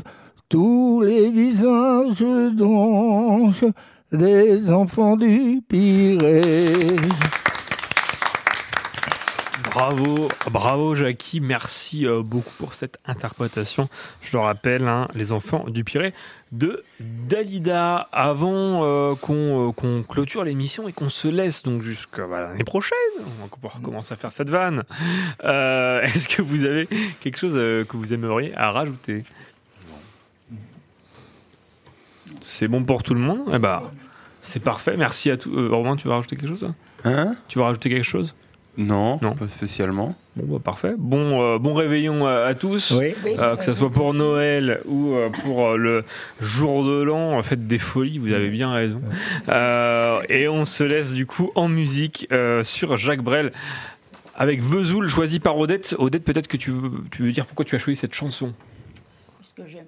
tous 0.49 1.01
les 1.01 1.31
visages 1.31 2.25
d'anges 2.55 3.65
des 4.13 4.71
enfants 4.71 5.17
du 5.17 5.63
Pirée. 5.67 6.97
Bravo, 9.77 10.29
bravo 10.51 10.95
Jackie, 10.95 11.39
merci 11.39 12.07
euh, 12.07 12.23
beaucoup 12.23 12.55
pour 12.57 12.75
cette 12.75 12.99
interprétation. 13.05 13.91
Je 14.23 14.35
le 14.35 14.43
rappelle, 14.43 14.89
hein, 14.89 15.07
les 15.15 15.33
enfants 15.33 15.67
du 15.69 15.85
Pirée 15.85 16.15
de 16.51 16.83
Dalida. 16.99 18.09
Avant 18.11 18.85
euh, 18.85 19.15
qu'on 19.17 19.69
euh, 19.69 19.73
qu'on 19.73 20.03
clôture 20.03 20.45
l'émission 20.45 20.89
et 20.89 20.95
qu'on 20.95 21.11
se 21.11 21.29
laisse 21.29 21.63
donc 21.63 21.83
jusqu'à 21.83 22.27
bah, 22.27 22.41
l'année 22.41 22.65
prochaine, 22.65 22.97
on 23.19 23.43
va 23.43 23.49
pouvoir 23.49 23.83
commencer 23.83 24.15
à 24.15 24.17
faire 24.17 24.33
cette 24.33 24.49
vanne. 24.49 24.85
Euh, 25.45 26.01
Est-ce 26.01 26.31
que 26.31 26.41
vous 26.41 26.65
avez 26.65 26.89
quelque 27.21 27.37
chose 27.37 27.53
que 27.53 27.97
vous 27.99 28.15
aimeriez 28.15 28.55
à 28.55 28.71
rajouter? 28.71 29.25
C'est 32.41 32.69
bon 32.69 32.83
pour 32.83 33.03
tout 33.03 33.13
le 33.13 33.21
monde? 33.21 33.51
Eh 33.53 33.59
ben, 33.59 33.83
c'est 34.41 34.63
parfait. 34.63 34.97
Merci 34.97 35.31
à 35.31 35.37
tous. 35.37 35.55
Romain, 35.69 35.97
tu 35.97 36.09
vas 36.09 36.15
rajouter 36.15 36.37
quelque 36.37 36.49
chose 36.49 36.67
Hein? 37.05 37.35
Tu 37.47 37.59
vas 37.59 37.67
rajouter 37.67 37.91
quelque 37.91 38.05
chose? 38.05 38.35
Non, 38.79 39.19
pas 39.19 39.49
spécialement. 39.49 40.15
Bon, 40.37 40.57
bah, 40.57 40.61
parfait. 40.63 40.95
Bon, 40.99 41.43
euh, 41.43 41.59
bon 41.59 41.73
réveillon 41.73 42.27
à, 42.27 42.43
à 42.45 42.55
tous. 42.55 42.91
Oui. 42.91 43.15
Euh, 43.39 43.57
que 43.57 43.65
ce 43.65 43.73
soit 43.73 43.91
pour 43.91 44.13
Noël 44.13 44.81
ou 44.85 45.15
euh, 45.15 45.31
pour 45.31 45.67
euh, 45.67 45.77
le 45.77 46.05
jour 46.41 46.85
de 46.85 47.03
l'an, 47.03 47.43
faites 47.43 47.67
des 47.67 47.79
folies, 47.79 48.19
vous 48.19 48.33
avez 48.33 48.51
bien 48.51 48.71
raison. 48.71 49.01
Euh, 49.49 50.21
et 50.29 50.47
on 50.49 50.67
se 50.67 50.85
laisse 50.85 51.15
du 51.15 51.25
coup 51.25 51.53
en 51.55 51.69
musique 51.69 52.29
euh, 52.33 52.63
sur 52.65 52.97
Jacques 52.99 53.23
Brel 53.23 53.53
avec 54.35 54.63
Vesoul 54.63 55.09
choisi 55.09 55.41
par 55.41 55.57
Odette. 55.57 55.97
Odette, 55.99 56.25
peut-être 56.25 56.49
que 56.49 56.59
tu 56.59 56.71
veux, 56.71 56.91
tu 57.11 57.23
veux 57.23 57.33
dire 57.33 57.47
pourquoi 57.47 57.65
tu 57.65 57.75
as 57.75 57.79
choisi 57.79 57.99
cette 57.99 58.13
chanson? 58.15 58.53
Parce 59.39 59.53
que 59.57 59.73
j'aime. 59.73 59.87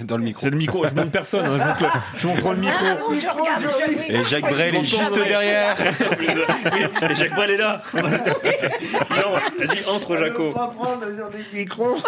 Dans 0.00 0.16
le 0.16 0.22
micro. 0.24 0.42
C'est 0.42 0.50
le 0.50 0.56
micro, 0.56 0.86
je 0.86 0.94
montre 0.94 1.10
personne, 1.10 1.44
hein, 1.46 1.58
je, 1.58 1.64
montre 1.64 1.82
le, 1.82 2.18
je 2.18 2.26
montre 2.26 2.50
le 2.52 2.56
micro. 2.60 2.76
Ah, 2.80 2.96
je 3.20 3.26
regarde, 3.28 3.64
je- 4.08 4.12
Et 4.14 4.24
Jacques 4.24 4.48
Brel 4.50 4.74
est 4.76 4.84
juste 4.84 5.14
derrière. 5.14 5.76
Et 7.10 7.14
Jacques 7.14 7.34
Brel 7.34 7.50
est 7.50 7.56
là. 7.56 7.82
Non, 7.94 9.32
vas-y, 9.58 9.84
entre 9.88 10.16
Jaco. 10.16 10.52
pas 10.52 10.68
prendre 10.68 11.02
sur 11.14 11.30
des 11.30 11.44
micros. 11.52 11.96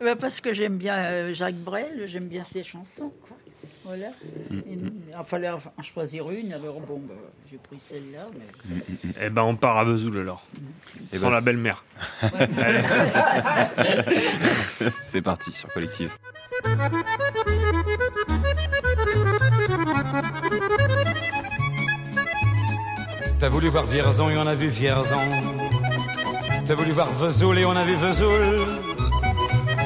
Bah, 0.00 0.16
parce 0.16 0.40
que 0.40 0.52
j'aime 0.52 0.78
bien 0.78 0.96
euh, 0.96 1.32
Jacques 1.34 1.54
Brel, 1.54 2.04
j'aime 2.06 2.26
bien 2.28 2.42
ses 2.44 2.64
chansons. 2.64 3.12
quoi. 3.26 3.36
Voilà. 3.84 4.08
Mm, 4.50 4.60
Il 4.68 5.24
fallait 5.26 5.50
en 5.50 5.58
choisir 5.82 6.30
une, 6.30 6.52
alors 6.52 6.80
bon, 6.80 7.00
bah, 7.00 7.14
j'ai 7.50 7.58
pris 7.58 7.78
celle-là. 7.80 8.26
Mais... 8.34 8.82
Eh 9.22 9.30
ben, 9.30 9.42
on 9.42 9.56
part 9.56 9.78
à 9.78 9.84
Vesoul 9.84 10.18
alors. 10.18 10.44
Eh 11.12 11.18
Sans 11.18 11.28
ben, 11.28 11.34
la 11.34 11.40
belle-mère. 11.40 11.84
C'est 15.02 15.22
parti 15.22 15.52
sur 15.52 15.68
Collective. 15.72 16.10
T'as 23.38 23.48
voulu 23.48 23.68
voir 23.68 23.86
Vierzon 23.86 24.30
et 24.30 24.36
on 24.36 24.46
a 24.46 24.54
vu 24.54 24.68
Vierzon. 24.68 25.16
T'as 26.64 26.74
voulu 26.74 26.92
voir 26.92 27.12
Vesoul 27.14 27.58
et 27.58 27.64
on 27.64 27.72
a 27.72 27.84
vu 27.84 27.94
Vesoul. 27.96 28.66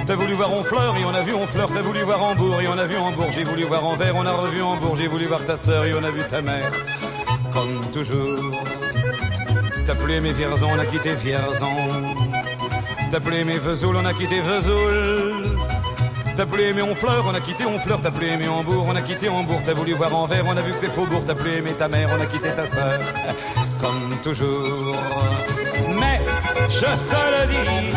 T'as 0.07 0.15
voulu 0.15 0.35
voir 0.35 0.53
Honfleur 0.53 0.97
et 0.97 1.05
on 1.05 1.15
a 1.15 1.23
vu 1.23 1.35
Honfleur. 1.35 1.69
T'as 1.75 1.83
voulu 1.83 2.03
voir 2.03 2.23
Hambourg 2.23 2.61
et 2.61 2.69
on 2.69 2.79
a 2.79 2.87
vu 2.87 2.97
Hambourg. 2.97 3.29
J'ai 3.33 3.43
voulu 3.43 3.65
voir 3.65 3.85
Anvers, 3.85 4.15
on 4.15 4.25
a 4.25 4.33
revu 4.33 4.63
Hambourg. 4.63 4.95
J'ai 4.97 5.09
voulu 5.09 5.25
voir 5.27 5.45
ta 5.45 5.57
sœur 5.57 5.85
et 5.85 5.95
on 5.95 6.05
a 6.05 6.11
vu 6.11 6.23
ta 6.29 6.43
mère. 6.43 6.71
Comme 7.53 7.91
toujours. 7.93 8.53
T'as 9.87 9.95
plus 9.97 10.15
aimé 10.15 10.33
Vierzon, 10.33 10.69
on 10.75 10.79
a 10.79 10.87
quitté 10.87 11.15
Vierzon. 11.15 11.77
T'as 13.11 13.21
plus 13.21 13.37
aimé 13.37 13.59
Vesoul, 13.59 13.97
on 13.97 14.05
a 14.05 14.13
quitté 14.13 14.41
Vesoul. 14.41 15.59
T'as 16.37 16.47
plus 16.47 16.63
aimé 16.65 16.83
Honfleur, 16.83 17.25
on 17.29 17.35
a 17.35 17.41
quitté 17.41 17.65
Honfleur. 17.65 18.01
T'as 18.01 18.11
plus 18.13 18.29
aimé 18.29 18.47
Hambourg, 18.47 18.87
on 18.89 18.95
a 18.95 19.03
quitté 19.03 19.29
Hambourg. 19.29 19.61
T'as 19.67 19.75
voulu 19.75 19.95
voir 19.95 20.15
Anvers, 20.15 20.45
on 20.47 20.57
a 20.57 20.63
vu 20.63 20.71
que 20.73 20.79
c'est 20.79 20.93
Faubourg. 20.93 21.23
T'as 21.27 21.35
plus 21.35 21.53
aimé 21.53 21.73
ta 21.77 21.89
mère, 21.89 22.11
on 22.17 22.21
a 22.21 22.27
quitté 22.27 22.51
ta 22.51 22.67
sœur. 22.67 23.01
Comme 23.81 24.17
toujours. 24.23 24.95
Mais 25.99 26.21
je 26.69 26.81
te 26.81 26.87
le 26.87 27.47
dis, 27.49 27.97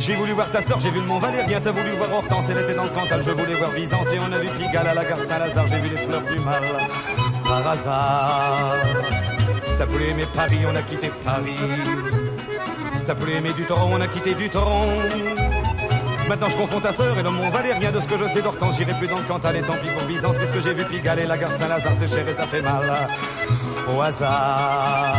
J'ai 0.00 0.14
voulu 0.14 0.32
voir 0.32 0.50
ta 0.50 0.62
sœur, 0.62 0.80
j'ai 0.80 0.90
vu 0.90 1.00
le 1.00 1.06
Mont 1.06 1.18
Valérien. 1.18 1.60
T'as 1.62 1.72
voulu 1.72 1.90
voir 1.90 2.10
Hortense, 2.14 2.46
elle 2.48 2.58
était 2.58 2.74
dans 2.74 2.84
le 2.84 2.88
Cantal. 2.88 3.22
Je 3.24 3.30
voulais 3.30 3.54
voir 3.54 3.70
Byzance 3.70 4.06
et 4.14 4.18
on 4.18 4.32
a 4.32 4.38
vu 4.38 4.48
Pigalle 4.58 4.86
à 4.86 4.94
la 4.94 5.04
gare 5.04 5.18
Saint-Lazare. 5.18 5.66
J'ai 5.70 5.80
vu 5.80 5.90
les 5.90 5.96
fleurs 5.98 6.22
du 6.22 6.38
mal 6.38 6.62
par 7.44 7.68
hasard. 7.68 8.76
T'as 9.78 9.84
voulu 9.84 10.04
aimer 10.08 10.26
Paris, 10.34 10.60
on 10.66 10.74
a 10.74 10.82
quitté 10.82 11.10
Paris. 11.22 11.56
T'as 13.06 13.14
voulu 13.14 13.34
aimer 13.34 13.52
du 13.52 13.64
tronc, 13.64 13.90
on 13.92 14.00
a 14.00 14.06
quitté 14.06 14.34
du 14.34 14.48
tronc. 14.48 14.86
Maintenant 16.28 16.48
je 16.48 16.56
confonds 16.56 16.80
ta 16.80 16.92
sœur 16.92 17.18
et 17.18 17.22
le 17.22 17.30
Mont 17.30 17.50
Valérien 17.50 17.92
de 17.92 18.00
ce 18.00 18.06
que 18.06 18.16
je 18.16 18.24
sais 18.24 18.40
d'Hortense. 18.40 18.76
J'irai 18.78 18.94
plus 18.94 19.08
dans 19.08 19.18
le 19.18 19.24
Cantal 19.24 19.56
et 19.56 19.62
tant 19.62 19.74
pis 19.74 19.90
pour 19.90 20.04
Byzance 20.04 20.36
puisque 20.38 20.62
j'ai 20.62 20.72
vu 20.72 20.84
Pigalle 20.84 21.18
et 21.18 21.26
la 21.26 21.36
gare 21.36 21.52
Saint-Lazare. 21.52 21.92
C'est 22.00 22.08
cher 22.08 22.26
et 22.26 22.32
ça 22.32 22.46
fait 22.46 22.62
mal 22.62 23.08
au 23.94 24.00
hasard. 24.00 25.14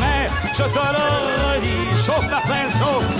Mais 0.00 0.28
je 0.52 0.64
te 0.64 0.68
le 0.68 1.04
redis, 1.54 2.04
chauffe 2.04 2.28
Marcel, 2.28 2.70
chauffe, 2.78 3.19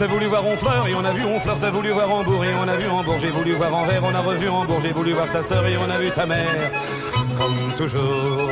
T'as 0.00 0.06
voulu 0.06 0.24
voir 0.28 0.46
Honfleur 0.46 0.88
et 0.88 0.94
on 0.94 1.04
a 1.04 1.12
vu 1.12 1.22
Honfleur. 1.26 1.58
T'as 1.60 1.70
voulu 1.70 1.90
voir 1.90 2.10
Hambourg 2.10 2.42
et 2.42 2.54
on 2.54 2.66
a 2.66 2.74
vu 2.74 2.88
Hambourg. 2.88 3.18
J'ai 3.20 3.28
voulu 3.28 3.52
voir 3.52 3.74
Anvers, 3.74 4.02
on 4.02 4.14
a 4.14 4.20
revu 4.20 4.48
Hambourg. 4.48 4.78
J'ai 4.80 4.92
voulu 4.92 5.12
voir 5.12 5.30
ta 5.30 5.42
sœur 5.42 5.66
et 5.66 5.76
on 5.76 5.90
a 5.90 5.98
vu 5.98 6.10
ta 6.10 6.24
mère. 6.24 6.70
Comme 7.36 7.74
toujours. 7.76 8.48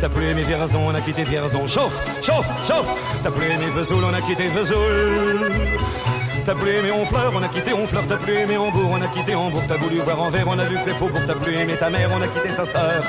T'as 0.00 0.08
plus 0.08 0.26
aimé 0.28 0.44
Vierzon, 0.44 0.82
on 0.86 0.94
a 0.94 1.00
quitté 1.00 1.24
Vierzon. 1.24 1.66
Chauffe, 1.66 2.00
chauffe, 2.22 2.48
chauffe. 2.64 2.94
T'as 3.24 3.32
plus 3.32 3.46
aimé 3.46 3.66
Vesoul, 3.74 4.04
on 4.04 4.14
a 4.14 4.20
quitté 4.20 4.46
Vesoul. 4.46 5.50
T'as 6.46 6.54
plus 6.54 6.70
aimé 6.76 6.92
Honfleur, 6.92 7.32
on 7.34 7.42
a 7.42 7.48
quitté 7.48 7.72
Honfleur. 7.72 8.04
T'as 8.08 8.18
plus 8.18 8.34
aimé 8.34 8.56
Hambourg, 8.56 8.88
on 8.92 9.02
a 9.02 9.08
quitté 9.08 9.34
Hambourg. 9.34 9.64
T'as 9.66 9.78
voulu 9.78 9.96
voir 9.96 10.20
Anvers, 10.20 10.46
on 10.46 10.60
a 10.60 10.64
vu 10.64 10.76
que 10.76 10.82
c'est 10.82 10.94
faux. 10.94 11.10
T'as 11.26 11.34
plus 11.34 11.56
aimé 11.56 11.74
ta 11.74 11.90
mère, 11.90 12.08
on 12.16 12.22
a 12.22 12.28
quitté 12.28 12.50
sa 12.50 12.64
sœur. 12.64 13.02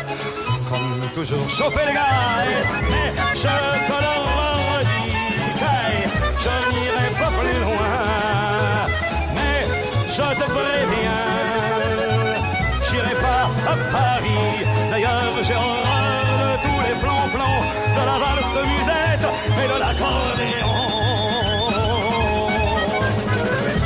Comme 0.72 1.08
toujours, 1.14 1.48
chauffez 1.52 1.86
les 1.86 1.94
gars. 1.94 2.02
eh, 2.48 2.90
Mais 2.90 3.14
je 3.36 4.31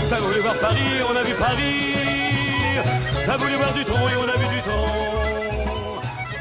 T'as 0.09 0.19
voulu 0.19 0.39
voir 0.39 0.55
Paris, 0.55 0.79
on 1.09 1.15
a 1.15 1.23
vu 1.23 1.33
Paris. 1.33 1.95
T'as 3.25 3.37
voulu 3.37 3.55
voir 3.55 3.73
du 3.73 3.83
tronc 3.83 4.07
et 4.07 4.15
on 4.17 4.27
a 4.29 4.37
vu 4.37 4.47
du 4.55 4.61
tronc. 4.61 4.87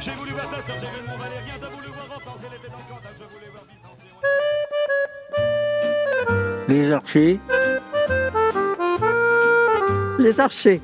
J'ai 0.00 0.12
voulu 0.12 0.32
voir 0.32 0.48
ta 0.48 0.56
soeur, 0.56 0.76
j'ai 0.80 0.86
vu 0.86 0.98
le 1.00 1.06
Mont 1.08 1.16
Valérien. 1.18 1.56
T'as 1.60 1.68
voulu 1.68 1.88
voir 1.88 2.06
Hortense, 2.14 2.40
elle 2.46 2.54
était 2.58 2.68
dans 2.68 2.78
le 2.78 2.84
Cantal. 2.88 3.14
Je 3.18 3.24
voulais 3.34 3.50
voir 3.52 3.64
Byzance. 3.68 4.02
Les 6.68 6.92
archers. 6.92 7.40
Les 10.18 10.40
archers. 10.40 10.80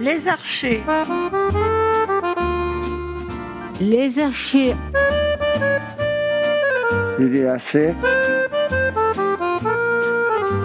Les 0.00 0.28
archers. 0.28 0.82
Les 3.80 4.18
archers. 4.18 4.76
Les 7.22 7.46
archers. 7.46 7.94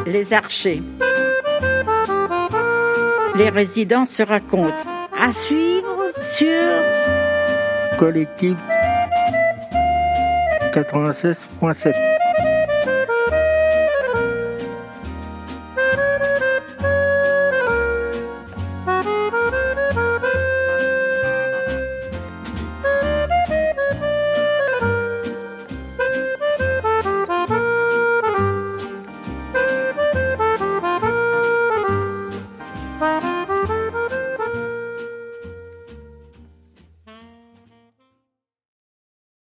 Les 0.08 0.34
archers. 0.34 0.82
Les 3.36 3.49
résidents 3.49 4.08
se 4.08 4.24
racontent. 4.24 4.74
À 5.20 5.32
suivre 5.32 6.12
sur 6.20 6.60
Collectif 7.99 8.58
96.7. 10.74 12.07